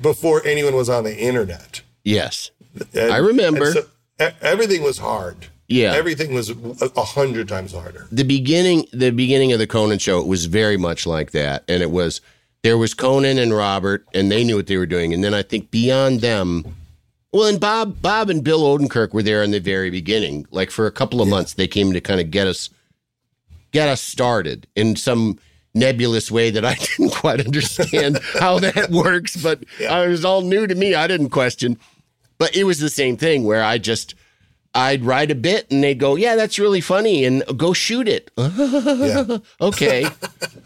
before 0.00 0.44
anyone 0.46 0.74
was 0.74 0.88
on 0.88 1.04
the 1.04 1.16
internet. 1.16 1.82
Yes. 2.04 2.50
And- 2.94 3.12
I 3.12 3.16
remember. 3.18 3.72
so 3.72 3.86
everything 4.42 4.82
was 4.82 4.98
hard. 4.98 5.46
Yeah. 5.70 5.92
Everything 5.94 6.34
was 6.34 6.50
a, 6.50 6.90
a 6.96 7.04
hundred 7.04 7.48
times 7.48 7.72
harder. 7.72 8.08
the 8.10 8.24
beginning 8.24 8.86
the 8.92 9.10
beginning 9.10 9.52
of 9.52 9.60
the 9.60 9.68
Conan 9.68 10.00
show 10.00 10.18
it 10.20 10.26
was 10.26 10.46
very 10.46 10.76
much 10.76 11.06
like 11.06 11.30
that. 11.30 11.62
And 11.68 11.80
it 11.80 11.92
was 11.92 12.20
there 12.62 12.76
was 12.76 12.92
Conan 12.92 13.38
and 13.38 13.54
Robert 13.54 14.04
and 14.12 14.30
they 14.30 14.42
knew 14.42 14.56
what 14.56 14.66
they 14.66 14.76
were 14.76 14.84
doing. 14.84 15.14
And 15.14 15.22
then 15.22 15.32
I 15.32 15.42
think 15.42 15.70
beyond 15.70 16.22
them 16.22 16.74
well 17.32 17.46
and 17.46 17.60
Bob 17.60 18.02
Bob 18.02 18.28
and 18.30 18.42
Bill 18.42 18.62
Odenkirk 18.62 19.12
were 19.14 19.22
there 19.22 19.44
in 19.44 19.52
the 19.52 19.60
very 19.60 19.90
beginning. 19.90 20.44
Like 20.50 20.72
for 20.72 20.86
a 20.88 20.92
couple 20.92 21.22
of 21.22 21.28
months 21.28 21.54
they 21.54 21.68
came 21.68 21.92
to 21.92 22.00
kind 22.00 22.20
of 22.20 22.32
get 22.32 22.48
us 22.48 22.68
get 23.70 23.88
us 23.88 24.02
started 24.02 24.66
in 24.74 24.96
some 24.96 25.38
nebulous 25.72 26.32
way 26.32 26.50
that 26.50 26.64
I 26.64 26.74
didn't 26.96 27.14
quite 27.14 27.46
understand 27.46 28.18
how 28.40 28.58
that 28.58 28.90
works 28.90 29.36
but 29.40 29.62
it 29.78 30.08
was 30.08 30.24
all 30.24 30.40
new 30.40 30.66
to 30.66 30.74
me. 30.74 30.96
I 30.96 31.06
didn't 31.06 31.30
question. 31.30 31.78
But 32.38 32.56
it 32.56 32.64
was 32.64 32.80
the 32.80 32.90
same 32.90 33.16
thing 33.16 33.44
where 33.44 33.62
I 33.62 33.78
just 33.78 34.16
I'd 34.74 35.04
write 35.04 35.30
a 35.32 35.34
bit 35.34 35.68
and 35.70 35.82
they'd 35.82 35.98
go, 35.98 36.14
Yeah, 36.16 36.36
that's 36.36 36.58
really 36.58 36.80
funny, 36.80 37.24
and 37.24 37.42
go 37.56 37.72
shoot 37.72 38.06
it. 38.08 38.30
Okay. 39.60 40.06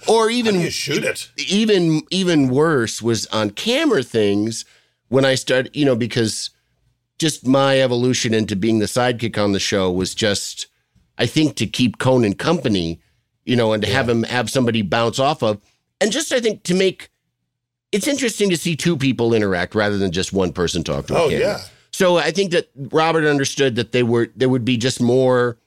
or 0.08 0.30
even 0.30 0.68
shoot 0.70 1.04
it. 1.04 1.30
even 1.48 2.02
even 2.10 2.48
worse 2.48 3.00
was 3.02 3.26
on 3.26 3.50
camera 3.50 4.02
things 4.02 4.64
when 5.08 5.24
I 5.24 5.34
started, 5.34 5.74
you 5.74 5.84
know, 5.84 5.96
because 5.96 6.50
just 7.18 7.46
my 7.46 7.80
evolution 7.80 8.34
into 8.34 8.56
being 8.56 8.78
the 8.80 8.86
sidekick 8.86 9.42
on 9.42 9.52
the 9.52 9.60
show 9.60 9.90
was 9.90 10.14
just 10.14 10.66
I 11.16 11.26
think 11.26 11.54
to 11.56 11.66
keep 11.66 11.98
Conan 11.98 12.34
company, 12.34 13.00
you 13.44 13.56
know, 13.56 13.72
and 13.72 13.82
to 13.84 13.90
have 13.90 14.08
him 14.08 14.24
have 14.24 14.50
somebody 14.50 14.82
bounce 14.82 15.18
off 15.18 15.42
of. 15.42 15.60
And 16.00 16.10
just 16.12 16.32
I 16.32 16.40
think 16.40 16.62
to 16.64 16.74
make 16.74 17.08
it's 17.92 18.08
interesting 18.08 18.50
to 18.50 18.56
see 18.56 18.74
two 18.76 18.96
people 18.96 19.32
interact 19.32 19.74
rather 19.74 19.96
than 19.96 20.10
just 20.10 20.32
one 20.32 20.52
person 20.52 20.82
talk 20.82 21.06
to 21.06 21.14
a 21.14 21.18
Oh, 21.18 21.28
camera. 21.30 21.38
yeah. 21.46 21.58
So 21.94 22.16
I 22.16 22.32
think 22.32 22.50
that 22.50 22.68
Robert 22.74 23.24
understood 23.24 23.76
that 23.76 23.92
they 23.92 24.02
were 24.02 24.26
there 24.34 24.48
would 24.48 24.64
be 24.64 24.76
just 24.76 25.00
more 25.00 25.58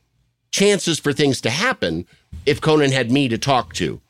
chances 0.51 0.99
for 0.99 1.13
things 1.13 1.39
to 1.39 1.49
happen 1.49 2.05
if 2.45 2.59
Conan 2.59 2.91
had 2.91 3.09
me 3.09 3.29
to 3.29 3.37
talk 3.37 3.73
to. 3.75 4.01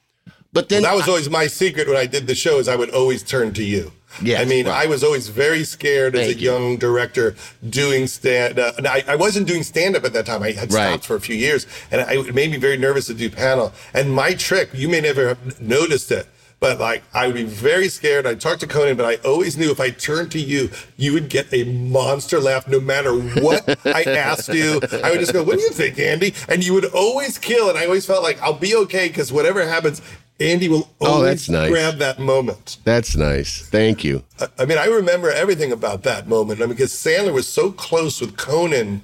But 0.52 0.70
then 0.70 0.82
that 0.82 0.96
was 0.96 1.08
always 1.08 1.30
my 1.30 1.46
secret 1.46 1.88
when 1.88 1.96
I 1.96 2.08
did 2.08 2.26
the 2.26 2.34
show 2.34 2.58
is 2.58 2.68
I 2.68 2.76
would 2.76 2.90
always 2.90 3.22
turn 3.22 3.54
to 3.54 3.64
you. 3.64 3.92
Yes, 4.20 4.42
I 4.42 4.46
mean, 4.46 4.66
right. 4.66 4.86
I 4.86 4.88
was 4.88 5.04
always 5.04 5.28
very 5.28 5.64
scared 5.64 6.16
as 6.16 6.26
Thank 6.26 6.38
a 6.38 6.42
you. 6.42 6.52
young 6.52 6.78
director 6.78 7.36
doing 7.70 8.08
stand. 8.08 8.58
Uh, 8.58 8.72
I, 8.84 9.04
I 9.10 9.16
wasn't 9.16 9.48
doing 9.48 9.62
stand 9.62 9.96
up 9.96 10.04
at 10.04 10.14
that 10.14 10.26
time. 10.26 10.42
I 10.42 10.54
had 10.54 10.74
Right. 10.74 10.88
stopped 10.88 11.06
for 11.06 11.16
a 11.16 11.22
few 11.22 11.36
years, 11.36 11.68
and 11.92 12.02
I, 12.02 12.14
it 12.16 12.34
made 12.34 12.50
me 12.50 12.58
very 12.58 12.78
nervous 12.78 13.06
to 13.08 13.14
do 13.14 13.30
panel. 13.30 13.74
And 13.94 14.12
my 14.12 14.34
trick, 14.34 14.70
you 14.74 14.90
may 14.90 15.02
never 15.02 15.28
have 15.28 15.62
noticed 15.62 16.10
it, 16.12 16.26
but 16.60 16.80
like 16.80 17.04
I 17.14 17.28
would 17.28 17.36
be 17.36 17.44
very 17.44 17.88
scared. 17.90 18.26
I'd 18.26 18.42
talk 18.42 18.60
to 18.60 18.68
Conan, 18.68 18.98
but 18.98 19.06
I 19.06 19.16
always 19.28 19.58
knew 19.58 19.72
if 19.72 19.80
I 19.80 19.90
turned 19.92 20.32
to 20.32 20.40
you, 20.40 20.70
you 20.98 21.14
would 21.14 21.30
get 21.30 21.54
a 21.54 21.64
monster 21.66 22.40
laugh 22.40 22.68
no 22.68 22.80
matter 22.80 23.14
what 23.42 23.78
I 23.86 24.04
asked 24.04 24.50
you. 24.54 24.80
I 25.04 25.12
would 25.12 25.20
just 25.20 25.34
go, 25.34 25.44
"What 25.44 25.58
do 25.58 25.62
you 25.64 25.70
think, 25.72 26.00
Andy?" 26.00 26.34
And 26.50 26.66
you 26.66 26.74
would 26.74 26.86
always 26.86 27.38
kill. 27.38 27.70
And 27.70 27.78
I 27.78 27.86
always 27.86 28.06
felt 28.06 28.24
like 28.24 28.42
I'll 28.42 28.54
be 28.54 28.76
okay 28.76 29.08
because 29.08 29.32
whatever 29.32 29.68
happens. 29.68 30.02
Andy 30.40 30.70
will 30.70 30.88
Oh, 31.02 31.14
always 31.14 31.48
that's 31.48 31.50
nice. 31.50 31.70
grab 31.72 31.98
that 31.98 32.20
moment. 32.20 32.78
That's 32.84 33.16
nice. 33.16 33.62
Thank 33.72 34.04
you. 34.04 34.24
I- 34.40 34.48
I 34.60 34.66
mean, 34.66 34.78
I 34.78 34.86
remember 34.86 35.32
everything 35.32 35.72
about 35.72 36.04
that 36.04 36.28
moment. 36.28 36.60
I 36.62 36.66
mean, 36.68 36.76
because 36.76 36.92
Sandler 36.94 37.34
was 37.34 37.48
so 37.48 37.72
close 37.72 38.22
with 38.22 38.38
Conan 38.38 39.02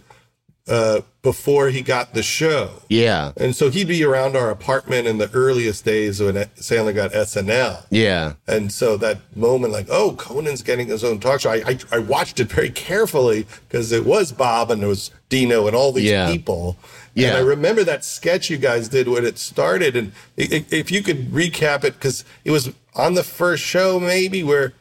uh, 0.67 1.01
before 1.21 1.69
he 1.69 1.81
got 1.81 2.13
the 2.13 2.23
show. 2.23 2.69
Yeah. 2.89 3.31
And 3.37 3.55
so 3.55 3.69
he'd 3.69 3.87
be 3.87 4.03
around 4.03 4.35
our 4.37 4.49
apartment 4.49 5.07
in 5.07 5.17
the 5.17 5.29
earliest 5.33 5.83
days 5.83 6.21
when 6.21 6.35
Sandler 6.35 6.95
got 6.95 7.11
SNL. 7.11 7.85
Yeah. 7.89 8.33
And 8.47 8.71
so 8.71 8.95
that 8.97 9.19
moment, 9.35 9.73
like, 9.73 9.87
oh, 9.89 10.13
Conan's 10.13 10.61
getting 10.61 10.87
his 10.87 11.03
own 11.03 11.19
talk 11.19 11.41
show. 11.41 11.51
I, 11.51 11.63
I, 11.67 11.79
I 11.91 11.99
watched 11.99 12.39
it 12.39 12.49
very 12.49 12.69
carefully 12.69 13.45
because 13.67 13.91
it 13.91 14.05
was 14.05 14.31
Bob 14.31 14.71
and 14.71 14.83
it 14.83 14.87
was 14.87 15.11
Dino 15.29 15.67
and 15.67 15.75
all 15.75 15.91
these 15.91 16.09
Yeah. 16.09 16.27
people. 16.31 16.77
Yeah. 17.13 17.29
And 17.29 17.37
I 17.37 17.41
remember 17.41 17.83
that 17.83 18.03
sketch 18.05 18.49
you 18.49 18.57
guys 18.57 18.87
did 18.89 19.07
when 19.07 19.25
it 19.25 19.37
started. 19.37 19.95
And 19.95 20.13
if 20.37 20.91
you 20.91 21.03
could 21.03 21.29
recap 21.31 21.83
it, 21.83 21.93
because 21.93 22.23
it 22.43 22.51
was 22.51 22.71
on 22.95 23.13
the 23.15 23.23
first 23.23 23.63
show, 23.63 23.99
maybe 23.99 24.43
where 24.43 24.73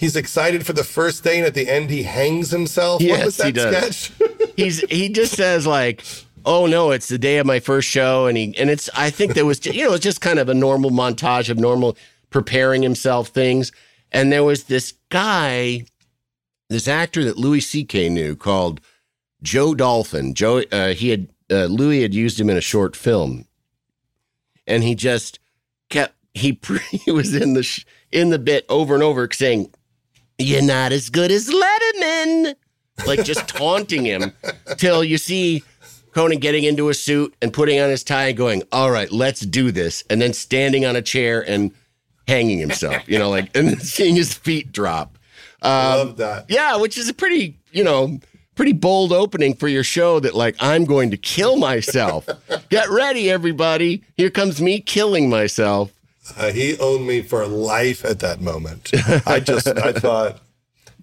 he's 0.00 0.16
excited 0.16 0.66
for 0.66 0.72
the 0.72 0.82
first 0.84 1.22
day 1.22 1.38
and 1.38 1.46
at 1.46 1.54
the 1.54 1.68
end 1.68 1.90
he 1.90 2.02
hangs 2.02 2.50
himself. 2.50 3.00
what 3.02 3.24
was 3.26 3.38
Yes, 3.38 3.46
he 3.46 3.52
that 3.52 3.72
does. 3.72 3.96
sketch? 3.96 4.12
He's 4.56 4.80
he 4.90 5.08
just 5.08 5.36
says 5.36 5.66
like, 5.66 6.02
"Oh 6.44 6.66
no, 6.66 6.90
it's 6.90 7.08
the 7.08 7.16
day 7.18 7.38
of 7.38 7.46
my 7.46 7.60
first 7.60 7.88
show," 7.88 8.26
and 8.26 8.36
he 8.36 8.54
and 8.58 8.68
it's 8.68 8.90
I 8.94 9.08
think 9.10 9.34
there 9.34 9.46
was 9.46 9.64
you 9.64 9.84
know 9.86 9.94
it's 9.94 10.02
just 10.04 10.20
kind 10.20 10.38
of 10.38 10.48
a 10.50 10.54
normal 10.54 10.90
montage 10.90 11.48
of 11.48 11.58
normal 11.58 11.96
preparing 12.30 12.82
himself 12.82 13.28
things, 13.28 13.72
and 14.12 14.30
there 14.30 14.44
was 14.44 14.64
this 14.64 14.92
guy, 15.08 15.84
this 16.68 16.86
actor 16.88 17.24
that 17.24 17.38
Louis 17.38 17.60
C.K. 17.60 18.08
knew 18.10 18.36
called 18.36 18.80
Joe 19.42 19.74
Dolphin. 19.74 20.34
Joe, 20.34 20.62
uh, 20.72 20.88
he 20.88 21.08
had 21.08 21.28
uh, 21.50 21.64
Louis 21.64 22.02
had 22.02 22.12
used 22.14 22.38
him 22.38 22.50
in 22.50 22.56
a 22.58 22.60
short 22.60 22.94
film, 22.96 23.46
and 24.66 24.82
he 24.84 24.94
just 24.94 25.38
kept 25.88 26.14
he 26.34 26.58
he 26.90 27.10
was 27.10 27.34
in 27.34 27.54
the 27.54 27.62
sh- 27.62 27.86
in 28.12 28.28
the 28.28 28.38
bit 28.38 28.66
over 28.68 28.92
and 28.94 29.02
over 29.02 29.26
saying, 29.32 29.70
"You're 30.40 30.62
not 30.62 30.92
as 30.92 31.10
good 31.10 31.30
as 31.30 31.48
Letterman." 31.48 32.54
like 33.06 33.24
just 33.24 33.48
taunting 33.48 34.04
him 34.04 34.32
till 34.76 35.02
you 35.02 35.18
see 35.18 35.62
Conan 36.12 36.38
getting 36.38 36.64
into 36.64 36.88
a 36.88 36.94
suit 36.94 37.34
and 37.40 37.52
putting 37.52 37.80
on 37.80 37.90
his 37.90 38.02
tie 38.02 38.28
and 38.28 38.36
going, 38.36 38.62
All 38.72 38.90
right, 38.90 39.10
let's 39.10 39.40
do 39.40 39.70
this. 39.70 40.04
And 40.10 40.20
then 40.20 40.32
standing 40.32 40.84
on 40.84 40.96
a 40.96 41.02
chair 41.02 41.48
and 41.48 41.72
hanging 42.26 42.58
himself, 42.58 43.08
you 43.08 43.18
know, 43.18 43.30
like, 43.30 43.48
and 43.56 43.68
then 43.68 43.80
seeing 43.80 44.16
his 44.16 44.34
feet 44.34 44.72
drop. 44.72 45.18
Um, 45.62 45.70
love 45.70 46.16
that. 46.18 46.46
Yeah, 46.48 46.76
which 46.76 46.96
is 46.98 47.08
a 47.08 47.14
pretty, 47.14 47.58
you 47.70 47.84
know, 47.84 48.18
pretty 48.54 48.72
bold 48.72 49.12
opening 49.12 49.54
for 49.54 49.68
your 49.68 49.84
show 49.84 50.20
that, 50.20 50.34
like, 50.34 50.56
I'm 50.58 50.84
going 50.84 51.10
to 51.10 51.16
kill 51.16 51.56
myself. 51.56 52.26
Get 52.70 52.88
ready, 52.88 53.30
everybody. 53.30 54.02
Here 54.16 54.30
comes 54.30 54.60
me 54.60 54.80
killing 54.80 55.28
myself. 55.28 55.92
Uh, 56.36 56.50
he 56.52 56.78
owned 56.78 57.06
me 57.06 57.22
for 57.22 57.46
life 57.46 58.04
at 58.04 58.20
that 58.20 58.40
moment. 58.40 58.90
I 59.26 59.40
just, 59.40 59.66
I 59.66 59.92
thought, 60.04 60.40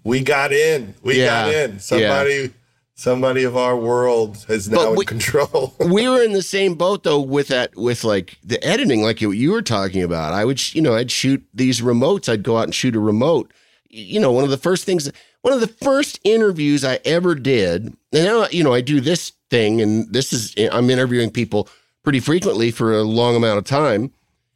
we 0.03 0.21
got 0.21 0.51
in. 0.53 0.93
We 1.03 1.17
got 1.17 1.53
in. 1.53 1.79
Somebody, 1.79 2.53
somebody 2.95 3.43
of 3.43 3.55
our 3.57 3.75
world 3.77 4.45
is 4.49 4.69
now 4.69 4.77
But 4.77 4.89
in 4.91 4.95
we- 4.95 5.05
control. 5.05 5.73
we 5.79 6.07
were 6.07 6.21
in 6.23 6.33
the 6.33 6.41
same 6.41 6.75
boat 6.75 7.03
though 7.03 7.19
with 7.19 7.47
that 7.49 7.75
with 7.75 8.03
like 8.03 8.37
the 8.43 8.63
editing 8.65 9.01
like 9.03 9.21
you, 9.21 9.31
you 9.31 9.51
were 9.51 9.61
talking 9.61 10.01
about 10.01 10.33
i 10.33 10.43
would 10.43 10.59
sh- 10.59 10.73
you 10.75 10.81
know 10.81 10.95
i'd 10.95 11.11
shoot 11.11 11.43
these 11.53 11.81
remotes 11.81 12.27
i'd 12.31 12.41
go 12.41 12.57
out 12.57 12.63
and 12.63 12.73
shoot 12.73 12.95
a 12.95 12.99
remote 12.99 13.51
you 13.89 14.19
know 14.19 14.31
one 14.31 14.43
of 14.43 14.49
the 14.49 14.57
first 14.57 14.83
things 14.85 15.11
one 15.41 15.53
of 15.53 15.59
the 15.59 15.67
first 15.67 16.19
interviews 16.23 16.83
i 16.83 16.99
ever 17.05 17.35
did 17.35 17.83
and 18.13 18.23
now 18.25 18.47
you 18.49 18.63
know 18.63 18.73
i 18.73 18.81
do 18.81 18.99
this 18.99 19.31
thing 19.51 19.79
and 19.79 20.11
this 20.11 20.33
is 20.33 20.55
i'm 20.71 20.89
interviewing 20.89 21.29
people 21.29 21.69
pretty 22.03 22.19
frequently 22.19 22.71
for 22.71 22.93
a 22.97 23.03
long 23.03 23.35
amount 23.35 23.59
of 23.59 23.63
time 23.63 24.11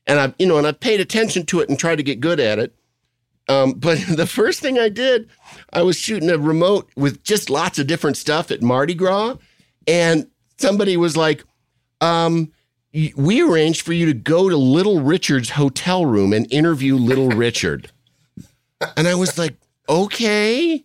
and 0.08 0.20
i've 0.20 0.34
you 0.39 0.45
know 0.45 0.58
and 0.58 0.68
i've 0.68 0.80
paid 0.80 0.99
attention 0.99 1.45
to 1.45 1.60
it 1.60 1.70
and 1.70 1.78
tried 1.78 1.97
to 1.97 2.04
get 2.04 2.20
good 2.20 2.39
at 2.39 2.60
it 2.60 2.74
um, 3.52 3.74
but 3.78 3.99
the 4.16 4.28
first 4.28 4.60
thing 4.60 4.80
I 4.80 4.89
did, 4.89 5.30
I 5.74 5.82
was 5.82 5.97
shooting 5.97 6.30
a 6.30 6.38
remote 6.38 6.89
with 6.95 7.24
just 7.24 7.49
lots 7.49 7.80
of 7.80 7.88
different 7.88 8.18
stuff 8.18 8.52
at 8.52 8.62
Mardi 8.62 8.93
Gras, 8.93 9.36
and 9.88 10.28
somebody 10.58 10.97
was 10.97 11.18
like, 11.18 11.43
um, 11.99 12.52
"We 12.93 13.41
arranged 13.41 13.82
for 13.82 13.93
you 13.93 14.06
to 14.08 14.14
go 14.14 14.49
to 14.49 14.58
Little 14.58 15.02
Richard's 15.02 15.52
hotel 15.52 16.06
room 16.06 16.34
and 16.34 16.52
interview 16.52 16.95
Little 16.95 17.30
Richard," 17.45 17.91
and 18.95 19.08
I 19.08 19.16
was 19.16 19.38
like, 19.38 19.56
"Okay, 19.89 20.84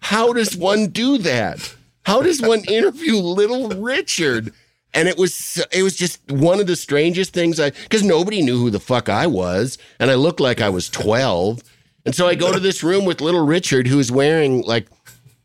how 0.00 0.32
does 0.32 0.56
one 0.56 0.88
do 0.88 1.18
that? 1.18 1.74
How 2.04 2.20
does 2.20 2.42
one 2.42 2.64
interview 2.64 3.16
Little 3.16 3.68
Richard?" 3.70 4.52
And 4.94 5.08
it 5.08 5.16
was 5.16 5.64
it 5.72 5.82
was 5.82 5.96
just 5.96 6.20
one 6.30 6.60
of 6.60 6.66
the 6.66 6.76
strangest 6.76 7.32
things 7.32 7.58
I 7.58 7.70
because 7.70 8.02
nobody 8.02 8.42
knew 8.42 8.58
who 8.58 8.68
the 8.70 8.80
fuck 8.80 9.08
I 9.08 9.26
was, 9.26 9.78
and 9.98 10.10
I 10.10 10.14
looked 10.14 10.40
like 10.40 10.60
I 10.60 10.68
was 10.68 10.88
twelve. 10.90 11.62
And 12.04 12.14
so 12.14 12.26
I 12.26 12.34
go 12.34 12.52
to 12.52 12.60
this 12.60 12.82
room 12.82 13.04
with 13.04 13.20
little 13.20 13.46
Richard, 13.46 13.86
who 13.86 13.98
is 13.98 14.10
wearing 14.12 14.62
like 14.62 14.88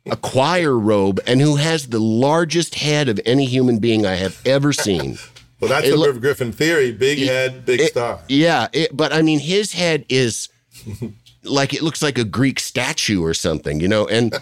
a 0.09 0.15
choir 0.17 0.77
robe 0.77 1.19
and 1.27 1.39
who 1.39 1.55
has 1.57 1.87
the 1.89 1.99
largest 1.99 2.75
head 2.75 3.07
of 3.09 3.19
any 3.25 3.45
human 3.45 3.77
being 3.79 4.05
I 4.05 4.15
have 4.15 4.41
ever 4.45 4.73
seen. 4.73 5.17
Well, 5.59 5.69
that's 5.69 5.87
It 5.87 5.91
the 5.91 5.97
River 6.05 6.19
Griffin 6.19 6.51
theory. 6.51 6.91
Big 6.91 7.19
head, 7.19 7.65
big 7.65 7.81
It- 7.81 7.91
star. 7.91 8.19
Yeah, 8.27 8.67
it, 8.73 8.95
but 8.95 9.13
I 9.13 9.21
mean, 9.21 9.39
his 9.39 9.73
head 9.73 10.05
is 10.09 10.49
like 11.43 11.73
it 11.73 11.81
looks 11.83 12.01
like 12.01 12.17
a 12.17 12.23
Greek 12.25 12.59
statue 12.59 13.23
or 13.23 13.33
something, 13.33 13.79
you 13.79 13.87
know, 13.87 14.07
and 14.07 14.35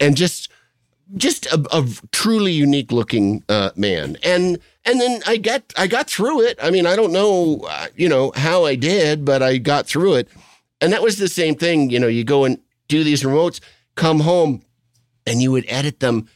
and 0.00 0.16
just 0.16 0.49
just 1.16 1.46
a, 1.46 1.64
a 1.72 1.86
truly 2.12 2.52
unique 2.52 2.92
looking 2.92 3.42
uh, 3.48 3.70
man. 3.76 4.16
And 4.22 4.58
and 4.84 5.00
then 5.00 5.22
I 5.26 5.36
got 5.36 5.62
I 5.76 5.86
got 5.86 6.08
through 6.08 6.42
it. 6.42 6.58
I 6.62 6.70
mean, 6.70 6.86
I 6.86 6.96
don't 6.96 7.12
know, 7.12 7.64
uh, 7.68 7.86
you 7.96 8.08
know, 8.08 8.32
how 8.34 8.64
I 8.64 8.74
did, 8.74 9.24
but 9.24 9.42
I 9.42 9.58
got 9.58 9.86
through 9.86 10.14
it. 10.14 10.28
And 10.80 10.92
that 10.92 11.02
was 11.02 11.18
the 11.18 11.28
same 11.28 11.54
thing, 11.54 11.90
you 11.90 11.98
know. 11.98 12.06
You 12.06 12.24
go 12.24 12.44
and 12.44 12.58
do 12.88 13.04
these 13.04 13.22
remotes, 13.22 13.60
come 13.94 14.20
home, 14.20 14.62
and 15.26 15.42
you 15.42 15.52
would 15.52 15.64
edit 15.68 16.00
them. 16.00 16.28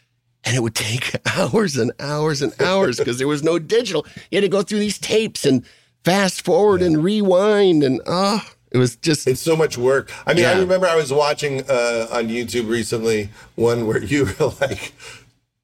And 0.47 0.55
it 0.55 0.61
would 0.62 0.75
take 0.75 1.16
hours 1.37 1.77
and 1.77 1.93
hours 1.99 2.43
and 2.43 2.53
hours 2.61 2.99
because 2.99 3.18
there 3.18 3.29
was 3.29 3.43
no 3.43 3.59
digital. 3.59 4.07
You 4.31 4.37
had 4.37 4.43
to 4.43 4.49
go 4.49 4.62
through 4.62 4.81
these 4.81 4.99
tapes 4.99 5.47
and 5.47 5.64
fast 6.05 6.45
forward 6.45 6.83
and 6.83 7.03
rewind. 7.03 7.83
And 7.83 8.03
ah, 8.07 8.53
it 8.75 8.79
was 8.79 8.97
just 8.97 9.27
It's 9.27 9.41
so 9.41 9.57
much 9.57 9.79
work. 9.79 10.11
I 10.27 10.35
mean, 10.35 10.45
I 10.45 10.59
remember 10.59 10.87
I 10.87 10.97
was 10.97 11.12
watching 11.12 11.62
uh, 11.70 12.09
on 12.12 12.29
YouTube 12.29 12.68
recently 12.68 13.31
one 13.55 13.87
where 13.87 14.03
you 14.12 14.27
were 14.39 14.53
like 14.61 14.93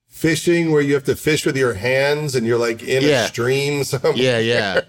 fishing, 0.06 0.70
where 0.70 0.80
you 0.82 0.94
have 0.94 1.04
to 1.04 1.16
fish 1.16 1.44
with 1.44 1.56
your 1.56 1.74
hands, 1.74 2.34
and 2.34 2.46
you're 2.46 2.58
like 2.58 2.82
in 2.82 3.02
Yeah. 3.02 3.24
a 3.24 3.28
stream. 3.28 3.84
somewhere. 3.92 4.12
yeah, 4.16 4.38
yeah, 4.38 4.80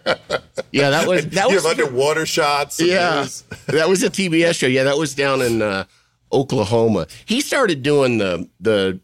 yeah. 0.71 0.89
That 0.91 1.07
was 1.07 1.25
that 1.29 1.49
you 1.49 1.55
was 1.55 1.65
have 1.65 1.79
underwater 1.79 2.25
shots. 2.25 2.79
yeah. 2.79 3.11
there's- 3.15 3.43
That 3.67 3.89
was 3.89 4.03
a 4.03 4.09
TBS 4.09 4.55
show. 4.59 4.67
Yeah, 4.67 4.83
that 4.83 4.97
was 4.97 5.15
down 5.15 5.41
in 5.41 5.61
uh, 5.61 5.85
Oklahoma. 6.31 7.07
He 7.25 7.41
started 7.41 7.81
doing 7.83 8.17
the 8.19 8.47
the 8.59 8.99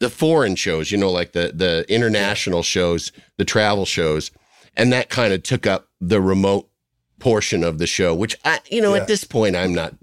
the 0.00 0.10
foreign 0.10 0.54
shows, 0.56 0.90
you 0.92 0.98
know, 0.98 1.10
like 1.10 1.32
the 1.32 1.52
the 1.54 1.84
international 1.88 2.62
shows, 2.62 3.10
the 3.38 3.44
travel 3.44 3.84
shows, 3.86 4.30
and 4.76 4.92
that 4.92 5.08
kind 5.08 5.32
of 5.32 5.42
took 5.42 5.66
up 5.66 5.88
the 6.00 6.20
remote 6.20 6.68
portion 7.18 7.64
of 7.64 7.78
the 7.78 7.86
show. 7.86 8.14
Which 8.14 8.36
I, 8.44 8.60
you 8.70 8.80
know, 8.80 8.94
Yeah. 8.94 9.02
at 9.02 9.06
this 9.08 9.24
point, 9.24 9.56
I'm 9.56 9.74
not, 9.74 9.94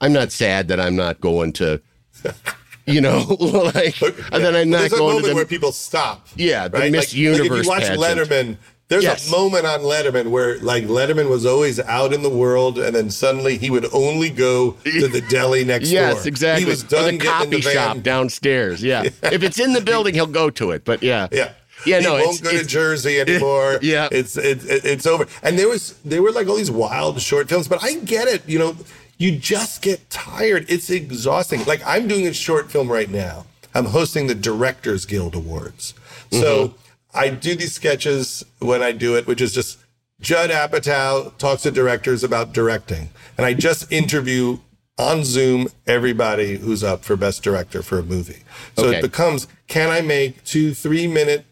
I'm 0.00 0.12
not 0.12 0.32
sad 0.32 0.68
that 0.68 0.78
I'm 0.80 0.96
not 0.96 1.20
going 1.20 1.52
to, 1.54 1.80
you 2.86 3.00
know, 3.00 3.18
like 3.74 4.00
uh, 4.02 4.38
that 4.38 4.54
I'm 4.56 4.70
not 4.70 4.78
There's 4.80 4.92
a 4.92 4.98
moment 4.98 5.26
to 5.26 5.34
where 5.34 5.44
people 5.46 5.72
stop. 5.72 6.26
Yeah, 6.36 6.68
the 6.68 6.78
right? 6.78 6.92
Miss 6.92 7.12
like, 7.12 7.14
Universe 7.14 7.66
Like 7.66 7.82
if 7.82 7.90
you 7.92 7.98
watch 8.00 8.00
pageant. 8.00 8.28
Letterman, 8.30 8.56
there's 8.88 9.04
Yes. 9.04 9.28
a 9.28 9.30
moment 9.30 9.66
on 9.66 9.80
Letterman 9.80 10.28
where 10.30 10.58
like 10.60 10.84
Letterman 10.84 11.28
was 11.28 11.44
always 11.44 11.78
out 11.80 12.12
in 12.14 12.22
the 12.22 12.30
world, 12.30 12.78
and 12.78 12.96
then 12.96 13.10
suddenly 13.10 13.58
he 13.58 13.68
would 13.70 13.86
only 13.92 14.30
go 14.30 14.72
to 14.84 15.08
the 15.08 15.20
deli 15.28 15.62
next 15.64 15.88
door. 15.90 16.00
Yes, 16.00 16.24
exactly. 16.26 16.64
He 16.64 16.70
was 16.70 16.84
or 16.84 16.88
done 16.88 17.04
the 17.04 17.10
getting 17.18 17.26
in 17.26 17.32
copy 17.32 17.50
the 17.56 17.60
van. 17.60 17.74
shop 17.74 18.02
downstairs. 18.02 18.82
Yeah. 18.82 19.02
if 19.04 19.42
it's 19.42 19.60
in 19.60 19.74
the 19.74 19.82
building, 19.82 20.14
he'll 20.14 20.26
go 20.26 20.48
to 20.50 20.70
it. 20.70 20.84
But 20.86 21.02
yeah, 21.02 21.28
Yeah. 21.30 21.52
Yeah, 21.86 22.00
he 22.00 22.04
no, 22.06 22.14
won't 22.14 22.40
it's- 22.40 22.40
go 22.40 22.58
to 22.58 22.64
Jersey 22.64 23.20
anymore. 23.26 23.78
Yeah. 23.82 24.08
it's 24.10 24.36
it, 24.36 24.64
it, 24.64 24.84
it's 24.84 25.06
over. 25.06 25.26
And 25.42 25.58
there 25.58 25.68
was 25.68 25.92
there 26.04 26.22
were 26.22 26.32
like 26.32 26.48
all 26.48 26.56
these 26.56 26.70
wild 26.70 27.20
short 27.20 27.48
films, 27.48 27.68
but 27.68 27.82
I 27.82 27.94
get 27.94 28.28
it. 28.28 28.48
You 28.48 28.58
know, 28.58 28.76
you 29.16 29.36
just 29.38 29.82
get 29.82 30.10
tired. 30.10 30.66
It's 30.68 30.90
exhausting. 30.90 31.64
Like 31.64 31.82
I'm 31.86 32.08
doing 32.08 32.26
a 32.26 32.32
short 32.32 32.70
film 32.70 32.90
right 32.90 33.10
now. 33.10 33.46
I'm 33.74 33.86
hosting 33.86 34.26
the 34.26 34.34
Directors 34.34 35.04
Guild 35.04 35.34
Awards. 35.34 35.94
So 36.32 36.68
mm-hmm. 36.68 36.76
I 37.14 37.28
do 37.30 37.54
these 37.54 37.74
sketches 37.74 38.44
when 38.58 38.82
I 38.82 38.92
do 38.92 39.16
it, 39.16 39.26
which 39.26 39.40
is 39.40 39.52
just 39.52 39.78
Judd 40.20 40.50
Apatow 40.50 41.36
talks 41.38 41.62
to 41.62 41.70
directors 41.70 42.24
about 42.24 42.52
directing, 42.52 43.10
and 43.36 43.46
I 43.46 43.54
just 43.54 43.90
interview 43.92 44.58
on 44.98 45.24
Zoom 45.24 45.68
everybody 45.86 46.56
who's 46.56 46.82
up 46.82 47.04
for 47.04 47.16
best 47.16 47.42
director 47.44 47.82
for 47.82 48.00
a 48.00 48.02
movie. 48.02 48.42
So 48.76 48.86
Okay. 48.88 48.98
it 48.98 49.02
becomes 49.02 49.46
can 49.68 49.90
I 49.90 50.00
make 50.00 50.42
two 50.44 50.74
three 50.74 51.06
minute 51.06 51.44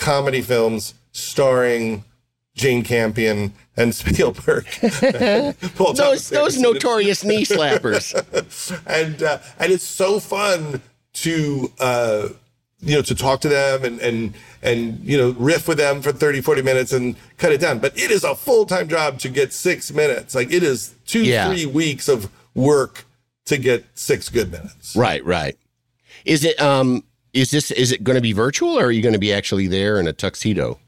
comedy 0.00 0.40
films 0.42 0.94
starring 1.12 2.04
Jane 2.54 2.82
Campion 2.82 3.52
and 3.76 3.94
Spielberg? 4.00 4.66
Those 4.80 5.54
Thomas 5.76 6.28
those 6.28 6.32
Anderson. 6.56 6.62
notorious 6.62 7.24
knee 7.24 7.44
slappers. 7.44 8.14
and 8.86 9.22
uh, 9.22 9.38
and 9.58 9.72
it's 9.72 9.84
so 9.84 10.18
fun 10.20 10.80
to 11.12 11.70
uh, 11.78 12.28
you 12.80 12.96
know 12.96 13.02
to 13.02 13.14
talk 13.14 13.40
to 13.42 13.48
them 13.48 13.84
and 13.84 14.00
and 14.00 14.34
and 14.62 15.00
you 15.04 15.16
know 15.16 15.30
riff 15.38 15.68
with 15.68 15.78
them 15.78 16.00
for 16.02 16.12
30 16.12 16.40
40 16.40 16.62
minutes 16.62 16.92
and 16.92 17.16
cut 17.38 17.52
it 17.52 17.60
down 17.60 17.78
but 17.78 17.96
it 17.98 18.10
is 18.10 18.24
a 18.24 18.34
full-time 18.34 18.88
job 18.88 19.18
to 19.18 19.28
get 19.28 19.52
six 19.52 19.92
minutes 19.92 20.34
like 20.34 20.52
it 20.52 20.62
is 20.62 20.94
two 21.06 21.22
Yeah. 21.24 21.48
three 21.48 21.66
weeks 21.66 22.08
of 22.08 22.30
work 22.54 23.04
to 23.46 23.58
get 23.58 23.84
six 23.94 24.28
good 24.28 24.50
minutes 24.52 24.94
right, 24.96 25.24
right. 25.24 25.56
Is 26.24 26.44
it 26.44 26.60
um 26.60 27.02
is 27.32 27.50
this 27.50 27.70
is 27.70 27.92
it 27.92 28.02
going 28.04 28.16
to 28.16 28.22
be 28.22 28.32
virtual 28.32 28.78
or 28.78 28.84
are 28.86 28.90
you 28.90 29.02
going 29.02 29.12
to 29.12 29.18
be 29.18 29.32
actually 29.32 29.66
there 29.66 29.98
in 30.00 30.06
a 30.08 30.12
tuxedo? 30.12 30.78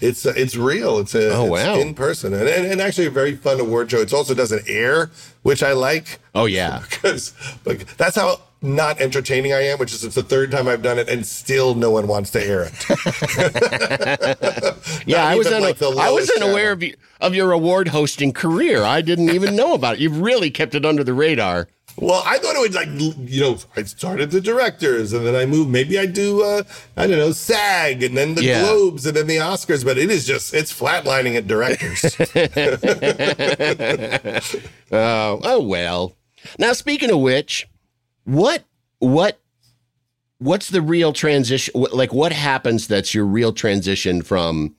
it's 0.00 0.26
uh, 0.26 0.32
it's 0.36 0.54
real 0.54 0.98
it's 0.98 1.14
a 1.14 1.34
Oh, 1.34 1.52
it's 1.54 1.64
wow. 1.66 1.80
in 1.80 1.94
person 1.94 2.32
and, 2.32 2.46
and 2.48 2.66
and 2.70 2.80
actually 2.80 3.06
a 3.06 3.10
very 3.10 3.34
fun 3.34 3.58
award 3.58 3.90
show 3.90 3.98
it 3.98 4.12
also 4.12 4.32
doesn't 4.34 4.68
air 4.68 5.10
which 5.42 5.60
i 5.62 5.72
like 5.72 6.20
Oh 6.36 6.44
yeah. 6.44 6.82
because 6.90 7.32
but 7.64 7.80
that's 7.96 8.14
how 8.16 8.42
not 8.60 9.00
entertaining 9.00 9.52
I 9.52 9.62
am, 9.68 9.78
which 9.78 9.92
is 9.92 10.02
it's 10.02 10.16
the 10.16 10.22
third 10.24 10.50
time 10.50 10.66
I've 10.66 10.82
done 10.82 10.98
it, 10.98 11.08
and 11.08 11.24
still 11.24 11.76
no 11.76 11.92
one 11.92 12.08
wants 12.08 12.30
to 12.32 12.44
air 12.44 12.68
it. 12.68 12.74
Yeah, 15.06 15.24
I 15.24 15.36
was 15.36 15.46
una- 15.46 15.60
like, 15.60 15.78
the 15.78 15.90
I 15.90 16.10
wasn't 16.10 16.42
aware 16.42 16.72
of, 16.72 16.80
y- 16.80 16.94
of 17.20 17.36
your 17.36 17.52
award 17.52 17.86
hosting 17.88 18.32
career. 18.32 18.82
I 18.82 19.00
didn't 19.00 19.30
even 19.30 19.54
know 19.54 19.74
about 19.74 19.94
it. 19.94 20.00
You've 20.00 20.20
really 20.20 20.50
kept 20.50 20.74
it 20.74 20.84
under 20.84 21.04
the 21.04 21.14
radar. 21.14 21.68
Well, 22.00 22.22
I 22.24 22.38
thought 22.38 22.54
it 22.54 22.60
would 22.60 22.74
like 22.74 22.88
you 23.30 23.40
know 23.40 23.58
I 23.76 23.82
started 23.82 24.30
the 24.30 24.40
directors 24.40 25.12
and 25.12 25.26
then 25.26 25.34
I 25.34 25.46
moved. 25.46 25.70
Maybe 25.70 25.98
I 25.98 26.06
do 26.06 26.42
uh, 26.42 26.62
I 26.96 27.06
don't 27.06 27.18
know 27.18 27.32
SAG 27.32 28.02
and 28.02 28.16
then 28.16 28.34
the 28.34 28.44
Yeah. 28.44 28.62
Globes 28.62 29.04
and 29.06 29.16
then 29.16 29.26
the 29.26 29.36
Oscars. 29.38 29.84
But 29.84 29.98
it 29.98 30.10
is 30.10 30.26
just 30.26 30.54
it's 30.54 30.72
flatlining 30.72 31.36
at 31.36 31.46
directors. 31.46 32.04
Oh, 34.92 35.40
oh 35.44 35.62
well. 35.62 36.14
Now, 36.58 36.72
speaking 36.72 37.10
of 37.10 37.20
which, 37.20 37.68
what 38.24 38.64
what 38.98 39.40
what's 40.38 40.68
the 40.68 40.82
real 40.82 41.12
transition? 41.12 41.74
Like, 41.74 42.12
what 42.12 42.32
happens 42.32 42.86
that's 42.86 43.14
your 43.14 43.24
real 43.26 43.52
transition 43.52 44.22
from 44.22 44.76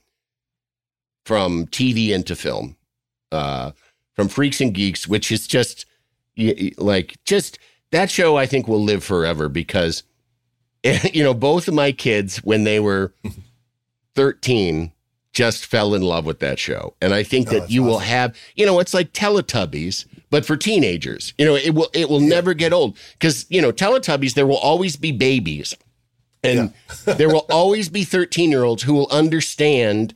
from 1.25 1.67
TV 1.67 2.09
into 2.09 2.35
film, 2.35 2.75
uh, 3.31 3.71
from 4.15 4.29
Freaks 4.29 4.61
and 4.61 4.73
Geeks, 4.73 5.07
which 5.07 5.31
is 5.31 5.45
just 5.47 5.85
like 6.77 7.17
just 7.25 7.59
that 7.91 8.09
show. 8.09 8.37
I 8.37 8.45
think 8.45 8.67
will 8.67 8.83
live 8.83 9.03
forever 9.03 9.49
because 9.49 10.03
you 10.83 11.23
know 11.23 11.33
both 11.33 11.67
of 11.67 11.73
my 11.73 11.91
kids 11.91 12.37
when 12.37 12.63
they 12.63 12.79
were 12.79 13.13
thirteen 14.15 14.91
just 15.31 15.65
fell 15.65 15.93
in 15.93 16.01
love 16.01 16.25
with 16.25 16.39
that 16.39 16.57
show, 16.57 16.95
and 17.01 17.13
I 17.13 17.23
think 17.23 17.49
Oh, 17.49 17.59
that 17.59 17.69
you 17.69 17.83
will 17.83 17.99
have 17.99 18.35
you 18.55 18.65
know 18.65 18.79
it's 18.79 18.93
like 18.93 19.13
Teletubbies, 19.13 20.05
but 20.29 20.45
for 20.45 20.57
teenagers. 20.57 21.33
You 21.37 21.45
know 21.45 21.55
it 21.55 21.75
will 21.75 21.89
it 21.93 22.09
will 22.09 22.19
never 22.19 22.53
get 22.53 22.73
old 22.73 22.97
because 23.13 23.45
you 23.49 23.61
know 23.61 23.71
Teletubbies 23.71 24.33
there 24.33 24.47
will 24.47 24.57
always 24.57 24.95
be 24.95 25.11
babies, 25.11 25.75
and 26.43 26.73
there 27.05 27.29
will 27.29 27.45
always 27.49 27.89
be 27.89 28.03
thirteen 28.03 28.49
year 28.49 28.63
olds 28.63 28.83
who 28.83 28.93
will 28.93 29.07
understand 29.11 30.15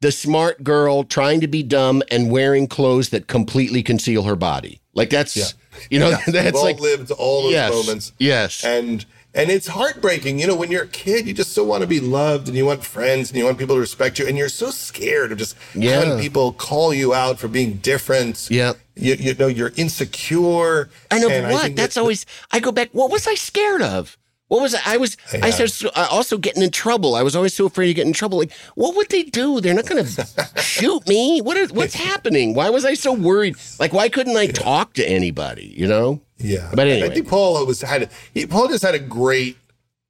the 0.00 0.10
smart 0.12 0.64
girl 0.64 1.04
trying 1.04 1.40
to 1.40 1.46
be 1.48 1.62
dumb 1.62 2.02
and 2.10 2.30
wearing 2.30 2.66
clothes 2.66 3.10
that 3.10 3.26
completely 3.26 3.82
conceal 3.82 4.22
her 4.22 4.36
body. 4.36 4.80
Like 4.94 5.10
that's 5.10 5.36
Yeah. 5.36 5.44
you 5.90 5.98
know 5.98 6.08
Yeah, 6.10 6.18
we've 6.26 6.34
that's 6.34 6.56
all 6.56 6.64
like 6.64 6.80
lived 6.80 7.10
all 7.12 7.42
those 7.44 7.52
yes, 7.52 7.72
moments. 7.72 8.12
Yes. 8.18 8.64
and 8.64 9.04
and 9.32 9.48
it's 9.48 9.68
heartbreaking. 9.68 10.40
You 10.40 10.48
know, 10.48 10.56
when 10.56 10.72
you're 10.72 10.82
a 10.84 10.88
kid, 10.88 11.24
you 11.26 11.32
just 11.32 11.52
so 11.52 11.62
want 11.62 11.82
to 11.82 11.86
be 11.86 12.00
loved 12.00 12.48
and 12.48 12.56
you 12.56 12.66
want 12.66 12.82
friends 12.84 13.30
and 13.30 13.38
you 13.38 13.44
want 13.44 13.58
people 13.58 13.76
to 13.76 13.80
respect 13.80 14.18
you, 14.18 14.26
and 14.26 14.36
you're 14.36 14.48
so 14.48 14.70
scared 14.72 15.30
of 15.30 15.38
just 15.38 15.54
Yeah. 15.72 16.00
having 16.00 16.18
people 16.18 16.52
call 16.52 16.92
you 16.92 17.14
out 17.14 17.38
for 17.38 17.46
being 17.46 17.74
different. 17.74 18.48
Yep. 18.50 18.76
You, 18.96 19.14
you 19.14 19.34
know, 19.34 19.46
you're 19.46 19.72
insecure. 19.76 20.90
I 21.12 21.20
know 21.20 21.28
but 21.28 21.52
what. 21.52 21.76
That's 21.76 21.94
that- 21.94 22.00
always. 22.00 22.26
I 22.50 22.58
go 22.58 22.72
back. 22.72 22.88
What 22.90 23.12
was 23.12 23.28
I 23.28 23.36
scared 23.36 23.82
of? 23.82 24.18
What 24.50 24.62
was 24.62 24.74
I? 24.74 24.80
I 24.84 24.96
was. 24.96 25.16
I 25.32 25.46
Yeah. 25.46 25.50
started 25.66 25.96
uh, 25.96 26.08
also 26.10 26.36
getting 26.36 26.62
in 26.62 26.70
trouble. 26.72 27.14
I 27.14 27.22
was 27.22 27.36
always 27.36 27.54
so 27.54 27.66
afraid 27.66 27.86
to 27.86 27.94
get 27.94 28.04
in 28.06 28.12
trouble. 28.12 28.36
Like, 28.38 28.52
what 28.74 28.96
would 28.96 29.08
they 29.08 29.22
do? 29.22 29.60
They're 29.60 29.74
not 29.74 29.86
going 29.86 30.04
to 30.06 30.48
shoot 30.60 31.06
me. 31.06 31.40
What 31.40 31.56
is? 31.56 31.72
What's 31.72 31.94
happening? 31.94 32.54
Why 32.54 32.68
was 32.68 32.84
I 32.84 32.94
so 32.94 33.12
worried? 33.12 33.54
Like, 33.78 33.92
why 33.92 34.08
couldn't 34.08 34.36
I 34.36 34.48
talk 34.48 34.92
to 34.94 35.08
anybody? 35.08 35.72
You 35.76 35.86
know? 35.86 36.20
Yeah. 36.38 36.68
But 36.74 36.88
anyway, 36.88 37.08
I 37.08 37.14
think 37.14 37.28
Paul 37.28 37.64
was 37.64 37.80
had 37.82 38.02
a, 38.02 38.08
he, 38.34 38.44
Paul 38.46 38.66
just 38.68 38.82
had 38.82 38.94
a 38.96 38.98
great 38.98 39.56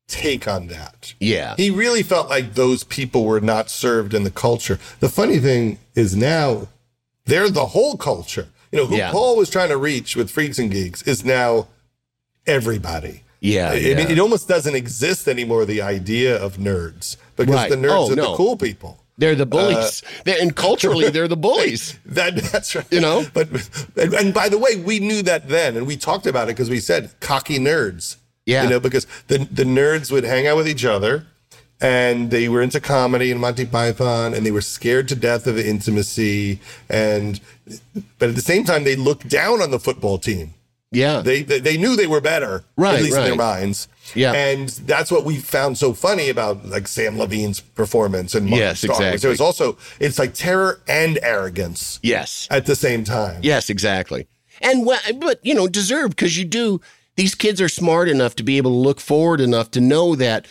take 0.08 0.48
on 0.48 0.68
that. 0.68 1.12
Yeah. 1.20 1.54
He 1.56 1.70
really 1.70 2.02
felt 2.02 2.30
like 2.30 2.54
those 2.54 2.82
people 2.82 3.24
were 3.24 3.40
not 3.42 3.68
served 3.68 4.14
in 4.14 4.24
the 4.24 4.30
culture. 4.30 4.78
The 5.00 5.08
funny 5.10 5.38
thing 5.38 5.78
is 5.94 6.16
now 6.16 6.68
they're 7.26 7.50
the 7.50 7.66
whole 7.66 7.96
culture. 7.98 8.48
You 8.72 8.78
know, 8.78 8.86
who 8.86 8.96
Yeah. 8.96 9.10
Paul 9.12 9.36
was 9.36 9.50
trying 9.50 9.68
to 9.68 9.76
reach 9.76 10.16
with 10.16 10.30
Freaks 10.30 10.58
and 10.58 10.70
Geeks 10.70 11.02
is 11.02 11.24
now 11.26 11.68
everybody. 12.46 13.22
Yeah. 13.40 13.70
I 13.70 13.74
yeah. 13.74 13.98
it 14.00 14.18
almost 14.18 14.48
doesn't 14.48 14.74
exist 14.74 15.26
anymore, 15.28 15.64
the 15.64 15.82
idea 15.82 16.36
of 16.36 16.56
nerds, 16.58 17.16
because 17.36 17.54
Right. 17.54 17.70
the 17.70 17.76
nerds 17.76 17.90
Oh, 18.08 18.12
are 18.12 18.16
no. 18.16 18.30
the 18.32 18.36
cool 18.36 18.56
people. 18.56 18.98
they're 19.18 19.34
the 19.34 19.42
uh, 19.42 19.46
bullies. 19.46 20.02
They're, 20.24 20.40
and 20.40 20.54
culturally, 20.54 21.08
they're 21.14 21.28
the 21.28 21.36
bullies. 21.36 21.98
That 22.06 22.36
that's 22.36 22.74
right. 22.74 22.86
You 22.90 23.00
know? 23.00 23.24
but 23.34 23.48
and, 23.96 24.14
and 24.14 24.34
by 24.34 24.48
the 24.48 24.58
way, 24.58 24.76
we 24.76 24.98
knew 25.00 25.22
that 25.22 25.48
then, 25.48 25.76
and 25.76 25.86
we 25.86 25.96
talked 25.96 26.26
about 26.26 26.44
it 26.48 26.52
because 26.56 26.70
we 26.70 26.80
said 26.80 27.10
cocky 27.20 27.58
nerds. 27.58 28.16
Yeah. 28.46 28.64
you 28.64 28.70
know, 28.70 28.80
because 28.80 29.06
the 29.28 29.38
the 29.38 29.64
nerds 29.64 30.10
would 30.10 30.24
hang 30.24 30.46
out 30.46 30.56
with 30.56 30.66
each 30.68 30.84
other, 30.84 31.26
and 31.80 32.30
they 32.30 32.48
were 32.48 32.62
into 32.62 32.80
comedy 32.80 33.30
and 33.30 33.40
Monty 33.40 33.64
Python, 33.66 34.34
and 34.34 34.44
they 34.44 34.50
were 34.50 34.62
scared 34.62 35.06
to 35.08 35.14
death 35.16 35.46
of 35.46 35.56
intimacy, 35.58 36.58
and 36.88 37.40
but 38.18 38.30
at 38.30 38.34
the 38.34 38.40
same 38.42 38.64
time, 38.64 38.84
they 38.84 38.96
looked 38.96 39.28
down 39.28 39.60
on 39.62 39.70
the 39.70 39.78
football 39.78 40.18
team. 40.18 40.54
Yeah. 40.92 41.20
They 41.22 41.42
they, 41.42 41.60
they 41.60 41.76
knew 41.76 41.94
they 41.96 42.06
were 42.08 42.20
better, 42.20 42.64
Right, 42.76 42.96
at 42.96 43.02
least 43.02 43.16
in 43.16 43.24
their 43.24 43.36
minds. 43.36 43.86
Yeah. 44.14 44.32
and 44.32 44.68
that's 44.70 45.12
what 45.12 45.24
we 45.24 45.36
found 45.36 45.78
so 45.78 45.92
funny 45.94 46.28
about 46.30 46.66
like 46.66 46.84
Samm 46.84 47.16
Levine's 47.16 47.60
performance 47.60 48.34
and 48.34 48.48
Yes, 48.50 48.80
Starr 48.80 48.96
exactly. 48.96 49.28
It 49.28 49.30
was 49.30 49.40
also 49.40 49.78
it's 50.00 50.18
like 50.18 50.34
terror 50.34 50.80
and 50.88 51.18
arrogance 51.22 52.00
yes. 52.02 52.48
at 52.50 52.66
the 52.66 52.74
same 52.74 53.04
time. 53.04 53.40
Yes, 53.42 53.70
exactly. 53.70 54.26
And 54.60 54.84
well, 54.84 55.00
but 55.18 55.38
you 55.44 55.54
know, 55.54 55.68
deserved 55.68 56.16
because 56.16 56.36
you 56.36 56.44
do. 56.44 56.80
These 57.16 57.34
kids 57.34 57.60
are 57.60 57.68
smart 57.68 58.08
enough 58.08 58.34
to 58.36 58.42
be 58.42 58.56
able 58.56 58.70
to 58.70 58.76
look 58.76 58.98
forward 59.00 59.40
enough 59.40 59.70
to 59.72 59.80
know 59.80 60.14
that 60.16 60.46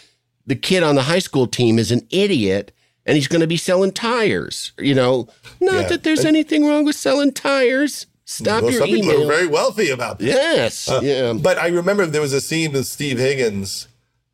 the 0.46 0.56
kid 0.56 0.84
on 0.84 0.96
the 0.96 1.04
high 1.04 1.20
school 1.20 1.48
team 1.48 1.78
is 1.80 1.92
an 1.92 2.06
idiot 2.12 2.72
and 3.06 3.16
he's 3.16 3.28
going 3.28 3.42
to 3.42 3.48
be 3.48 3.58
selling 3.58 3.92
tires. 3.92 4.72
You 4.80 4.94
know, 4.96 5.28
not 5.60 5.82
Yeah. 5.84 5.88
that 5.90 6.04
there's 6.04 6.26
anything 6.26 6.66
wrong 6.66 6.86
with 6.86 6.96
selling 6.96 7.34
tires. 7.34 8.06
Stop 8.32 8.62
Well, 8.62 8.72
your 8.72 8.82
some 8.82 8.90
people 8.90 9.12
email. 9.12 9.24
are 9.24 9.34
very 9.36 9.48
wealthy 9.48 9.90
about 9.90 10.20
that. 10.20 10.26
yes. 10.26 10.88
yeah. 11.02 11.34
But 11.34 11.58
I 11.58 11.68
remember 11.70 12.06
there 12.06 12.22
was 12.22 12.32
a 12.34 12.40
scene 12.42 12.74
with 12.74 12.86
Steve 12.86 13.18
Higgins 13.18 13.88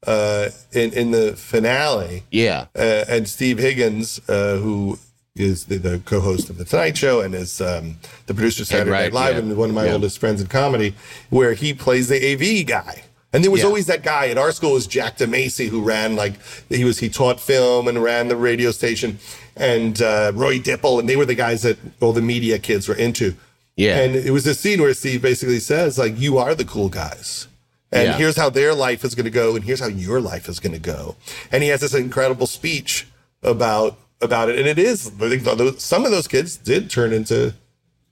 uh, 0.05 0.49
in 0.73 0.91
in 0.91 1.11
the 1.11 1.33
finale, 1.37 2.23
yeah. 2.29 2.65
uh, 2.75 3.05
and 3.07 3.25
Steve 3.27 3.57
Higgins, 3.57 4.19
uh, 4.27 4.57
who 4.57 4.99
is 5.33 5.65
the, 5.67 5.77
the 5.77 5.99
co-host 5.99 6.49
of 6.49 6.57
the 6.57 6.65
Tonight 6.65 6.97
Show 6.97 7.21
and 7.21 7.33
is 7.33 7.61
um, 7.61 7.95
the 8.25 8.33
producer 8.33 8.63
of 8.63 8.67
Saturday 8.67 8.91
right, 8.91 9.03
Night 9.03 9.13
Live 9.13 9.33
yeah. 9.35 9.39
and 9.43 9.57
one 9.57 9.69
of 9.69 9.75
my 9.75 9.85
Yeah. 9.85 9.93
oldest 9.93 10.19
friends 10.19 10.41
in 10.41 10.47
comedy, 10.47 10.93
where 11.29 11.53
he 11.53 11.73
plays 11.73 12.09
the 12.09 12.17
AV 12.33 12.65
guy. 12.65 13.03
And 13.33 13.43
there 13.45 13.51
was 13.51 13.61
Yeah. 13.61 13.67
always 13.67 13.85
that 13.87 14.03
guy 14.03 14.27
at 14.27 14.37
our 14.37 14.51
school 14.51 14.73
was 14.73 14.87
Jack 14.87 15.17
DeMacy 15.17 15.69
who 15.69 15.81
ran 15.81 16.15
like 16.17 16.33
he 16.69 16.83
was 16.83 16.99
he 16.99 17.07
taught 17.09 17.39
film 17.39 17.87
and 17.87 18.03
ran 18.03 18.27
the 18.27 18.35
radio 18.35 18.71
station, 18.71 19.19
and 19.55 20.01
uh, 20.01 20.31
Roy 20.35 20.59
Dipple 20.59 20.99
and 20.99 21.07
they 21.07 21.15
were 21.15 21.25
the 21.25 21.35
guys 21.35 21.61
that 21.63 21.77
all 22.01 22.11
the 22.13 22.21
media 22.21 22.59
kids 22.59 22.87
were 22.89 22.95
into. 22.95 23.35
Yeah. 23.75 23.99
And 23.99 24.15
it 24.15 24.31
was 24.31 24.47
a 24.47 24.55
scene 24.55 24.81
where 24.81 24.93
Steve 24.93 25.21
basically 25.21 25.59
says, 25.59 25.97
like, 25.97 26.17
you 26.19 26.37
are 26.37 26.55
the 26.55 26.65
cool 26.65 26.89
guys. 26.89 27.47
And 27.91 28.03
Yeah. 28.09 28.17
here's 28.17 28.35
how 28.37 28.49
their 28.49 28.73
life 28.73 29.03
is 29.03 29.15
going 29.15 29.25
to 29.25 29.31
go, 29.31 29.55
and 29.55 29.63
here's 29.63 29.79
how 29.79 29.87
your 29.87 30.19
life 30.21 30.47
is 30.49 30.59
going 30.59 30.73
to 30.73 30.79
go. 30.79 31.15
And 31.51 31.61
he 31.63 31.69
has 31.69 31.81
this 31.81 31.93
incredible 31.93 32.47
speech 32.47 33.07
about 33.43 33.97
about 34.21 34.49
it. 34.49 34.57
And 34.57 34.65
it 34.67 34.79
is, 34.79 35.11
I 35.21 35.29
think 35.29 35.79
some 35.79 36.05
of 36.05 36.11
those 36.11 36.27
kids 36.27 36.55
did 36.57 36.89
turn 36.89 37.11
into 37.13 37.53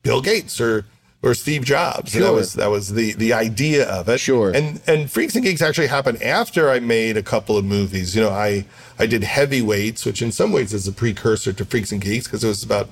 Bill 0.03 0.21
Gates 0.21 0.59
or 0.61 0.85
or 1.23 1.33
Steve 1.33 1.63
Jobs. 1.63 2.13
And 2.13 2.23
that 2.25 2.33
was 2.33 2.53
that 2.53 2.69
was 2.69 2.93
the 2.93 3.13
the 3.13 3.31
idea 3.33 3.89
of 3.89 4.09
it. 4.09 4.19
Sure. 4.19 4.51
And 4.51 4.81
and 4.85 5.09
Freaks 5.09 5.35
and 5.35 5.43
Geeks 5.43 5.61
actually 5.61 5.87
happened 5.87 6.21
after 6.21 6.69
I 6.69 6.79
made 6.79 7.15
a 7.17 7.23
couple 7.23 7.57
of 7.57 7.63
movies. 7.65 8.15
You 8.15 8.21
know, 8.23 8.29
I 8.29 8.65
I 8.99 9.05
did 9.05 9.23
Heavyweights, 9.23 10.05
which 10.05 10.21
in 10.21 10.31
some 10.31 10.51
ways 10.51 10.73
is 10.73 10.87
a 10.87 10.91
precursor 10.91 11.53
to 11.53 11.65
Freaks 11.65 11.91
and 11.93 12.01
Geeks 12.01 12.25
because 12.27 12.43
it 12.43 12.47
was 12.49 12.63
about 12.63 12.89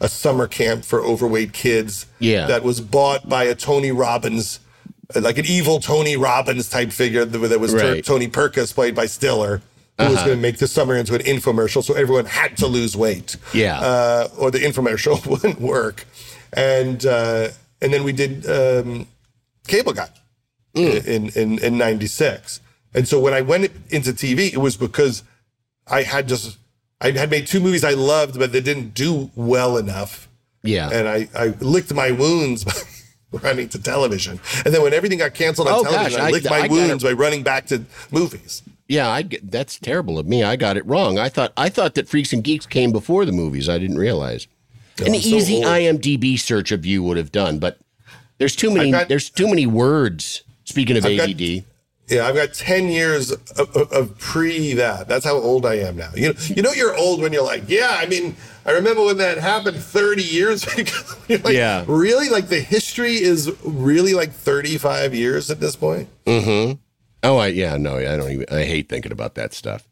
a 0.00 0.08
summer 0.08 0.46
camp 0.46 0.84
for 0.84 1.00
overweight 1.00 1.52
kids. 1.52 2.06
Yeah. 2.18 2.46
That 2.46 2.62
was 2.62 2.80
bought 2.80 3.28
by 3.28 3.44
a 3.44 3.54
Tony 3.54 3.92
Robbins, 3.92 4.60
like 5.14 5.38
an 5.38 5.46
evil 5.46 5.80
Tony 5.80 6.16
Robbins 6.16 6.68
type 6.68 6.92
figure 6.92 7.24
that 7.24 7.60
was 7.60 7.72
Right. 7.74 8.04
Tony 8.04 8.28
Perkis 8.28 8.74
played 8.74 8.94
by 8.94 9.06
Stiller. 9.06 9.62
Who 9.98 10.06
was 10.06 10.14
Uh-huh. 10.16 10.26
going 10.26 10.38
to 10.38 10.42
make 10.42 10.58
the 10.58 10.66
summer 10.66 10.96
into 10.96 11.14
an 11.14 11.20
infomercial, 11.22 11.84
so 11.84 11.94
everyone 11.94 12.24
had 12.24 12.56
to 12.56 12.66
lose 12.66 12.96
weight 12.96 13.36
Yeah. 13.52 13.78
uh, 13.78 14.28
or 14.36 14.50
the 14.50 14.58
infomercial 14.58 15.24
wouldn't 15.30 15.60
work. 15.60 16.04
And 16.52 17.06
uh, 17.06 17.50
and 17.80 17.92
then 17.92 18.02
we 18.02 18.10
did 18.12 18.44
um, 18.50 19.06
Cable 19.68 19.92
Guy 19.92 20.08
in 20.74 21.28
in 21.36 21.58
in 21.60 21.78
'96. 21.78 22.60
And 22.92 23.06
so 23.06 23.20
when 23.20 23.34
I 23.34 23.40
went 23.40 23.70
into 23.90 24.12
TV, 24.12 24.52
it 24.52 24.58
was 24.58 24.76
because 24.76 25.22
I 25.86 26.02
had 26.02 26.26
just 26.28 26.58
I 27.04 27.10
had 27.12 27.30
made 27.30 27.46
two 27.46 27.60
movies 27.60 27.84
I 27.84 27.92
loved, 27.92 28.38
but 28.38 28.50
they 28.52 28.60
didn't 28.60 28.94
do 28.94 29.30
well 29.36 29.76
enough, 29.76 30.28
Yeah. 30.62 30.90
and 30.90 31.08
I 31.08 31.28
I 31.34 31.46
licked 31.60 31.92
my 31.94 32.10
wounds. 32.10 32.64
by 33.32 33.40
Running 33.42 33.68
to 33.70 33.82
television, 33.82 34.38
and 34.64 34.72
then 34.72 34.80
when 34.82 34.94
everything 34.94 35.18
got 35.18 35.34
canceled 35.34 35.66
on 35.66 35.74
Oh, 35.74 35.82
television, 35.82 36.12
gosh, 36.20 36.20
I 36.20 36.28
I- 36.28 36.30
licked 36.30 36.48
my 36.48 36.60
I 36.60 36.68
wounds 36.68 37.02
by 37.02 37.12
running 37.12 37.42
back 37.42 37.66
to 37.66 37.84
movies. 38.12 38.62
yeah. 38.88 39.08
I 39.10 39.22
get, 39.22 39.50
that's 39.50 39.76
terrible 39.76 40.20
of 40.20 40.26
me. 40.28 40.44
I 40.44 40.54
got 40.54 40.76
it 40.76 40.86
wrong. 40.86 41.18
I 41.18 41.28
thought 41.28 41.52
I 41.56 41.68
thought 41.68 41.94
that 41.96 42.08
Freaks 42.08 42.32
and 42.32 42.44
Geeks 42.44 42.64
came 42.66 42.92
before 42.92 43.24
the 43.24 43.32
movies. 43.32 43.68
I 43.68 43.78
didn't 43.78 43.98
realize. 43.98 44.46
An 45.00 45.06
so 45.06 45.12
easy 45.14 45.56
old. 45.56 45.64
IMDb 45.66 46.38
search 46.38 46.70
of 46.70 46.86
you 46.86 47.02
would 47.02 47.16
have 47.16 47.32
done, 47.32 47.58
but 47.58 47.78
there's 48.38 48.54
too 48.54 48.70
many. 48.72 48.92
Got- 48.92 49.08
there's 49.08 49.28
too 49.30 49.48
many 49.48 49.66
words. 49.66 50.44
Speaking 50.64 50.96
of 50.96 51.04
I've 51.04 51.16
got- 51.18 51.30
ADD. 51.30 51.64
Yeah, 52.08 52.26
I've 52.26 52.34
got 52.34 52.52
10 52.52 52.88
years 52.88 53.30
of, 53.30 53.58
of, 53.76 53.90
of 53.92 54.18
pre 54.18 54.74
that. 54.74 55.08
That's 55.08 55.24
how 55.24 55.34
old 55.36 55.64
I 55.64 55.76
am 55.76 55.96
now. 55.96 56.10
You 56.14 56.28
know, 56.28 56.38
you 56.40 56.62
know, 56.62 56.72
you're 56.72 56.94
old 56.96 57.20
when 57.22 57.32
you're 57.32 57.44
like, 57.44 57.64
yeah, 57.66 57.96
I 57.98 58.06
mean, 58.06 58.36
I 58.66 58.72
remember 58.72 59.04
when 59.04 59.16
that 59.18 59.38
happened 59.38 59.78
30 59.78 60.22
years 60.22 60.64
ago. 60.78 60.92
Like, 61.28 61.48
Yeah. 61.54 61.84
Really? 61.86 62.28
Like 62.28 62.48
the 62.48 62.60
history 62.60 63.14
is 63.14 63.50
really 63.64 64.12
like 64.12 64.32
35 64.32 65.14
years 65.14 65.50
at 65.50 65.60
this 65.60 65.76
point? 65.76 66.08
Mm-hmm. 66.26 66.78
Oh, 67.22 67.38
I 67.38 67.46
yeah, 67.48 67.78
no, 67.78 67.96
I 67.96 68.16
don't 68.16 68.30
even. 68.30 68.46
I 68.50 68.64
hate 68.64 68.90
thinking 68.90 69.10
about 69.12 69.34
that 69.36 69.54
stuff 69.54 69.88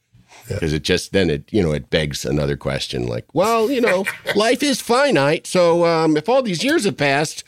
because 0.46 0.74
it 0.74 0.82
just 0.82 1.12
then 1.12 1.30
it 1.30 1.50
you 1.50 1.62
know 1.62 1.72
it 1.72 1.88
begs 1.88 2.26
another 2.26 2.58
question 2.58 3.06
like, 3.06 3.24
well, 3.32 3.70
you 3.70 3.80
know, 3.80 4.04
life 4.36 4.62
is 4.62 4.82
finite, 4.82 5.46
so 5.46 5.86
um, 5.86 6.18
if 6.18 6.28
all 6.28 6.42
these 6.42 6.62
years 6.62 6.84
have 6.84 6.98
passed, 6.98 7.42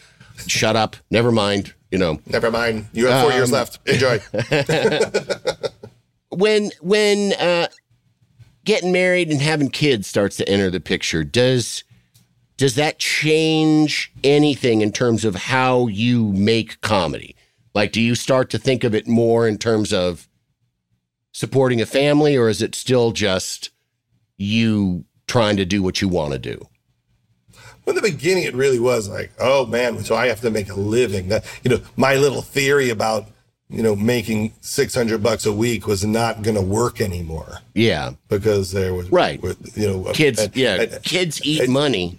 shut 0.47 0.75
up, 0.75 0.97
never 1.11 1.31
mind, 1.31 1.75
you 1.95 1.99
know. 2.01 2.19
Never 2.27 2.51
mind. 2.51 2.89
You 2.93 3.07
have 3.07 3.23
four 3.23 3.33
years 3.33 3.53
Um, 3.53 3.55
left. 3.55 3.79
Enjoy. 3.89 4.19
when 6.31 6.73
when 6.81 7.33
uh, 7.35 7.69
getting 8.65 8.91
married 8.91 9.31
and 9.31 9.41
having 9.41 9.71
kids 9.71 10.09
starts 10.09 10.37
to 10.39 10.49
enter 10.49 10.71
the 10.71 10.81
picture, 10.81 11.23
does 11.23 11.85
does 12.57 12.75
that 12.75 12.99
change 12.99 14.13
anything 14.25 14.81
in 14.81 14.91
terms 14.91 15.25
of 15.25 15.37
how 15.37 15.87
you 15.87 16.33
make 16.33 16.81
comedy? 16.81 17.37
Like, 17.77 17.93
do 17.93 18.01
you 18.01 18.17
start 18.17 18.51
to 18.51 18.59
think 18.59 18.83
of 18.83 18.93
it 18.93 19.07
more 19.07 19.47
in 19.47 19.57
terms 19.57 19.93
of 19.93 20.29
supporting 21.31 21.81
a 21.81 21.87
family, 21.87 22.37
or 22.37 22.49
is 22.49 22.61
it 22.61 22.75
still 22.75 23.13
just 23.13 23.71
you 24.37 25.05
trying 25.29 25.57
to 25.59 25.65
do 25.65 25.81
what 25.81 26.03
you 26.03 26.09
want 26.09 26.33
to 26.33 26.41
do? 26.41 26.61
In 27.87 27.95
the 27.95 28.03
beginning, 28.03 28.45
it 28.45 28.55
really 28.55 28.79
was 28.79 29.09
like, 29.09 29.31
oh 29.39 29.67
man, 29.67 30.03
so 30.05 30.15
I 30.17 30.27
have 30.29 30.41
to 30.41 30.51
make 30.51 30.71
a 30.71 30.75
living. 30.75 31.29
That 31.29 31.45
you 31.63 31.71
know, 31.71 31.81
my 31.97 32.15
little 32.17 32.43
theory 32.43 32.91
about 32.91 33.27
you 33.69 33.83
know 33.83 33.95
making 33.97 34.53
six 34.61 34.95
hundred 34.95 35.23
bucks 35.23 35.45
a 35.47 35.53
week 35.53 35.87
was 35.87 36.05
not 36.05 36.43
going 36.43 36.57
to 36.57 36.63
work 36.63 37.01
anymore 37.01 37.59
Yeah, 37.75 38.13
because 38.29 38.73
there 38.73 38.95
was 38.95 39.11
Right. 39.11 39.41
with, 39.43 39.77
you 39.77 39.87
know, 39.89 40.13
kids. 40.13 40.39
and- 40.41 40.57
yeah, 40.57 40.81
and- 40.83 41.03
kids 41.03 41.41
eat 41.45 41.69
money. 41.69 42.19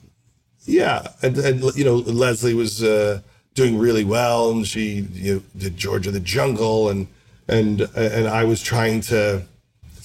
yeah, 0.65 1.07
and, 1.21 1.37
and 1.37 1.63
you 1.75 1.83
know, 1.83 1.95
Leslie 1.97 2.53
was 2.55 2.83
uh, 2.83 3.21
doing 3.53 3.77
really 3.77 4.03
well, 4.03 4.51
and 4.51 4.67
she 4.67 5.07
you 5.13 5.35
know, 5.35 5.41
did 5.57 5.77
George 5.77 6.07
of 6.07 6.13
the 6.13 6.19
Jungle, 6.19 6.89
and 6.89 7.07
and 7.47 7.81
and 7.95 8.27
I 8.27 8.43
was 8.43 8.61
trying 8.61 9.01
to 9.01 9.43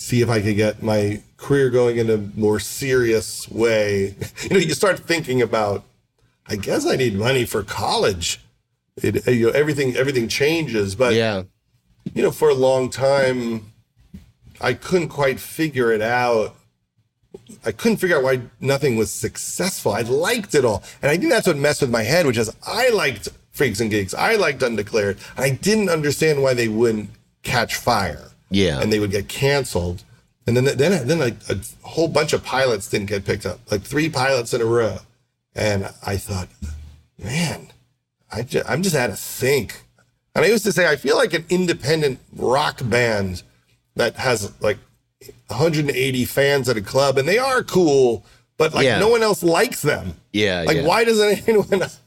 see 0.01 0.23
if 0.23 0.31
I 0.31 0.41
could 0.41 0.57
get 0.57 0.83
my 0.83 1.23
career 1.37 1.69
going 1.69 1.99
in 1.99 2.09
a 2.09 2.17
more 2.17 2.59
serious 2.59 3.49
way. 3.51 4.15
You 4.43 4.51
know, 4.51 4.57
you 4.57 4.73
start 4.73 4.99
thinking 5.01 5.43
about, 5.43 5.85
I 6.47 6.57
guess 6.57 6.87
I 6.87 6.97
need 6.97 7.15
money 7.15 7.45
for 7.45 7.63
college. 7.63 8.41
It, 8.97 9.27
you 9.27 9.47
know, 9.47 9.53
everything 9.53 9.97
everything 9.97 10.27
changes, 10.27 10.95
but 10.95 11.13
Yeah, 11.13 11.43
you 12.15 12.23
know, 12.23 12.31
for 12.31 12.49
a 12.49 12.55
long 12.55 12.89
time, 12.89 13.73
I 14.61 14.73
couldn't 14.73 15.09
quite 15.09 15.39
figure 15.39 15.93
it 15.93 16.01
out. 16.03 16.57
I 17.65 17.73
couldn't 17.73 17.99
figure 17.99 18.17
out 18.17 18.25
why 18.25 18.41
nothing 18.59 18.97
was 18.97 19.11
successful. 19.13 19.93
I 19.93 20.01
liked 20.03 20.55
it 20.55 20.65
all. 20.65 20.83
And 21.03 21.11
I 21.11 21.17
think 21.19 21.31
that's 21.31 21.47
what 21.47 21.57
messed 21.59 21.83
with 21.83 21.91
my 21.91 22.03
head, 22.03 22.27
which 22.27 22.39
is 22.39 22.51
I 22.67 22.89
liked 22.89 23.29
Freaks 23.53 23.81
and 23.81 23.91
Geeks. 23.91 24.15
I 24.15 24.37
liked 24.37 24.63
Undeclared. 24.63 25.19
I 25.37 25.51
didn't 25.51 25.91
understand 25.91 26.43
why 26.43 26.55
they 26.55 26.69
wouldn't 26.69 27.11
catch 27.43 27.77
fire. 27.77 28.30
Yeah. 28.51 28.81
And 28.81 28.93
they 28.93 28.99
would 28.99 29.11
get 29.11 29.29
canceled. 29.29 30.03
And 30.47 30.57
then, 30.57 30.65
then, 30.77 31.07
then 31.07 31.19
like 31.19 31.37
a 31.49 31.57
whole 31.83 32.09
bunch 32.09 32.33
of 32.33 32.43
pilots 32.45 32.89
didn't 32.89 33.07
get 33.07 33.25
picked 33.25 33.47
up, 33.47 33.61
like 33.71 33.83
three 33.83 34.09
pilots 34.09 34.53
in 34.55 34.61
a 34.61 34.65
row. 34.65 34.99
And 35.55 35.89
I 36.07 36.17
thought, 36.17 36.49
man, 37.19 37.69
I 38.33 38.43
ju- 38.43 38.63
I'm 38.67 38.83
just 38.83 38.97
out 38.97 39.11
of 39.11 39.19
think. 39.19 39.83
And 40.35 40.45
I 40.45 40.49
used 40.49 40.65
to 40.65 40.73
say, 40.73 40.89
I 40.89 40.97
feel 40.97 41.17
like 41.17 41.35
an 41.35 41.45
independent 41.51 42.19
rock 42.35 42.81
band 42.83 43.43
that 43.97 44.15
has 44.17 44.53
like 44.61 44.79
180 45.49 46.25
fans 46.25 46.69
at 46.69 46.77
a 46.77 46.81
club, 46.83 47.19
and 47.19 47.29
they 47.29 47.39
are 47.39 47.63
cool, 47.63 48.25
but 48.57 48.73
like 48.75 48.85
Yeah. 48.85 48.99
no 48.99 49.09
one 49.09 49.23
else 49.23 49.43
likes 49.43 49.83
them. 49.83 50.15
yeah, 50.33 50.63
Like, 50.67 50.79
yeah. 50.79 50.87
why 50.87 51.05
doesn't 51.05 51.49
anyone 51.49 51.83
else, 51.83 51.99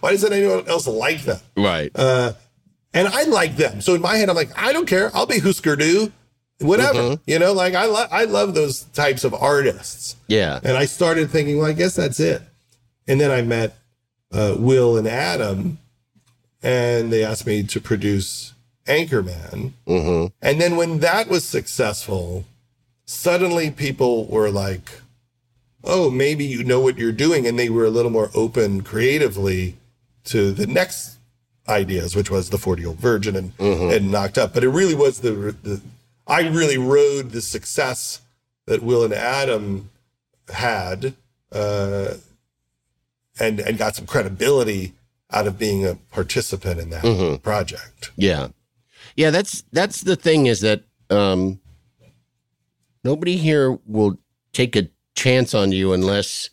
why 0.00 0.12
doesn't 0.12 0.32
anyone 0.32 0.66
else 0.68 0.86
like 0.86 1.22
them? 1.24 1.40
Right. 1.56 1.90
Uh, 1.94 2.32
And 2.94 3.08
I 3.08 3.24
like 3.24 3.56
them. 3.56 3.80
So 3.80 3.94
in 3.94 4.00
my 4.02 4.16
head, 4.16 4.28
I'm 4.28 4.36
like, 4.36 4.50
I 4.56 4.72
don't 4.72 4.86
care. 4.86 5.10
I'll 5.14 5.26
be 5.26 5.38
Hüsker 5.40 5.76
Dü, 5.76 6.12
whatever. 6.60 6.98
Mm-hmm. 6.98 7.22
You 7.26 7.38
know, 7.38 7.52
like 7.52 7.74
I, 7.74 7.86
lo- 7.86 8.06
I 8.10 8.24
love 8.24 8.54
those 8.54 8.82
types 8.92 9.24
of 9.24 9.34
artists. 9.34 10.16
yeah. 10.28 10.60
And 10.62 10.76
I 10.76 10.84
started 10.84 11.30
thinking, 11.30 11.58
well, 11.58 11.68
I 11.68 11.72
guess 11.72 11.94
that's 11.96 12.20
it. 12.20 12.42
And 13.08 13.20
then 13.20 13.30
I 13.30 13.42
met 13.42 13.76
uh, 14.30 14.56
Will 14.58 14.96
and 14.96 15.08
Adam, 15.08 15.78
and 16.62 17.12
they 17.12 17.24
asked 17.24 17.46
me 17.46 17.62
to 17.64 17.80
produce 17.80 18.52
Anchorman. 18.86 19.72
Mm-hmm. 19.86 20.26
And 20.40 20.60
then 20.60 20.76
when 20.76 21.00
that 21.00 21.28
was 21.28 21.44
successful, 21.44 22.44
suddenly 23.04 23.70
people 23.70 24.26
were 24.26 24.50
like, 24.50 25.00
oh, 25.84 26.10
maybe 26.10 26.44
you 26.44 26.62
know 26.62 26.80
what 26.80 26.98
you're 26.98 27.10
doing. 27.12 27.46
And 27.46 27.58
they 27.58 27.68
were 27.68 27.84
a 27.84 27.90
little 27.90 28.10
more 28.10 28.30
open 28.34 28.82
creatively 28.82 29.76
to 30.24 30.52
the 30.52 30.66
next 30.66 31.16
ideas, 31.68 32.16
which 32.16 32.30
was 32.30 32.50
the 32.50 32.58
40 32.58 32.82
year 32.82 32.88
old 32.88 32.98
virgin 32.98 33.36
and, 33.36 33.52
and 33.58 34.10
knocked 34.10 34.38
up. 34.38 34.54
But 34.54 34.64
it 34.64 34.68
really 34.70 34.94
was 34.94 35.20
the, 35.20 35.30
the, 35.62 35.80
I 36.26 36.48
really 36.48 36.78
rode 36.78 37.30
the 37.30 37.40
success 37.40 38.20
that 38.66 38.82
Will 38.82 39.04
and 39.04 39.14
Adam 39.14 39.90
had 40.52 41.14
uh, 41.52 42.14
and, 43.38 43.60
and 43.60 43.78
got 43.78 43.96
some 43.96 44.06
credibility 44.06 44.94
out 45.30 45.46
of 45.46 45.58
being 45.58 45.86
a 45.86 45.94
participant 46.10 46.78
in 46.80 46.90
that 46.90 47.40
project. 47.42 48.10
Yeah. 48.16 48.48
Yeah, 49.16 49.30
that's 49.30 49.64
that's 49.72 50.02
the 50.02 50.16
thing 50.16 50.46
is 50.46 50.60
that 50.60 50.84
um 51.10 51.60
nobody 53.04 53.36
here 53.36 53.78
will 53.86 54.18
take 54.52 54.76
a 54.76 54.88
chance 55.14 55.54
on 55.54 55.72
you 55.72 55.92
unless 55.92 56.50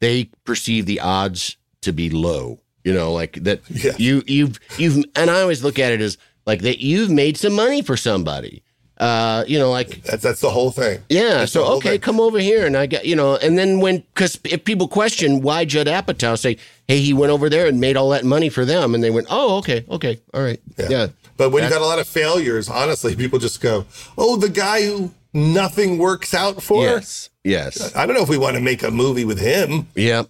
they 0.00 0.30
perceive 0.44 0.86
the 0.86 1.00
odds 1.00 1.56
to 1.82 1.92
be 1.92 2.10
low. 2.10 2.60
You 2.84 2.92
know, 2.94 3.12
like 3.12 3.32
that 3.44 3.60
Yeah. 3.70 3.92
you 3.98 4.22
you've 4.26 4.60
you've 4.78 5.04
and 5.16 5.30
I 5.30 5.40
always 5.40 5.64
look 5.64 5.78
at 5.78 5.92
it 5.92 6.00
as 6.00 6.18
like 6.46 6.60
that 6.62 6.80
you've 6.82 7.10
made 7.10 7.36
some 7.36 7.54
money 7.54 7.82
for 7.82 7.96
somebody. 7.96 8.62
Uh, 8.96 9.42
you 9.48 9.58
know, 9.58 9.72
like 9.72 10.02
That's, 10.04 10.22
that's 10.22 10.40
the 10.40 10.50
whole 10.50 10.70
thing. 10.70 11.00
yeah, 11.08 11.38
That's 11.38 11.52
so 11.52 11.64
okay, 11.78 11.90
thing. 11.92 12.00
come 12.00 12.20
over 12.20 12.38
here, 12.38 12.64
and 12.64 12.76
I 12.76 12.86
got 12.86 13.04
you 13.04 13.16
know, 13.16 13.34
and 13.36 13.58
then 13.58 13.80
when 13.80 13.98
because 14.14 14.38
if 14.44 14.64
people 14.64 14.86
question 14.86 15.40
why 15.42 15.64
Judd 15.64 15.88
Apatow 15.88 16.38
say, 16.38 16.58
hey, 16.86 17.00
he 17.00 17.12
went 17.12 17.32
over 17.32 17.48
there 17.50 17.66
and 17.66 17.80
made 17.80 17.96
all 17.96 18.10
that 18.10 18.24
money 18.24 18.48
for 18.50 18.64
them, 18.64 18.94
and 18.94 19.02
they 19.02 19.10
went, 19.10 19.26
oh, 19.30 19.56
okay, 19.58 19.84
okay, 19.90 20.20
all 20.32 20.42
right, 20.42 20.60
yeah, 20.78 21.08
But 21.36 21.50
when 21.50 21.64
you 21.64 21.70
got 21.70 21.80
a 21.82 21.84
lot 21.86 21.98
of 21.98 22.06
failures, 22.06 22.68
honestly, 22.68 23.16
people 23.16 23.40
just 23.40 23.60
go, 23.60 23.84
"Oh, 24.16 24.36
the 24.36 24.48
guy 24.48 24.84
who 24.86 25.10
nothing 25.32 25.98
works 25.98 26.32
out 26.32 26.62
for." 26.62 26.84
yes, 26.84 27.30
yes, 27.42 27.94
I 27.96 28.06
don't 28.06 28.14
know 28.14 28.22
if 28.22 28.28
we 28.28 28.38
want 28.38 28.54
to 28.56 28.62
make 28.62 28.84
a 28.84 28.92
movie 28.92 29.24
with 29.24 29.40
him, 29.40 29.88
yeah, 29.96 30.22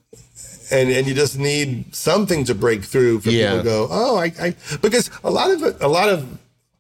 and 0.75 0.87
and 0.97 1.07
you 1.07 1.14
just 1.14 1.39
need 1.39 1.95
something 1.95 2.45
to 2.45 2.55
break 2.55 2.83
through 2.93 3.20
for 3.20 3.31
Yeah. 3.31 3.43
people 3.51 3.59
to 3.59 3.64
go, 3.64 3.89
"Oh, 3.91 4.16
I,", 4.25 4.33
I 4.47 4.55
because 4.87 5.11
a 5.22 5.31
lot 5.31 5.51
of 5.55 5.59
a 5.81 5.89
lot 5.89 6.09
of 6.14 6.18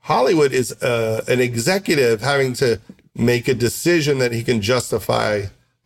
Hollywood 0.00 0.52
is 0.52 0.72
uh, 0.82 1.24
an 1.28 1.40
executive 1.40 2.20
having 2.20 2.52
to 2.54 2.80
make 3.14 3.48
a 3.48 3.54
decision 3.54 4.18
that 4.18 4.32
he 4.32 4.42
can 4.42 4.60
justify 4.60 5.32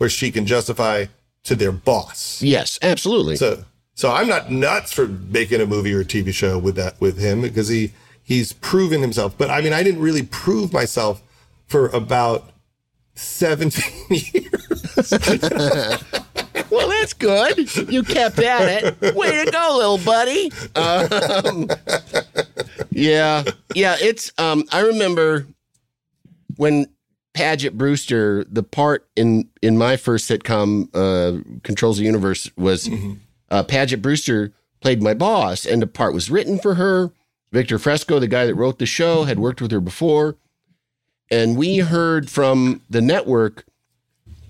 or 0.00 0.08
she 0.08 0.30
can 0.30 0.44
justify 0.46 1.06
to 1.44 1.54
their 1.54 1.72
boss. 1.72 2.42
yes, 2.42 2.78
absolutely. 2.82 3.36
So 3.36 3.64
so 3.94 4.10
I'm 4.12 4.28
not 4.28 4.50
nuts 4.50 4.92
for 4.92 5.06
making 5.08 5.60
a 5.60 5.66
movie 5.66 5.92
or 5.94 6.00
a 6.00 6.04
TV 6.04 6.32
show 6.32 6.58
with 6.58 6.76
that 6.76 7.00
with 7.00 7.18
him 7.18 7.40
because 7.42 7.68
he 7.68 7.92
he's 8.22 8.52
proven 8.52 9.00
himself. 9.00 9.34
But 9.38 9.50
I 9.50 9.60
mean, 9.60 9.72
I 9.72 9.82
didn't 9.82 10.00
really 10.02 10.22
prove 10.24 10.72
myself 10.72 11.20
for 11.66 11.88
about 11.88 12.50
17 13.14 13.82
years. 14.10 15.12
well, 16.70 16.88
that's 16.88 17.12
good. 17.12 17.74
You 17.90 18.02
kept 18.02 18.38
at 18.38 18.84
it. 18.84 19.14
Way 19.14 19.44
to 19.44 19.50
go, 19.50 19.76
little 19.76 19.98
buddy. 19.98 20.52
Um, 20.74 21.68
yeah, 22.90 23.44
yeah. 23.74 23.96
It's. 24.00 24.32
Um, 24.38 24.64
I 24.72 24.80
remember 24.80 25.46
when 26.56 26.86
Paget 27.34 27.78
Brewster, 27.78 28.44
the 28.44 28.62
part 28.62 29.08
in 29.16 29.48
in 29.62 29.78
my 29.78 29.96
first 29.96 30.28
sitcom, 30.28 30.88
uh, 30.94 31.42
Controls 31.62 31.98
the 31.98 32.04
Universe, 32.04 32.50
was 32.56 32.90
uh, 33.50 33.62
Paget 33.62 34.02
Brewster 34.02 34.52
played 34.80 35.02
my 35.02 35.14
boss, 35.14 35.64
and 35.66 35.82
the 35.82 35.86
part 35.86 36.14
was 36.14 36.30
written 36.30 36.58
for 36.58 36.74
her. 36.74 37.12
Victor 37.50 37.78
Fresco, 37.78 38.18
the 38.18 38.28
guy 38.28 38.44
that 38.44 38.54
wrote 38.54 38.78
the 38.78 38.86
show, 38.86 39.24
had 39.24 39.38
worked 39.38 39.62
with 39.62 39.70
her 39.70 39.80
before, 39.80 40.36
and 41.30 41.56
we 41.56 41.78
heard 41.78 42.28
from 42.30 42.82
the 42.90 43.00
network. 43.00 43.64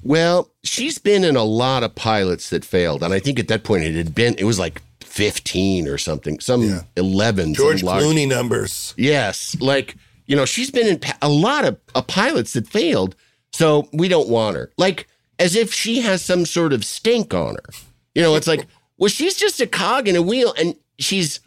Well, 0.02 0.50
she's 0.64 0.98
been 0.98 1.24
in 1.24 1.36
a 1.36 1.44
lot 1.44 1.82
of 1.82 1.94
pilots 1.94 2.50
that 2.50 2.64
failed, 2.64 3.02
and 3.02 3.12
I 3.12 3.18
think 3.18 3.38
at 3.38 3.48
that 3.48 3.64
point 3.64 3.84
it 3.84 3.94
had 3.94 4.14
been 4.14 4.34
it 4.38 4.44
was 4.44 4.58
like 4.58 4.82
fifteen 5.00 5.88
or 5.88 5.98
something, 5.98 6.38
some 6.40 6.62
Yeah. 6.62 6.82
eleven. 6.96 7.46
some 7.54 7.64
George 7.64 7.82
large- 7.82 8.02
Clooney 8.04 8.28
numbers. 8.28 8.94
Yes, 8.96 9.56
like 9.60 9.96
you 10.26 10.36
know, 10.36 10.44
she's 10.44 10.70
been 10.70 10.86
in 10.86 11.00
a 11.22 11.28
lot 11.28 11.64
of 11.64 11.78
uh, 11.94 12.02
pilots 12.02 12.52
that 12.52 12.68
failed, 12.68 13.16
so 13.52 13.88
we 13.92 14.08
don't 14.08 14.28
want 14.28 14.56
her. 14.56 14.70
Like 14.78 15.08
as 15.38 15.56
if 15.56 15.72
she 15.72 16.00
has 16.02 16.22
some 16.22 16.44
sort 16.46 16.72
of 16.72 16.84
stink 16.84 17.32
on 17.32 17.54
her. 17.54 17.70
You 18.14 18.22
know, 18.22 18.34
it's 18.34 18.46
like, 18.48 18.66
well, 18.98 19.08
she's 19.08 19.36
just 19.36 19.60
a 19.60 19.66
cog 19.66 20.08
in 20.08 20.16
a 20.16 20.22
wheel, 20.22 20.52
and 20.58 20.74
she's 20.98 21.40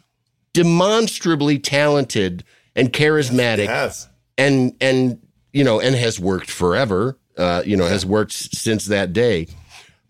demonstrably 0.52 1.58
talented 1.58 2.44
and 2.76 2.92
charismatic 2.92 3.66
Yes. 3.66 4.08
and 4.38 4.74
and 4.80 5.18
you 5.52 5.64
know 5.64 5.80
and 5.80 5.94
has 5.96 6.18
worked 6.20 6.50
forever 6.50 7.18
uh 7.36 7.62
you 7.64 7.76
know 7.76 7.86
has 7.86 8.06
worked 8.06 8.32
since 8.32 8.86
that 8.86 9.12
day. 9.12 9.48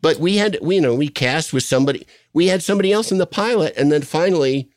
But 0.01 0.19
we 0.19 0.37
had 0.37 0.59
we 0.61 0.77
you 0.77 0.81
know 0.81 0.95
we 0.95 1.09
cast 1.09 1.53
with 1.53 1.63
somebody 1.63 2.07
we 2.33 2.49
had 2.49 2.63
somebody 2.63 2.93
else 2.93 3.13
in 3.13 3.19
the 3.19 3.27
pilot 3.27 3.75
and 3.77 3.91
then 3.93 4.03
finally 4.03 4.71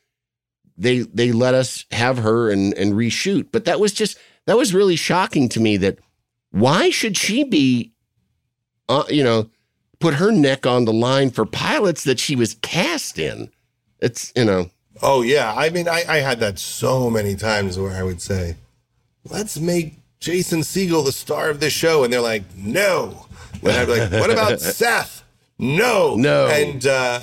they 0.78 1.00
they 1.00 1.32
let 1.32 1.54
us 1.54 1.86
have 1.92 2.20
her 2.20 2.50
and 2.50 2.74
and 2.76 2.94
reshoot. 2.94 3.48
But 3.52 3.66
that 3.66 3.80
was 3.80 3.94
just 3.94 4.18
that 4.46 4.58
was 4.58 4.74
really 4.74 4.96
shocking 4.96 5.50
to 5.50 5.60
me 5.60 5.78
that 5.78 6.00
why 6.52 6.90
should 6.90 7.18
she 7.18 7.44
be 7.44 7.92
uh, 8.88 9.04
you 9.10 9.24
know 9.24 9.50
put 10.00 10.16
her 10.16 10.32
neck 10.32 10.66
on 10.66 10.86
the 10.86 10.94
line 10.94 11.30
for 11.32 11.46
pilots 11.46 12.04
that 12.04 12.20
she 12.20 12.36
was 12.36 12.56
cast 12.56 13.18
in? 13.20 13.50
It's 14.00 14.32
you 14.36 14.46
know. 14.46 14.70
Oh 15.02 15.22
yeah, 15.22 15.54
I 15.56 15.70
mean, 15.70 15.90
I, 15.90 16.04
I 16.08 16.18
had 16.18 16.40
that 16.40 16.58
so 16.58 17.10
many 17.10 17.36
times 17.36 17.78
where 17.78 17.92
I 17.92 18.04
would 18.04 18.22
say, 18.22 18.56
"Let's 19.30 19.60
make 19.60 20.00
Jason 20.20 20.62
Segel 20.62 21.04
the 21.06 21.12
star 21.12 21.50
of 21.50 21.60
this 21.60 21.74
show," 21.74 22.04
and 22.04 22.12
they're 22.12 22.22
like, 22.22 22.44
"No," 22.56 23.28
and 23.62 23.72
I'd 23.72 23.86
be 23.88 24.00
like, 24.00 24.12
"What 24.12 24.32
about 24.32 24.60
Seth?" 24.80 25.24
No, 25.60 26.16
No. 26.16 26.48
and 26.48 26.86
uh, 26.86 27.20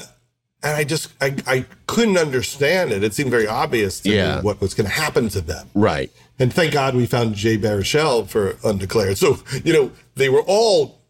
and 0.62 0.76
I 0.76 0.84
just 0.84 1.08
I 1.20 1.34
I 1.46 1.64
couldn't 1.86 2.18
understand 2.18 2.92
it. 2.92 3.02
It 3.04 3.14
seemed 3.14 3.30
very 3.30 3.46
obvious 3.46 4.00
to 4.00 4.10
Yeah. 4.10 4.36
me 4.36 4.42
what 4.42 4.60
was 4.60 4.74
going 4.74 4.86
to 4.88 4.92
happen 4.94 5.28
to 5.30 5.40
them. 5.40 5.68
right 5.74 6.10
And 6.38 6.52
thank 6.52 6.72
God 6.72 6.94
we 6.94 7.04
found 7.06 7.34
Jay 7.34 7.58
Baruchel 7.58 8.26
for 8.28 8.56
Undeclared. 8.64 9.18
So 9.18 9.38
you 9.64 9.72
know 9.72 9.90
they 10.14 10.28
were 10.28 10.42
all 10.46 11.00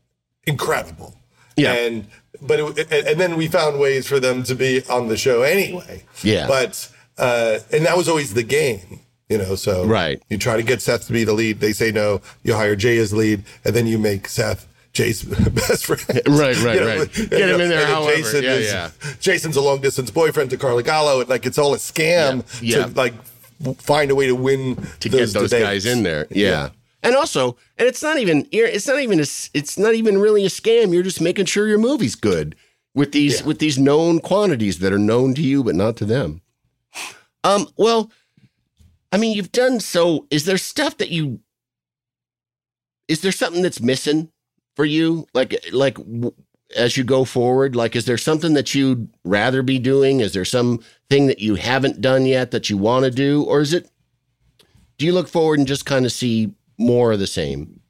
incredible. 0.47 1.15
Yeah. 1.57 1.75
And 1.75 2.07
but 2.41 2.59
it, 2.79 2.91
and 2.91 3.21
then 3.21 3.37
we 3.37 3.47
found 3.47 3.79
ways 3.79 4.07
for 4.09 4.19
them 4.19 4.43
to 4.45 4.55
be 4.55 4.83
on 4.89 5.09
the 5.09 5.17
show 5.17 5.43
anyway. 5.43 6.05
Yeah. 6.23 6.49
But 6.49 6.91
uh, 7.19 7.59
and 7.73 7.85
that 7.87 7.97
was 7.97 8.09
always 8.09 8.35
the 8.35 8.43
game, 8.43 9.01
you 9.33 9.39
know. 9.39 9.55
So 9.57 9.85
Right. 9.85 10.23
you 10.31 10.39
try 10.39 10.57
to 10.57 10.63
get 10.63 10.81
Seth 10.83 11.07
to 11.09 11.13
be 11.13 11.25
the 11.25 11.33
lead. 11.33 11.61
They 11.61 11.73
say 11.73 11.91
no. 11.91 12.21
You 12.45 12.55
hire 12.55 12.77
Jay 12.77 12.99
as 12.99 13.13
lead, 13.13 13.43
and 13.65 13.75
then 13.75 13.87
you 13.87 13.99
make 13.99 14.29
Seth. 14.29 14.67
Jay's 14.93 15.23
best 15.63 15.87
friend. 15.87 16.21
Right, 16.29 16.57
right, 16.63 16.75
You 16.75 16.81
know, 16.81 16.97
right. 16.99 17.13
Get 17.15 17.49
him 17.49 17.61
in 17.63 17.69
there 17.71 17.87
however. 17.87 18.15
Jason 18.17 18.43
Yeah, 18.45 18.55
is, 18.55 18.67
yeah. 18.73 18.91
Jason's 19.21 19.57
a 19.57 19.63
long 19.63 19.81
distance 19.81 20.11
boyfriend 20.11 20.51
to 20.51 20.59
Carla 20.59 20.83
Gallo, 20.83 21.21
and 21.21 21.29
like 21.31 21.47
it's 21.47 21.57
all 21.59 21.73
a 21.73 21.79
scam 21.79 22.45
Yeah, 22.61 22.79
yeah. 22.79 22.87
to 22.87 22.93
like 22.95 23.15
find 23.79 24.11
a 24.11 24.15
way 24.15 24.27
to 24.27 24.35
win 24.35 24.77
to 25.01 25.09
get 25.09 25.19
those 25.19 25.33
debates. 25.33 25.55
guys 25.55 25.87
in 25.87 26.03
there. 26.03 26.27
Yeah. 26.31 26.69
And 27.05 27.17
also, 27.17 27.57
and 27.79 27.89
it's 27.89 28.03
not 28.03 28.19
even 28.19 28.47
it's 28.53 28.87
not 28.87 29.01
even 29.01 29.19
a, 29.19 29.27
it's 29.55 29.79
not 29.79 29.95
even 29.95 30.19
really 30.19 30.45
a 30.45 30.49
scam. 30.51 30.93
You're 30.93 31.03
just 31.03 31.21
making 31.23 31.47
sure 31.47 31.67
your 31.67 31.79
movie's 31.79 32.15
good 32.15 32.55
with 32.95 33.13
these 33.13 33.41
Yeah. 33.41 33.47
with 33.47 33.59
these 33.61 33.79
known 33.79 34.21
quantities 34.21 34.79
that 34.81 34.93
are 34.93 34.99
known 34.99 35.33
to 35.37 35.43
you 35.43 35.65
but 35.65 35.75
not 35.75 35.97
to 35.97 36.05
them. 36.05 36.43
Um 37.45 37.67
well, 37.77 38.11
I 39.13 39.19
mean, 39.19 39.37
you've 39.37 39.53
done 39.53 39.79
so 39.81 40.27
is 40.31 40.45
there 40.47 40.59
stuff 40.59 40.97
that 40.99 41.11
you 41.11 41.41
is 43.09 43.21
there 43.21 43.33
something 43.33 43.63
that's 43.63 43.81
missing 43.81 44.31
for 44.75 44.85
you 44.85 45.27
like 45.35 45.65
like 45.71 45.99
as 46.75 46.97
you 46.97 47.05
go 47.05 47.27
forward 47.27 47.77
like 47.77 47.95
is 47.95 48.07
there 48.07 48.17
something 48.17 48.55
that 48.55 48.75
you'd 48.75 49.13
rather 49.23 49.63
be 49.63 49.79
doing 49.79 50.21
is 50.21 50.33
there 50.33 50.47
some 50.47 50.83
thing 51.11 51.27
that 51.27 51.41
you 51.41 51.57
haven't 51.57 52.01
done 52.01 52.25
yet 52.25 52.53
that 52.53 52.71
you 52.71 52.79
want 52.79 53.05
to 53.05 53.11
do 53.11 53.43
or 53.43 53.61
is 53.61 53.75
it 53.75 53.91
do 55.03 55.07
you 55.07 55.13
look 55.13 55.29
forward 55.29 55.59
and 55.59 55.69
just 55.69 55.85
kind 55.85 56.07
of 56.07 56.13
see 56.13 56.55
more 56.79 57.13
of 57.13 57.19
the 57.19 57.27
same? 57.27 57.81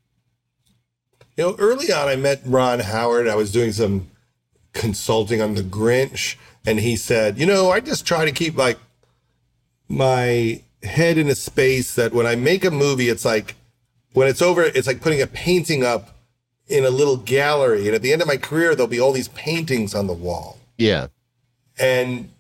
You 1.36 1.44
know, 1.44 1.56
early 1.58 1.92
on, 1.92 2.08
I 2.08 2.16
met 2.16 2.40
Ron 2.44 2.80
Howard. 2.80 3.28
I 3.28 3.34
was 3.34 3.52
doing 3.52 3.72
some 3.72 4.10
consulting 4.72 5.40
on 5.40 5.54
The 5.54 5.62
Grinch, 5.62 6.36
and 6.66 6.80
he 6.80 6.96
said, 6.96 7.38
"You 7.38 7.46
know, 7.46 7.70
I 7.70 7.80
just 7.80 8.06
try 8.06 8.24
to 8.24 8.32
keep 8.32 8.56
like 8.56 8.78
my 9.88 10.62
head 10.82 11.18
in 11.18 11.28
a 11.28 11.34
space 11.34 11.94
that 11.94 12.12
when 12.12 12.26
I 12.26 12.34
make 12.34 12.64
a 12.64 12.70
movie, 12.70 13.08
it's 13.08 13.24
like 13.24 13.54
when 14.12 14.28
it's 14.28 14.42
over, 14.42 14.62
it's 14.62 14.86
like 14.86 15.00
putting 15.00 15.22
a 15.22 15.26
painting 15.26 15.84
up 15.84 16.16
in 16.68 16.84
a 16.84 16.90
little 16.90 17.16
gallery, 17.16 17.86
and 17.86 17.94
at 17.94 18.02
the 18.02 18.12
end 18.12 18.22
of 18.22 18.28
my 18.28 18.36
career, 18.36 18.74
there'll 18.74 18.88
be 18.88 19.00
all 19.00 19.12
these 19.12 19.28
paintings 19.28 19.94
on 19.94 20.06
the 20.06 20.12
wall." 20.12 20.58
Yeah. 20.78 21.08
And 21.78 22.30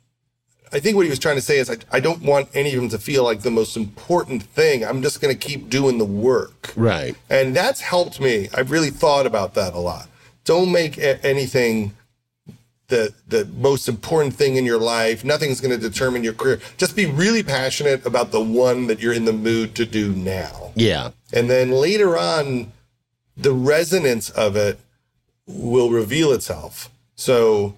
I 0.72 0.80
think 0.80 0.96
what 0.96 1.04
he 1.04 1.10
was 1.10 1.18
trying 1.18 1.36
to 1.36 1.42
say 1.42 1.58
is, 1.58 1.68
I, 1.68 1.76
I 1.90 2.00
don't 2.00 2.22
want 2.22 2.48
any 2.54 2.74
of 2.74 2.80
them 2.80 2.88
to 2.90 2.98
feel 2.98 3.24
like 3.24 3.42
the 3.42 3.50
most 3.50 3.76
important 3.76 4.42
thing. 4.42 4.84
I'm 4.84 5.02
just 5.02 5.20
going 5.20 5.36
to 5.36 5.38
keep 5.38 5.68
doing 5.68 5.98
the 5.98 6.04
work. 6.04 6.72
Right. 6.76 7.14
And 7.28 7.54
that's 7.54 7.80
helped 7.80 8.20
me. 8.20 8.48
I've 8.54 8.70
really 8.70 8.90
thought 8.90 9.26
about 9.26 9.54
that 9.54 9.74
a 9.74 9.78
lot. 9.78 10.08
Don't 10.44 10.72
make 10.72 10.96
a- 10.96 11.24
anything 11.24 11.94
the 12.92 13.14
the 13.26 13.46
most 13.56 13.88
important 13.88 14.34
thing 14.34 14.56
in 14.56 14.64
your 14.64 14.78
life. 14.78 15.24
Nothing's 15.24 15.60
going 15.60 15.78
to 15.78 15.88
determine 15.88 16.22
your 16.22 16.34
career. 16.34 16.60
Just 16.76 16.94
be 16.94 17.06
really 17.06 17.42
passionate 17.42 18.04
about 18.04 18.30
the 18.30 18.40
one 18.40 18.86
that 18.86 19.00
you're 19.00 19.14
in 19.14 19.24
the 19.24 19.32
mood 19.32 19.74
to 19.76 19.86
do 19.86 20.12
now. 20.12 20.72
Yeah. 20.74 21.10
And 21.32 21.48
then 21.48 21.70
later 21.70 22.18
on, 22.18 22.72
the 23.36 23.52
resonance 23.52 24.28
of 24.30 24.56
it 24.56 24.78
will 25.46 25.90
reveal 25.90 26.32
itself. 26.32 26.90
So, 27.14 27.74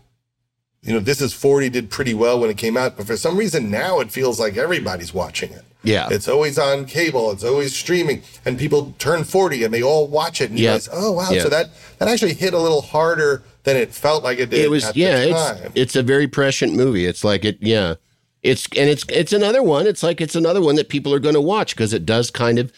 you 0.83 0.93
know, 0.93 1.01
this 1.01 1.21
is 1.21 1.33
40 1.33 1.71
did 1.71 1.91
pretty 1.91 2.15
well 2.15 2.41
when 2.41 2.51
it 2.51 2.59
came 2.59 2.77
out, 2.77 2.97
but 2.97 3.07
for 3.07 3.17
some 3.17 3.37
reason 3.37 3.71
now 3.71 4.01
it 4.01 4.11
feels 4.11 4.41
like 4.41 4.57
everybody's 4.57 5.15
watching 5.15 5.53
it. 5.53 5.65
Yeah. 5.85 6.09
It's 6.11 6.28
always 6.28 6.59
on 6.59 6.87
cable, 6.87 7.30
it's 7.30 7.45
always 7.45 7.74
streaming, 7.76 8.22
and 8.45 8.59
people 8.59 8.95
turn 8.99 9.24
40 9.24 9.64
and 9.64 9.72
they 9.72 9.82
all 9.82 10.09
watch 10.09 10.41
it. 10.41 10.51
And 10.51 10.59
guys, 10.59 10.89
oh 10.93 11.12
wow. 11.12 11.30
Yeah. 11.30 11.43
So 11.43 11.49
that 11.51 11.70
that 11.99 12.09
actually 12.09 12.35
hit 12.35 12.55
a 12.55 12.59
little 12.59 12.82
harder 12.82 13.43
than 13.64 13.76
it 13.76 13.93
felt 13.95 14.24
like 14.24 14.39
it 14.39 14.51
did. 14.51 14.61
it 14.64 14.70
was 14.70 14.95
yeah 14.95 15.16
it's 15.18 15.70
it's 15.74 15.97
a 15.97 16.03
very 16.03 16.28
prescient 16.28 16.74
movie 16.74 17.07
it's 17.07 17.24
like 17.24 17.47
it 17.47 17.57
yeah 17.61 17.95
it's 18.43 18.66
and 18.76 18.91
it's 18.91 19.07
it's 19.09 19.32
another 19.32 19.62
one 19.62 19.87
it's 19.87 20.03
like 20.03 20.20
it's 20.20 20.35
another 20.35 20.61
one 20.61 20.74
that 20.74 20.91
people 20.91 21.14
are 21.14 21.18
going 21.18 21.35
to 21.35 21.41
watch 21.41 21.74
because 21.74 21.95
it 21.95 22.05
does 22.05 22.30
kind 22.30 22.59
of 22.59 22.70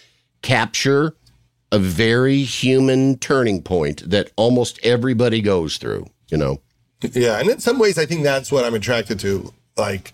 capture 0.43 1.17
a 1.73 1.79
very 1.81 2.45
human 2.45 3.19
turning 3.19 3.61
point 3.61 4.09
that 4.09 4.31
almost 4.37 4.79
everybody 4.85 5.41
goes 5.41 5.77
through 5.77 6.07
you 6.29 6.37
know 6.39 6.61
Yeah, 7.13 7.39
and 7.41 7.51
in 7.51 7.59
some 7.59 7.79
ways, 7.79 7.99
I 7.99 8.07
think 8.07 8.23
that's 8.23 8.51
what 8.53 8.65
I'm 8.65 8.75
attracted 8.75 9.19
to. 9.21 9.53
Like, 9.77 10.13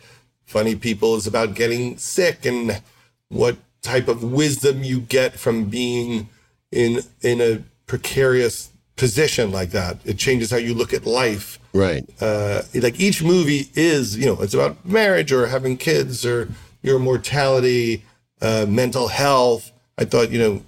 funny 0.53 0.77
people 0.77 1.17
is 1.17 1.27
about 1.27 1.55
getting 1.55 1.97
sick 1.97 2.45
and 2.45 2.83
what 3.29 3.57
type 3.81 4.07
of 4.07 4.23
wisdom 4.23 4.85
you 4.85 5.01
get 5.01 5.39
from 5.39 5.65
being 5.65 6.29
in 6.71 7.01
in 7.23 7.41
a 7.41 7.63
precarious 7.87 8.71
position 8.97 9.51
like 9.51 9.71
that. 9.71 9.99
It 10.05 10.19
changes 10.19 10.51
how 10.51 10.59
you 10.59 10.75
look 10.75 10.93
at 10.93 11.05
life. 11.07 11.59
right 11.73 12.05
Uh, 12.21 12.63
like 12.75 13.01
each 13.01 13.23
movie 13.23 13.69
is, 13.75 14.17
you 14.17 14.27
know, 14.27 14.39
it's 14.43 14.55
about 14.55 14.85
marriage 14.85 15.33
or 15.33 15.47
having 15.47 15.77
kids 15.77 16.25
or 16.25 16.49
your 16.83 16.99
mortality, 16.99 18.05
uh, 18.41 18.67
mental 18.69 19.09
health. 19.09 19.73
I 19.99 20.05
thought, 20.05 20.31
you 20.31 20.39
know, 20.39 20.63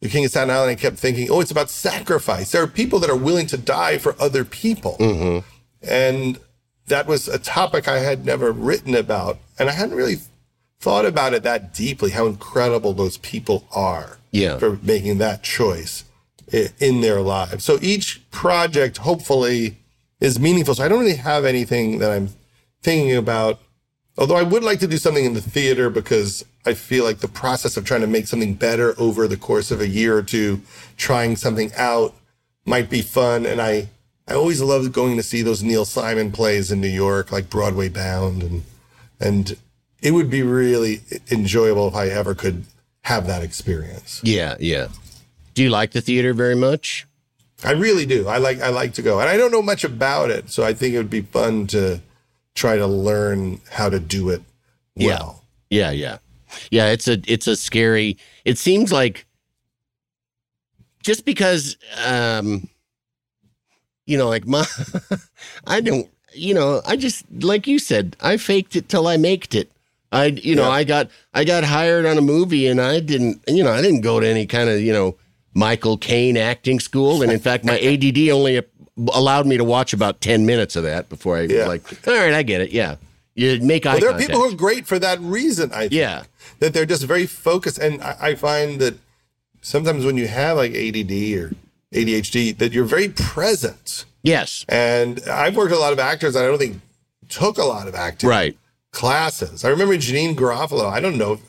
the 0.00 0.08
King 0.08 0.24
of 0.24 0.30
Staten 0.30 0.50
Island, 0.50 0.70
I 0.70 0.74
kept 0.76 0.96
thinking, 0.96 1.28
oh, 1.30 1.40
it's 1.40 1.50
about 1.50 1.68
sacrifice. 1.70 2.52
There 2.52 2.62
are 2.62 2.66
people 2.66 3.00
that 3.00 3.10
are 3.10 3.16
willing 3.28 3.48
to 3.48 3.58
die 3.58 3.98
for 3.98 4.14
other 4.18 4.44
people. 4.44 4.96
And 5.82 6.38
that 6.90 7.06
was 7.06 7.26
a 7.26 7.38
topic 7.38 7.88
I 7.88 7.98
had 8.00 8.24
never 8.24 8.52
written 8.52 8.94
about. 8.94 9.38
And 9.58 9.68
I 9.68 9.72
hadn't 9.72 9.96
really 9.96 10.18
thought 10.78 11.06
about 11.06 11.34
it 11.34 11.42
that 11.42 11.74
deeply, 11.74 12.10
how 12.10 12.26
incredible 12.26 12.92
those 12.92 13.16
people 13.18 13.64
are 13.72 14.18
Yeah. 14.30 14.58
for 14.58 14.78
making 14.82 15.18
that 15.18 15.42
choice 15.42 16.04
in 16.78 17.00
their 17.00 17.20
lives. 17.20 17.64
So 17.64 17.78
each 17.80 18.22
project, 18.30 18.98
hopefully, 18.98 19.76
is 20.20 20.38
meaningful. 20.38 20.74
So 20.74 20.84
I 20.84 20.88
don't 20.88 21.00
really 21.00 21.14
have 21.16 21.44
anything 21.44 21.98
that 21.98 22.10
I'm 22.10 22.30
thinking 22.82 23.16
about. 23.16 23.60
Although 24.18 24.36
I 24.36 24.42
would 24.42 24.64
like 24.64 24.80
to 24.80 24.86
do 24.86 24.98
something 24.98 25.24
in 25.24 25.34
the 25.34 25.40
theater 25.40 25.88
because 25.90 26.44
I 26.66 26.74
feel 26.74 27.04
like 27.04 27.20
the 27.20 27.28
process 27.28 27.76
of 27.76 27.84
trying 27.84 28.00
to 28.02 28.06
make 28.06 28.26
something 28.26 28.54
better 28.54 28.94
over 28.98 29.26
the 29.28 29.36
course 29.36 29.70
of 29.70 29.80
a 29.80 29.88
year 29.88 30.16
or 30.16 30.22
two, 30.22 30.60
trying 30.96 31.36
something 31.36 31.70
out 31.76 32.14
might 32.66 32.90
be 32.90 33.00
fun. 33.00 33.46
And 33.46 33.62
I, 33.62 33.88
I 34.30 34.34
always 34.34 34.62
loved 34.62 34.92
going 34.92 35.16
to 35.16 35.22
see 35.22 35.42
those 35.42 35.62
Neil 35.62 35.84
Simon 35.84 36.30
plays 36.30 36.70
in 36.70 36.80
New 36.80 36.88
York, 36.88 37.32
like 37.32 37.50
Broadway 37.50 37.88
Bound. 37.88 38.42
And, 38.42 38.62
and 39.18 39.56
it 40.00 40.12
would 40.12 40.30
be 40.30 40.42
really 40.42 41.00
enjoyable 41.30 41.88
if 41.88 41.94
I 41.94 42.08
ever 42.08 42.34
could 42.34 42.64
have 43.02 43.26
that 43.26 43.42
experience. 43.42 44.20
yeah 44.22 44.56
yeah 44.60 44.88
do 45.54 45.62
you 45.62 45.70
like 45.70 45.92
the 45.92 46.00
theater 46.00 46.34
very 46.34 46.54
much 46.54 47.06
I 47.62 47.72
really 47.72 48.06
do. 48.06 48.26
I 48.26 48.38
like, 48.38 48.60
I 48.60 48.70
like 48.70 48.94
to 48.94 49.02
go 49.02 49.20
and 49.20 49.28
I 49.28 49.36
don't 49.36 49.52
know 49.52 49.62
much 49.62 49.84
about 49.84 50.30
it. 50.30 50.50
So 50.50 50.64
I 50.64 50.72
think 50.72 50.94
it 50.94 50.98
would 50.98 51.10
be 51.10 51.20
fun 51.20 51.66
to 51.68 52.00
try 52.54 52.76
to 52.76 52.86
learn 52.86 53.60
how 53.70 53.90
to 53.90 54.00
do 54.00 54.30
it 54.30 54.42
well. 54.96 55.44
Yeah, 55.68 55.90
yeah. 55.90 56.18
Yeah, 56.70 56.86
it's 56.86 57.06
a 57.06 57.20
it's 57.26 57.46
a 57.46 57.54
scary 57.54 58.16
it 58.44 58.58
seems 58.58 58.90
like 58.90 59.26
just 61.02 61.24
because 61.24 61.76
um 62.04 62.68
you 64.10 64.18
know, 64.18 64.28
like 64.28 64.46
my 64.46 64.64
I 65.66 65.80
don't 65.80 66.08
you 66.34 66.54
know, 66.54 66.80
I 66.86 66.96
just 66.96 67.24
like 67.42 67.66
you 67.66 67.78
said, 67.78 68.16
I 68.20 68.36
faked 68.36 68.76
it 68.76 68.88
till 68.88 69.06
I 69.06 69.16
maked 69.16 69.54
it. 69.54 69.70
I 70.12 70.26
you 70.26 70.54
know, 70.56 70.64
Yeah. 70.64 70.70
I 70.80 70.84
got 70.84 71.10
I 71.34 71.44
got 71.44 71.64
hired 71.64 72.06
on 72.06 72.18
a 72.18 72.22
movie 72.22 72.66
and 72.66 72.80
I 72.80 73.00
didn't 73.00 73.42
you 73.48 73.62
know, 73.64 73.72
I 73.72 73.80
didn't 73.82 74.00
go 74.02 74.20
to 74.20 74.26
any 74.26 74.46
kind 74.46 74.68
of, 74.68 74.80
you 74.80 74.92
know, 74.92 75.16
Michael 75.54 75.96
Caine 75.96 76.36
acting 76.36 76.80
school 76.80 77.22
and 77.22 77.30
in 77.32 77.38
fact 77.40 77.64
my 77.64 77.78
ADD 77.90 78.28
only 78.30 78.60
allowed 79.14 79.46
me 79.46 79.56
to 79.56 79.64
watch 79.64 79.92
about 79.92 80.20
10 80.20 80.44
minutes 80.46 80.76
of 80.76 80.82
that 80.84 81.08
before 81.08 81.38
I 81.38 81.42
Yeah. 81.42 81.66
like, 81.66 81.82
all 82.06 82.14
right, 82.14 82.34
I 82.34 82.42
get 82.42 82.60
it. 82.60 82.70
Yeah. 82.70 82.96
You 83.34 83.58
make 83.60 83.86
eye 83.86 83.92
Well, 83.92 84.00
there 84.00 84.10
are 84.10 84.18
people 84.18 84.40
who 84.40 84.52
are 84.52 84.56
great 84.56 84.86
for 84.86 84.98
that 84.98 85.20
reason. 85.20 85.70
I 85.72 85.82
think. 85.88 85.92
Yeah. 85.92 86.24
that 86.58 86.74
they're 86.74 86.84
just 86.84 87.04
very 87.04 87.26
focused, 87.26 87.78
and 87.78 88.02
I, 88.02 88.16
I 88.20 88.34
find 88.34 88.80
that 88.80 88.98
sometimes 89.62 90.04
when 90.04 90.16
you 90.18 90.26
have 90.28 90.56
like 90.58 90.72
ADD 90.74 91.12
or 91.38 91.52
ADHD, 91.92 92.56
that 92.58 92.72
you're 92.72 92.84
very 92.84 93.08
present. 93.08 94.04
yes. 94.22 94.64
And 94.68 95.20
I've 95.28 95.56
worked 95.56 95.70
with 95.70 95.78
a 95.78 95.82
lot 95.82 95.92
of 95.92 95.98
actors 95.98 96.34
that 96.34 96.44
I 96.44 96.46
don't 96.46 96.58
think 96.58 96.80
took 97.28 97.58
a 97.58 97.64
lot 97.64 97.88
of 97.88 97.94
acting 97.94 98.28
Right. 98.28 98.56
classes. 98.92 99.64
I 99.64 99.68
remember 99.68 99.94
Janeane 99.96 100.34
Garofalo. 100.36 100.90
I 100.90 101.00
don't 101.00 101.16
know 101.18 101.34
if, 101.34 101.40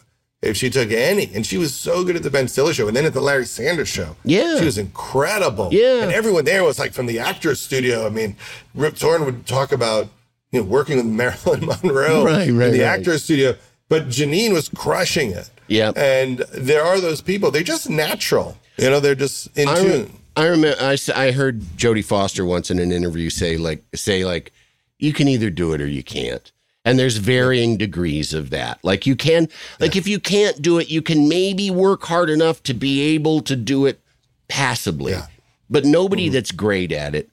if 0.41 0.57
she 0.57 0.69
took 0.69 0.91
any, 0.91 1.29
and 1.33 1.45
she 1.45 1.57
was 1.57 1.73
so 1.73 2.03
good 2.03 2.15
at 2.15 2.23
the 2.23 2.29
Ben 2.29 2.47
Stiller 2.47 2.73
show, 2.73 2.87
and 2.87 2.95
then 2.97 3.05
at 3.05 3.13
the 3.13 3.21
Larry 3.21 3.45
Sanders 3.45 3.87
show. 3.89 4.15
Yeah. 4.23 4.57
she 4.59 4.65
was 4.65 4.77
incredible. 4.77 5.69
Yeah. 5.71 6.03
and 6.03 6.11
everyone 6.11 6.45
there 6.45 6.63
was 6.63 6.79
like 6.79 6.93
from 6.93 7.05
the 7.07 7.19
actors 7.19 7.59
studio. 7.59 8.05
I 8.05 8.09
mean, 8.09 8.35
Rip 8.73 8.95
Torn 8.97 9.25
would 9.25 9.45
talk 9.45 9.71
about 9.71 10.07
you 10.51 10.59
know 10.59 10.65
working 10.65 10.97
with 10.97 11.05
Marilyn 11.21 11.65
Monroe 11.65 12.25
Right, 12.25 12.35
right, 12.35 12.47
in 12.47 12.57
the 12.73 12.79
right. 12.79 12.81
actors 12.99 13.23
studio, 13.23 13.55
but 13.89 14.07
Janeane 14.07 14.53
was 14.53 14.69
crushing 14.69 15.31
it. 15.31 15.49
Yeah. 15.67 15.91
and 15.95 16.39
there 16.53 16.83
are 16.83 16.99
those 16.99 17.21
people. 17.21 17.49
They're 17.51 17.63
just 17.63 17.89
natural. 17.89 18.57
You 18.77 18.89
know, 18.89 18.99
they're 18.99 19.15
just 19.15 19.55
in 19.57 19.67
I, 19.69 19.75
tune. 19.81 20.17
I 20.35 20.47
remember 20.47 20.77
I 21.15 21.31
heard 21.31 21.61
Jodie 21.77 22.05
Foster 22.05 22.45
once 22.45 22.71
in 22.71 22.79
an 22.79 22.91
interview 22.91 23.29
say 23.29 23.57
like 23.57 23.83
say 23.93 24.23
like 24.25 24.51
you 24.97 25.13
can 25.13 25.27
either 25.27 25.49
do 25.49 25.73
it 25.73 25.81
or 25.81 25.87
you 25.87 26.03
can't. 26.03 26.51
And 26.83 26.97
there's 26.97 27.17
varying 27.17 27.77
degrees 27.77 28.33
of 28.33 28.49
that. 28.49 28.79
Like 28.83 29.05
you 29.05 29.15
can 29.15 29.49
like 29.79 29.95
if 29.95 30.07
you 30.07 30.19
can't 30.19 30.61
do 30.61 30.79
it, 30.79 30.89
you 30.89 31.01
can 31.01 31.27
maybe 31.27 31.69
work 31.69 32.03
hard 32.03 32.29
enough 32.29 32.63
to 32.63 32.73
be 32.73 33.01
able 33.13 33.41
to 33.41 33.55
do 33.55 33.85
it 33.85 33.99
passably. 34.47 35.11
Yeah. 35.11 35.27
But 35.69 35.85
nobody 35.85 36.25
mm-hmm. 36.25 36.33
that's 36.33 36.51
great 36.51 36.91
at 36.91 37.13
it 37.13 37.29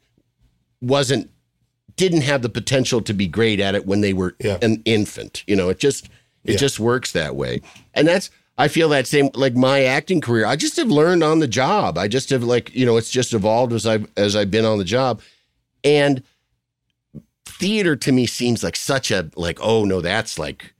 wasn't 0.81 1.31
didn't 1.97 2.23
have 2.23 2.43
the 2.43 2.49
potential 2.49 3.01
to 3.03 3.13
be 3.13 3.27
great 3.27 3.59
at 3.59 3.75
it 3.75 3.87
when 3.87 4.01
they 4.01 4.13
were 4.13 4.35
Yeah. 4.41 4.59
an 4.63 4.83
infant. 4.85 5.45
You 5.47 5.57
know, 5.57 5.69
it 5.69 5.79
just 5.79 6.07
it 6.45 6.53
Yeah. 6.53 6.57
just 6.57 6.79
works 6.79 7.13
that 7.13 7.37
way. 7.37 7.61
And 7.95 8.07
that's 8.07 8.31
I 8.61 8.67
feel 8.69 8.89
that 8.89 9.07
same 9.07 9.31
like 9.35 9.55
my 9.55 9.85
acting 9.85 10.21
career. 10.21 10.45
I 10.45 10.57
just 10.57 10.77
have 10.79 10.89
learned 10.89 11.23
on 11.23 11.39
the 11.39 11.47
job. 11.47 11.97
I 11.97 12.09
just 12.09 12.29
have 12.31 12.43
like, 12.43 12.75
you 12.75 12.85
know, 12.85 12.97
it's 12.97 13.11
just 13.11 13.33
evolved 13.33 13.73
as 13.73 13.87
I've 13.87 14.09
as 14.17 14.35
I've 14.35 14.51
been 14.51 14.65
on 14.65 14.79
the 14.79 14.85
job. 14.85 15.21
And 15.85 16.23
theater 17.47 17.97
to 17.97 18.13
me 18.13 18.27
seems 18.27 18.63
like 18.63 18.77
such 18.77 19.11
a 19.11 19.31
like, 19.37 19.59
oh 19.63 19.85
no, 19.85 20.01
that's 20.01 20.39
like 20.39 20.75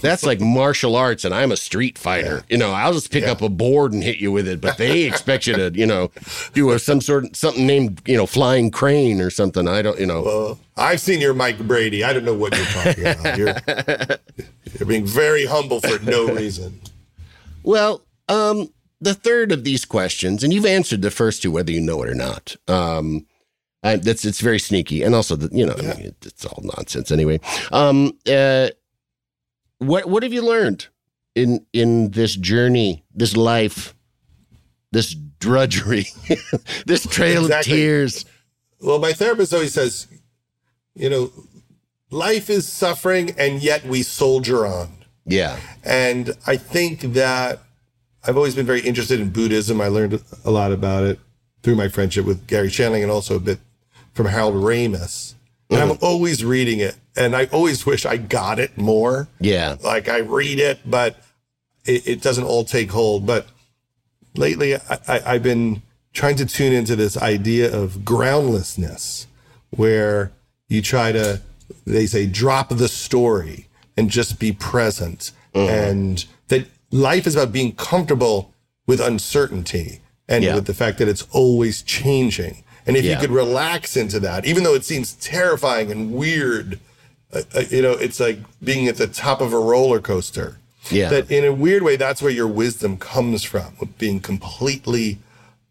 that's 0.00 0.24
like 0.24 0.40
martial 0.60 0.96
arts 0.96 1.24
and 1.24 1.32
I'm 1.32 1.52
a 1.52 1.56
street 1.56 1.98
fighter. 1.98 2.42
You 2.48 2.56
know, 2.58 2.72
I'll 2.72 2.92
just 2.92 3.12
pick 3.12 3.22
Yeah. 3.24 3.30
up 3.32 3.42
a 3.42 3.48
board 3.48 3.92
and 3.92 4.02
hit 4.02 4.18
you 4.18 4.32
with 4.32 4.48
it, 4.48 4.60
but 4.60 4.76
they 4.76 5.02
expect 5.04 5.46
you 5.46 5.54
to, 5.54 5.70
you 5.72 5.86
know, 5.86 6.10
do 6.52 6.72
a, 6.72 6.80
some 6.80 7.00
sort 7.00 7.26
of 7.26 7.36
something 7.36 7.64
named, 7.64 8.02
you 8.06 8.16
know, 8.16 8.26
flying 8.26 8.72
crane 8.72 9.20
or 9.20 9.30
something. 9.30 9.68
I 9.68 9.82
don't, 9.82 10.00
you 10.00 10.06
know. 10.06 10.22
Well, 10.22 10.58
I've 10.76 11.00
seen 11.00 11.20
your 11.20 11.32
Mike 11.34 11.58
Brady. 11.60 12.02
I 12.02 12.12
don't 12.12 12.24
know 12.24 12.34
what 12.34 12.56
you're 12.56 12.66
talking 12.66 13.06
about. 13.06 13.38
You're, 13.38 14.18
you're 14.80 14.88
being 14.88 15.06
very 15.06 15.46
humble 15.46 15.80
for 15.80 16.00
no 16.00 16.26
reason. 16.26 16.80
Well, 17.64 18.04
um, 18.28 18.68
the 19.00 19.14
third 19.14 19.50
of 19.50 19.64
these 19.64 19.84
questions, 19.84 20.44
and 20.44 20.52
you've 20.52 20.66
answered 20.66 21.02
the 21.02 21.10
first 21.10 21.42
two, 21.42 21.50
whether 21.50 21.72
you 21.72 21.80
know 21.80 22.02
it 22.02 22.08
or 22.10 22.14
not. 22.14 22.54
Um, 22.68 23.26
I, 23.82 23.96
that's 23.96 24.24
it's 24.24 24.40
very 24.40 24.58
sneaky, 24.58 25.02
and 25.02 25.14
also 25.14 25.36
the, 25.36 25.54
you 25.54 25.66
know, 25.66 25.74
I 25.76 25.82
mean, 25.96 26.14
it's 26.22 26.44
all 26.46 26.62
nonsense 26.62 27.10
anyway. 27.10 27.40
Um, 27.72 28.16
uh, 28.30 28.68
what 29.78 30.06
what 30.08 30.22
have 30.22 30.32
you 30.32 30.42
learned 30.42 30.86
in 31.34 31.66
in 31.72 32.10
this 32.12 32.36
journey, 32.36 33.04
this 33.14 33.36
life, 33.36 33.94
this 34.92 35.14
drudgery, 35.38 36.06
this 36.86 37.06
trail 37.06 37.44
Exactly. 37.44 37.72
of 37.72 37.76
tears? 37.78 38.24
Well, 38.80 38.98
my 38.98 39.12
therapist 39.12 39.52
always 39.52 39.74
says, 39.74 40.06
you 40.94 41.10
know, 41.10 41.30
life 42.10 42.48
is 42.48 42.66
suffering 42.68 43.32
and 43.38 43.62
yet 43.62 43.84
we 43.84 44.02
soldier 44.02 44.66
on. 44.66 45.03
Yeah, 45.26 45.58
And 45.82 46.36
I 46.46 46.56
think 46.56 47.00
that 47.00 47.60
I've 48.26 48.36
always 48.36 48.54
been 48.54 48.66
very 48.66 48.80
interested 48.80 49.20
in 49.20 49.30
Buddhism. 49.30 49.80
I 49.80 49.88
learned 49.88 50.22
a 50.44 50.50
lot 50.50 50.72
about 50.72 51.04
it 51.04 51.18
through 51.62 51.76
my 51.76 51.88
friendship 51.88 52.26
with 52.26 52.46
Garry 52.46 52.68
Shandling 52.68 53.02
and 53.02 53.10
also 53.10 53.36
a 53.36 53.40
bit 53.40 53.58
from 54.12 54.26
Harold 54.26 54.54
Ramis. 54.54 55.34
And 55.70 55.80
I'm 55.80 55.88
mm-hmm. 55.88 56.04
always 56.04 56.44
reading 56.44 56.78
it. 56.78 56.96
And 57.16 57.34
I 57.34 57.46
always 57.46 57.86
wish 57.86 58.04
I 58.06 58.16
got 58.16 58.58
it 58.58 58.76
more. 58.76 59.28
yeah, 59.40 59.76
Like 59.82 60.08
I 60.08 60.18
read 60.18 60.58
it, 60.58 60.80
but 60.84 61.18
it, 61.84 62.06
it 62.06 62.22
doesn't 62.22 62.44
all 62.44 62.64
take 62.64 62.90
hold. 62.90 63.26
But 63.26 63.46
lately, 64.34 64.74
I, 64.76 64.80
I, 65.08 65.20
I've 65.26 65.42
been 65.42 65.82
trying 66.12 66.36
to 66.36 66.46
tune 66.46 66.72
into 66.72 66.96
this 66.96 67.16
idea 67.16 67.74
of 67.74 68.04
groundlessness, 68.04 69.26
where 69.70 70.32
you 70.68 70.80
try 70.80 71.12
to, 71.12 71.40
they 71.84 72.06
say, 72.06 72.26
drop 72.26 72.68
the 72.68 72.88
story 72.88 73.66
and 73.96 74.10
just 74.10 74.38
be 74.38 74.52
present. 74.52 75.32
And 75.54 76.24
that 76.48 76.66
life 76.90 77.26
is 77.26 77.36
about 77.36 77.52
being 77.52 77.72
comfortable 77.76 78.52
with 78.86 79.00
uncertainty 79.00 80.00
and 80.28 80.42
Yeah. 80.42 80.56
with 80.56 80.66
the 80.66 80.74
fact 80.74 80.98
that 80.98 81.06
it's 81.08 81.24
always 81.30 81.82
changing. 81.82 82.64
And 82.86 82.96
if 82.96 83.04
Yeah. 83.04 83.12
you 83.14 83.18
could 83.20 83.30
relax 83.30 83.96
into 83.96 84.18
that, 84.20 84.44
even 84.46 84.64
though 84.64 84.74
it 84.74 84.84
seems 84.84 85.12
terrifying 85.12 85.90
and 85.92 86.12
weird, 86.12 86.80
uh, 87.32 87.42
uh, 87.54 87.62
you 87.70 87.82
know, 87.82 87.92
it's 87.92 88.18
like 88.20 88.38
being 88.62 88.88
at 88.88 88.96
the 88.96 89.06
top 89.06 89.40
of 89.40 89.52
a 89.52 89.58
roller 89.58 90.00
coaster. 90.00 90.58
Yeah. 90.90 91.08
That 91.08 91.30
in 91.30 91.44
a 91.44 91.52
weird 91.52 91.82
way, 91.82 91.96
that's 91.96 92.20
where 92.20 92.32
your 92.32 92.46
wisdom 92.48 92.96
comes 92.98 93.42
from, 93.42 93.74
with 93.80 93.96
being 93.96 94.20
completely 94.20 95.18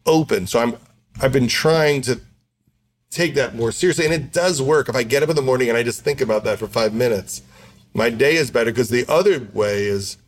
open. 0.06 0.46
So 0.46 0.58
I'm, 0.60 0.76
I've 1.20 1.32
been 1.32 1.46
trying 1.46 2.00
to 2.02 2.20
take 3.10 3.34
that 3.36 3.54
more 3.54 3.70
seriously, 3.70 4.06
and 4.06 4.12
it 4.14 4.32
does 4.32 4.60
work. 4.60 4.88
If 4.88 4.96
I 4.96 5.04
get 5.04 5.22
up 5.22 5.28
in 5.28 5.36
the 5.36 5.42
morning 5.42 5.68
and 5.68 5.78
I 5.78 5.82
just 5.84 6.00
think 6.02 6.20
about 6.20 6.42
that 6.44 6.58
for 6.58 6.66
five 6.66 6.92
minutes, 6.92 7.42
my 7.94 8.10
day 8.10 8.34
is 8.36 8.50
better. 8.50 8.70
Because 8.70 8.90
the 8.90 9.06
other 9.08 9.48
way 9.54 9.84
is 9.86 10.18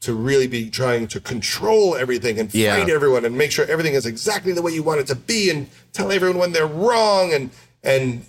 to 0.00 0.14
really 0.14 0.48
be 0.48 0.68
trying 0.68 1.06
to 1.08 1.20
control 1.20 1.94
everything 1.94 2.38
and 2.40 2.52
Yeah. 2.52 2.76
fight 2.76 2.90
everyone 2.90 3.24
and 3.24 3.38
make 3.38 3.52
sure 3.52 3.64
everything 3.66 3.94
is 3.94 4.04
exactly 4.04 4.52
the 4.52 4.60
way 4.62 4.72
you 4.72 4.82
want 4.82 5.00
it 5.00 5.06
to 5.08 5.14
be 5.14 5.48
and 5.48 5.68
tell 5.92 6.10
everyone 6.10 6.38
when 6.38 6.52
they're 6.52 6.66
wrong 6.66 7.32
and 7.32 7.50
and 7.84 8.24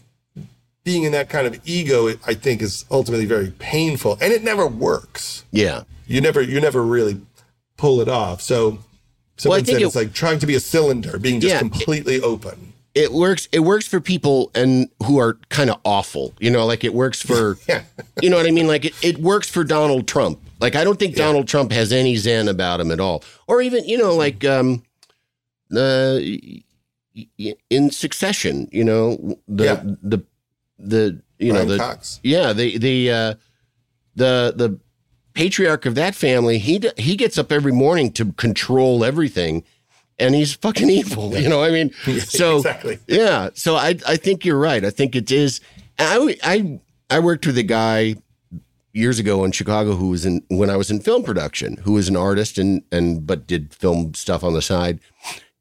being 0.83 1.03
in 1.03 1.11
that 1.13 1.29
kind 1.29 1.47
of 1.47 1.59
ego 1.65 2.09
i 2.27 2.33
think 2.33 2.61
is 2.61 2.85
ultimately 2.91 3.25
very 3.25 3.51
painful 3.57 4.17
and 4.21 4.31
it 4.33 4.43
never 4.43 4.67
works 4.67 5.45
yeah. 5.51 5.83
you 6.05 6.19
never 6.21 6.41
you 6.41 6.59
never 6.61 6.83
really 6.83 7.21
pull 7.77 8.01
it 8.01 8.09
off 8.09 8.41
so 8.41 8.69
Well, 8.69 8.79
someone 9.37 9.63
think 9.63 9.75
said 9.77 9.81
it- 9.81 9.85
it's 9.85 9.95
like 9.95 10.13
trying 10.13 10.37
to 10.39 10.45
be 10.45 10.53
a 10.55 10.59
cylinder 10.59 11.17
being 11.17 11.39
just 11.39 11.51
Yeah, 11.51 11.57
it- 11.57 11.59
completely 11.61 12.19
open 12.21 12.72
it 12.95 13.11
works 13.11 13.47
it 13.51 13.59
works 13.61 13.87
for 13.87 13.99
people 13.99 14.51
and 14.53 14.87
who 15.05 15.17
are 15.19 15.39
kind 15.49 15.69
of 15.69 15.79
awful 15.83 16.33
you 16.39 16.51
know 16.51 16.65
like 16.65 16.83
it 16.83 16.93
works 16.93 17.21
for 17.21 17.57
Yeah. 17.67 17.83
you 18.21 18.29
know 18.29 18.37
what 18.37 18.45
i 18.45 18.51
mean 18.51 18.67
like 18.67 18.85
it, 18.85 18.93
it 19.03 19.17
works 19.17 19.49
for 19.49 19.63
donald 19.63 20.07
trump 20.07 20.39
like 20.59 20.75
i 20.75 20.83
don't 20.83 20.99
think 20.99 21.15
donald 21.15 21.47
trump 21.47 21.71
has 21.71 21.91
any 21.91 22.15
zen 22.17 22.47
about 22.47 22.79
him 22.79 22.91
at 22.91 22.99
all 22.99 23.23
or 23.47 23.61
even 23.61 23.83
you 23.85 23.97
know 23.97 24.13
like 24.15 24.45
um 24.45 24.83
uh, 25.75 26.19
in 27.69 27.89
succession 27.91 28.67
you 28.71 28.83
know 28.83 29.37
the 29.47 29.63
Yeah. 29.65 29.81
the 30.01 30.23
the 30.79 31.21
you 31.39 31.53
know 31.53 31.65
the 31.65 31.77
Cox. 31.77 32.19
yeah 32.23 32.53
the 32.53 32.77
the 32.77 33.11
uh 33.11 33.33
the 34.15 34.53
the 34.55 34.79
patriarch 35.33 35.85
of 35.85 35.95
that 35.95 36.15
family 36.15 36.57
he 36.59 36.79
d- 36.79 36.91
he 36.97 37.15
gets 37.15 37.37
up 37.37 37.51
every 37.51 37.71
morning 37.71 38.11
to 38.13 38.33
control 38.33 39.03
everything 39.03 39.63
and 40.19 40.35
he's 40.35 40.53
fucking 40.53 40.89
evil 40.89 41.35
you 41.37 41.49
know 41.49 41.63
i 41.63 41.71
mean 41.71 41.91
so 42.19 42.57
exactly 42.57 42.99
yeah. 43.07 43.49
So 43.53 43.75
I 43.75 43.97
I 44.07 44.15
think 44.15 44.45
you're 44.45 44.59
right. 44.59 44.83
I 44.83 44.89
think 44.89 45.15
it 45.15 45.31
is. 45.31 45.61
I 45.99 46.37
I 46.43 46.79
I 47.09 47.19
worked 47.19 47.45
with 47.45 47.57
a 47.57 47.63
guy 47.63 48.15
years 48.93 49.19
ago 49.19 49.43
in 49.43 49.51
Chicago 49.51 49.95
who 49.95 50.09
was 50.09 50.25
in 50.25 50.43
when 50.49 50.69
I 50.69 50.77
was 50.77 50.91
in 50.91 50.99
film 50.99 51.23
production, 51.23 51.77
who 51.77 51.93
was 51.93 52.09
an 52.09 52.15
artist 52.15 52.57
and 52.57 52.83
and 52.91 53.25
but 53.25 53.47
did 53.47 53.73
film 53.73 54.13
stuff 54.13 54.43
on 54.43 54.53
the 54.53 54.61
side. 54.61 54.99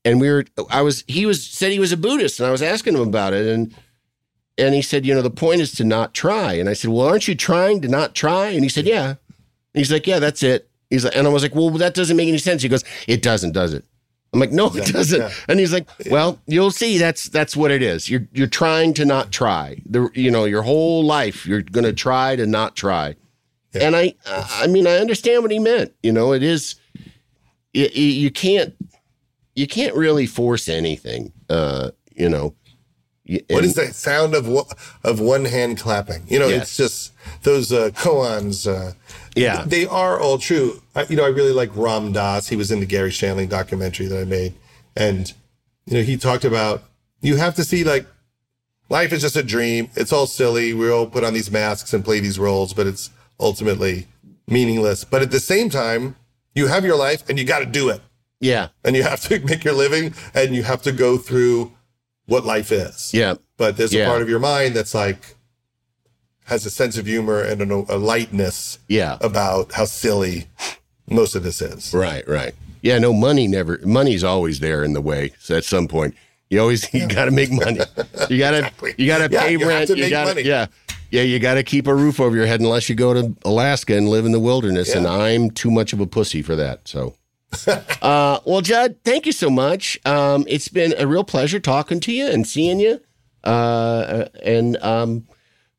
And 0.04 0.20
we 0.20 0.30
were 0.30 0.44
I 0.70 0.82
was 0.82 1.04
he 1.06 1.26
was 1.26 1.46
said 1.46 1.72
he 1.72 1.78
was 1.78 1.92
a 1.92 1.96
Buddhist 1.96 2.40
and 2.40 2.46
I 2.46 2.52
was 2.52 2.62
asking 2.62 2.94
him 2.94 3.08
about 3.08 3.32
it 3.32 3.46
and 3.46 3.74
and 4.58 4.74
he 4.74 4.82
said, 4.82 5.06
you 5.06 5.14
know, 5.14 5.22
the 5.22 5.30
point 5.30 5.60
is 5.60 5.72
to 5.72 5.84
not 5.84 6.14
try. 6.14 6.52
And 6.54 6.68
I 6.68 6.74
said, 6.74 6.90
well, 6.90 7.06
aren't 7.06 7.26
you 7.26 7.34
trying 7.34 7.80
to 7.82 7.88
not 7.88 8.14
try? 8.14 8.48
And 8.48 8.62
he 8.62 8.68
said, 8.68 8.86
yeah. 8.86 9.08
And 9.08 9.16
he's 9.72 9.90
like, 9.90 10.06
yeah, 10.06 10.18
that's 10.18 10.42
it. 10.42 10.68
He's 10.90 11.04
like, 11.04 11.16
and 11.16 11.26
I 11.26 11.30
was 11.30 11.42
like, 11.42 11.54
well, 11.54 11.70
that 11.70 11.94
doesn't 11.94 12.16
make 12.16 12.28
any 12.28 12.38
sense. 12.38 12.62
He 12.62 12.68
goes, 12.68 12.84
it 13.08 13.22
doesn't, 13.22 13.52
does 13.52 13.72
it? 13.72 13.86
I'm 14.32 14.40
like, 14.40 14.50
no, 14.52 14.68
it 14.74 14.86
doesn't. 14.86 15.20
yeah. 15.20 15.30
And 15.48 15.60
he's 15.60 15.72
like, 15.74 15.86
well, 16.10 16.38
you'll 16.46 16.70
see. 16.70 16.96
That's 16.98 17.24
that's 17.28 17.54
what 17.56 17.70
it 17.70 17.82
is. 17.82 18.08
You're 18.08 18.26
you're 18.32 18.46
trying 18.46 18.94
to 18.94 19.04
not 19.04 19.30
try. 19.30 19.80
The 19.84 20.08
you 20.14 20.30
know 20.30 20.44
your 20.46 20.62
whole 20.62 21.04
life 21.04 21.44
you're 21.46 21.60
going 21.62 21.84
to 21.84 21.92
try 21.92 22.36
to 22.36 22.46
not 22.46 22.74
try. 22.74 23.16
And 23.74 23.94
I 23.96 24.14
I 24.26 24.66
mean 24.68 24.86
I 24.86 24.96
understand 24.96 25.42
what 25.42 25.50
he 25.50 25.58
meant. 25.58 25.92
You 26.02 26.12
know, 26.12 26.32
it 26.32 26.42
is 26.42 26.76
you, 27.74 27.88
you 27.92 28.30
can't 28.30 28.74
you 29.54 29.66
can't 29.66 29.94
really 29.94 30.26
force 30.26 30.68
anything. 30.68 31.32
Uh, 31.50 31.90
you 32.14 32.28
know. 32.28 32.54
Y- 33.28 33.40
What 33.48 33.58
and- 33.58 33.66
is 33.66 33.74
that 33.74 33.94
sound 33.94 34.34
of 34.34 34.48
one- 34.48 34.64
of 35.04 35.20
one 35.20 35.44
hand 35.44 35.78
clapping? 35.78 36.24
You 36.26 36.38
know, 36.38 36.48
Yes. 36.48 36.62
it's 36.62 36.76
just 36.76 37.12
those 37.44 37.70
uh, 37.72 37.90
koans. 37.90 38.66
Uh, 38.66 38.92
Yeah. 39.34 39.64
they 39.66 39.86
are 39.86 40.18
all 40.20 40.38
true. 40.38 40.82
I, 40.94 41.04
you 41.04 41.16
know, 41.16 41.24
I 41.24 41.28
really 41.28 41.52
like 41.52 41.70
Ram 41.74 42.12
Dass. 42.12 42.48
He 42.48 42.56
was 42.56 42.70
in 42.70 42.80
the 42.80 42.86
Garry 42.86 43.10
Shandling 43.10 43.48
documentary 43.48 44.06
that 44.06 44.20
I 44.20 44.24
made, 44.24 44.54
and 44.96 45.32
you 45.86 45.94
know, 45.98 46.02
he 46.02 46.16
talked 46.16 46.44
about 46.44 46.82
you 47.20 47.36
have 47.36 47.54
to 47.56 47.64
see 47.64 47.84
like 47.84 48.06
life 48.88 49.12
is 49.12 49.22
just 49.22 49.36
a 49.36 49.42
dream. 49.42 49.88
It's 49.94 50.12
all 50.12 50.26
silly. 50.26 50.74
We 50.74 50.90
all 50.90 51.06
put 51.06 51.24
on 51.24 51.34
these 51.34 51.50
masks 51.50 51.92
and 51.94 52.04
play 52.04 52.20
these 52.20 52.38
roles, 52.38 52.74
but 52.74 52.86
it's 52.86 53.10
ultimately 53.40 54.06
meaningless. 54.48 55.04
But 55.04 55.22
at 55.22 55.30
the 55.30 55.40
same 55.40 55.70
time, 55.70 56.16
you 56.54 56.66
have 56.66 56.84
your 56.84 56.96
life 56.96 57.28
and 57.28 57.38
you 57.38 57.44
got 57.44 57.60
to 57.60 57.66
do 57.66 57.88
it. 57.88 58.00
Yeah. 58.40 58.68
And 58.84 58.94
you 58.96 59.02
have 59.04 59.20
to 59.22 59.38
make 59.46 59.64
your 59.64 59.74
living 59.74 60.14
and 60.34 60.54
you 60.54 60.62
have 60.64 60.82
to 60.82 60.92
go 60.92 61.16
through 61.16 61.72
what 62.26 62.44
life 62.44 62.70
is. 62.72 63.14
Yeah. 63.14 63.34
But 63.56 63.76
there's 63.76 63.92
Yeah. 63.94 64.04
a 64.04 64.08
part 64.08 64.20
of 64.20 64.28
your 64.28 64.40
mind 64.40 64.74
that's 64.74 64.94
like, 64.94 65.36
has 66.44 66.66
a 66.66 66.70
sense 66.70 66.98
of 66.98 67.06
humor 67.06 67.40
and 67.40 67.62
a, 67.62 67.74
a 67.94 67.96
lightness 67.98 68.78
Yeah. 68.88 69.18
about 69.20 69.72
how 69.72 69.84
silly 69.84 70.46
most 71.08 71.34
of 71.34 71.42
this 71.42 71.60
is. 71.62 71.92
Right, 71.94 72.26
right. 72.28 72.54
Yeah, 72.82 72.98
no 72.98 73.12
money 73.12 73.46
never 73.46 73.78
money's 73.84 74.24
always 74.24 74.58
there 74.60 74.82
in 74.82 74.92
the 74.92 75.00
way. 75.00 75.32
So 75.38 75.56
at 75.56 75.64
some 75.64 75.86
point, 75.88 76.14
you 76.50 76.60
always 76.60 76.92
you 76.94 77.06
got 77.06 77.26
to 77.26 77.30
make 77.30 77.50
money. 77.52 77.80
You 78.28 78.38
got 78.38 78.50
to 78.52 78.58
Exactly. 78.58 78.94
you 78.98 79.06
got 79.06 79.18
to 79.18 79.28
pay 79.28 79.52
have 79.52 79.62
rent. 79.62 79.86
to 79.88 79.96
you 79.98 80.10
got 80.10 80.26
money. 80.28 80.42
yeah. 80.42 80.66
Yeah, 81.10 81.22
you 81.22 81.38
got 81.38 81.54
to 81.54 81.62
keep 81.62 81.86
a 81.86 81.94
roof 81.94 82.18
over 82.20 82.34
your 82.34 82.46
head 82.46 82.60
unless 82.60 82.88
you 82.88 82.94
go 82.94 83.12
to 83.12 83.36
Alaska 83.44 83.94
and 83.94 84.08
live 84.08 84.24
in 84.24 84.32
the 84.32 84.40
wilderness 84.40 84.94
and 84.94 85.06
I'm 85.06 85.50
too 85.50 85.70
much 85.70 85.92
of 85.92 86.00
a 86.00 86.06
pussy 86.06 86.40
for 86.42 86.56
that. 86.56 86.88
So 86.88 87.14
uh, 88.00 88.40
well, 88.46 88.62
Judd, 88.62 88.96
thank 89.04 89.26
you 89.26 89.32
so 89.32 89.50
much. 89.50 89.98
Um, 90.06 90.44
it's 90.48 90.68
been 90.68 90.94
a 90.98 91.06
real 91.06 91.22
pleasure 91.24 91.60
talking 91.60 92.00
to 92.00 92.12
you 92.12 92.26
and 92.26 92.46
seeing 92.46 92.80
you. 92.80 92.98
Uh, 93.44 94.24
and 94.42 94.76
um, 94.78 95.26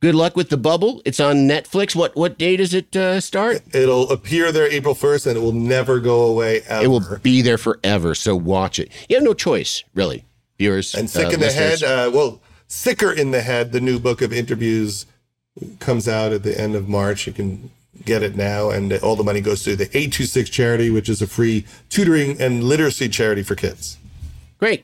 good 0.04 0.16
luck 0.16 0.36
with 0.36 0.49
the 0.49 0.58
bubble. 0.58 1.01
It's 1.06 1.22
on 1.22 1.47
Netflix. 1.47 1.95
What 1.95 2.14
what 2.16 2.38
day 2.38 2.58
does 2.58 2.74
it 2.74 2.93
uh, 2.95 3.22
start? 3.22 3.64
It'll 3.74 4.12
appear 4.12 4.51
there 4.51 4.70
April 4.70 4.93
1st 4.93 5.28
and 5.28 5.38
it 5.38 5.39
will 5.39 5.54
never 5.54 6.01
go 6.01 6.24
away 6.24 6.62
ever. 6.68 6.84
It 6.84 6.88
will 6.89 7.18
be 7.24 7.41
there 7.41 7.58
forever. 7.58 8.14
So 8.14 8.36
watch 8.36 8.80
it. 8.80 8.91
You 9.08 9.16
have 9.16 9.24
no 9.24 9.34
choice, 9.34 9.84
really, 9.95 10.26
viewers. 10.58 10.93
And 10.93 11.10
Sick 11.10 11.28
uh, 11.28 11.30
in 11.30 11.39
the 11.39 11.45
listeners. 11.45 11.82
Head, 11.82 12.08
uh, 12.08 12.12
well, 12.12 12.41
Sicker 12.68 13.14
in 13.14 13.32
the 13.32 13.41
Head, 13.41 13.72
the 13.72 13.80
new 13.80 13.97
book 13.97 14.22
of 14.22 14.34
interviews 14.34 15.06
comes 15.80 16.08
out 16.08 16.34
at 16.34 16.43
the 16.43 16.60
end 16.60 16.76
of 16.76 16.89
March. 16.89 17.26
You 17.26 17.32
can 17.32 17.72
get 18.04 18.24
it 18.24 18.36
now, 18.36 18.72
and 18.72 18.91
all 18.91 19.16
the 19.16 19.24
money 19.24 19.39
goes 19.39 19.64
to 19.64 19.78
the 19.78 19.86
826 19.86 20.49
charity, 20.49 20.89
which 20.89 21.08
is 21.08 21.22
a 21.22 21.28
free 21.28 21.66
tutoring 21.88 22.41
and 22.41 22.64
literacy 22.64 23.08
charity 23.08 23.43
for 23.43 23.56
kids. 23.56 23.97
Great. 24.58 24.84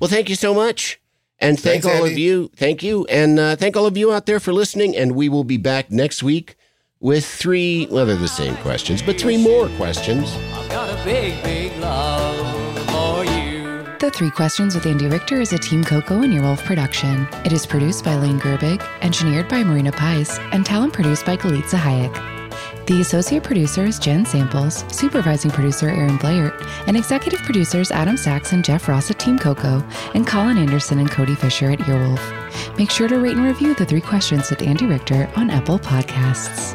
Well, 0.00 0.08
thank 0.08 0.30
you 0.30 0.36
so 0.36 0.54
much. 0.54 1.01
And 1.42 1.58
thank 1.58 1.82
Thanks, 1.82 2.00
all 2.00 2.06
of 2.06 2.16
you. 2.16 2.50
Thank 2.56 2.82
you. 2.82 3.04
And 3.06 3.38
uh, 3.38 3.56
thank 3.56 3.76
all 3.76 3.84
of 3.84 3.96
you 3.96 4.12
out 4.12 4.26
there 4.26 4.40
for 4.40 4.52
listening. 4.52 4.96
And 4.96 5.16
we 5.16 5.28
will 5.28 5.44
be 5.44 5.56
back 5.56 5.90
next 5.90 6.22
week 6.22 6.56
with 7.00 7.26
three, 7.26 7.88
well, 7.90 8.06
they're 8.06 8.16
the 8.16 8.28
same 8.28 8.56
questions, 8.58 9.02
but 9.02 9.20
three 9.20 9.36
more 9.36 9.68
questions. 9.70 10.32
I've 10.52 10.70
got 10.70 10.88
a 10.88 11.04
big, 11.04 11.42
big 11.42 11.76
love 11.78 12.78
for 12.88 13.24
you. 13.24 13.84
The 13.98 14.10
Three 14.10 14.30
Questions 14.30 14.74
with 14.74 14.86
Andy 14.86 15.06
Richter 15.06 15.40
is 15.40 15.52
a 15.52 15.58
Team 15.58 15.84
Coco 15.84 16.22
and 16.22 16.32
Earwolf 16.32 16.64
production. 16.64 17.26
It 17.44 17.52
is 17.52 17.66
produced 17.66 18.04
by 18.04 18.14
Lane 18.14 18.40
Gerbig, 18.40 18.80
engineered 19.00 19.48
by 19.48 19.64
Marina 19.64 19.92
Paiz, 19.92 20.38
and 20.52 20.64
talent 20.64 20.92
produced 20.92 21.26
by 21.26 21.36
Galitza 21.36 21.78
Hayek. 21.78 22.41
The 22.86 23.00
associate 23.00 23.44
producer 23.44 23.84
is 23.84 24.00
Jen 24.00 24.26
Samples, 24.26 24.84
supervising 24.92 25.52
producer 25.52 25.88
Aaron 25.88 26.16
Blair, 26.16 26.52
and 26.88 26.96
executive 26.96 27.40
producers 27.42 27.92
Adam 27.92 28.16
Sachs 28.16 28.52
and 28.52 28.64
Jeff 28.64 28.88
Ross 28.88 29.08
at 29.08 29.20
Team 29.20 29.38
Coco, 29.38 29.84
and 30.14 30.26
Colin 30.26 30.58
Anderson 30.58 30.98
and 30.98 31.08
Cody 31.08 31.36
Fisher 31.36 31.70
at 31.70 31.78
Earwolf. 31.78 32.76
Make 32.76 32.90
sure 32.90 33.06
to 33.06 33.18
rate 33.20 33.36
and 33.36 33.44
review 33.44 33.74
The 33.76 33.86
Three 33.86 34.00
Questions 34.00 34.50
with 34.50 34.62
Andy 34.62 34.86
Richter 34.86 35.30
on 35.36 35.48
Apple 35.48 35.78
Podcasts. 35.78 36.74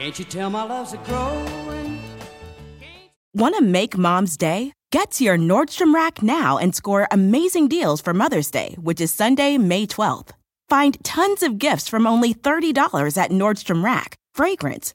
Can't 0.00 0.18
you 0.18 0.24
tell 0.24 0.50
my 0.50 0.64
love's 0.64 0.94
a 0.94 0.96
growing? 0.98 2.00
Want 3.32 3.54
to 3.54 3.62
make 3.62 3.96
mom's 3.96 4.36
day? 4.36 4.72
Get 4.90 5.12
to 5.12 5.24
your 5.24 5.38
Nordstrom 5.38 5.94
Rack 5.94 6.24
now 6.24 6.58
and 6.58 6.74
score 6.74 7.06
amazing 7.12 7.68
deals 7.68 8.00
for 8.00 8.12
Mother's 8.12 8.50
Day, 8.50 8.74
which 8.80 9.00
is 9.00 9.14
Sunday, 9.14 9.58
May 9.58 9.86
12th. 9.86 10.30
Find 10.68 10.96
tons 11.04 11.44
of 11.44 11.58
gifts 11.58 11.88
from 11.88 12.04
only 12.04 12.34
$30 12.34 13.16
at 13.16 13.30
Nordstrom 13.30 13.84
Rack 13.84 14.16
fragrance, 14.36 14.94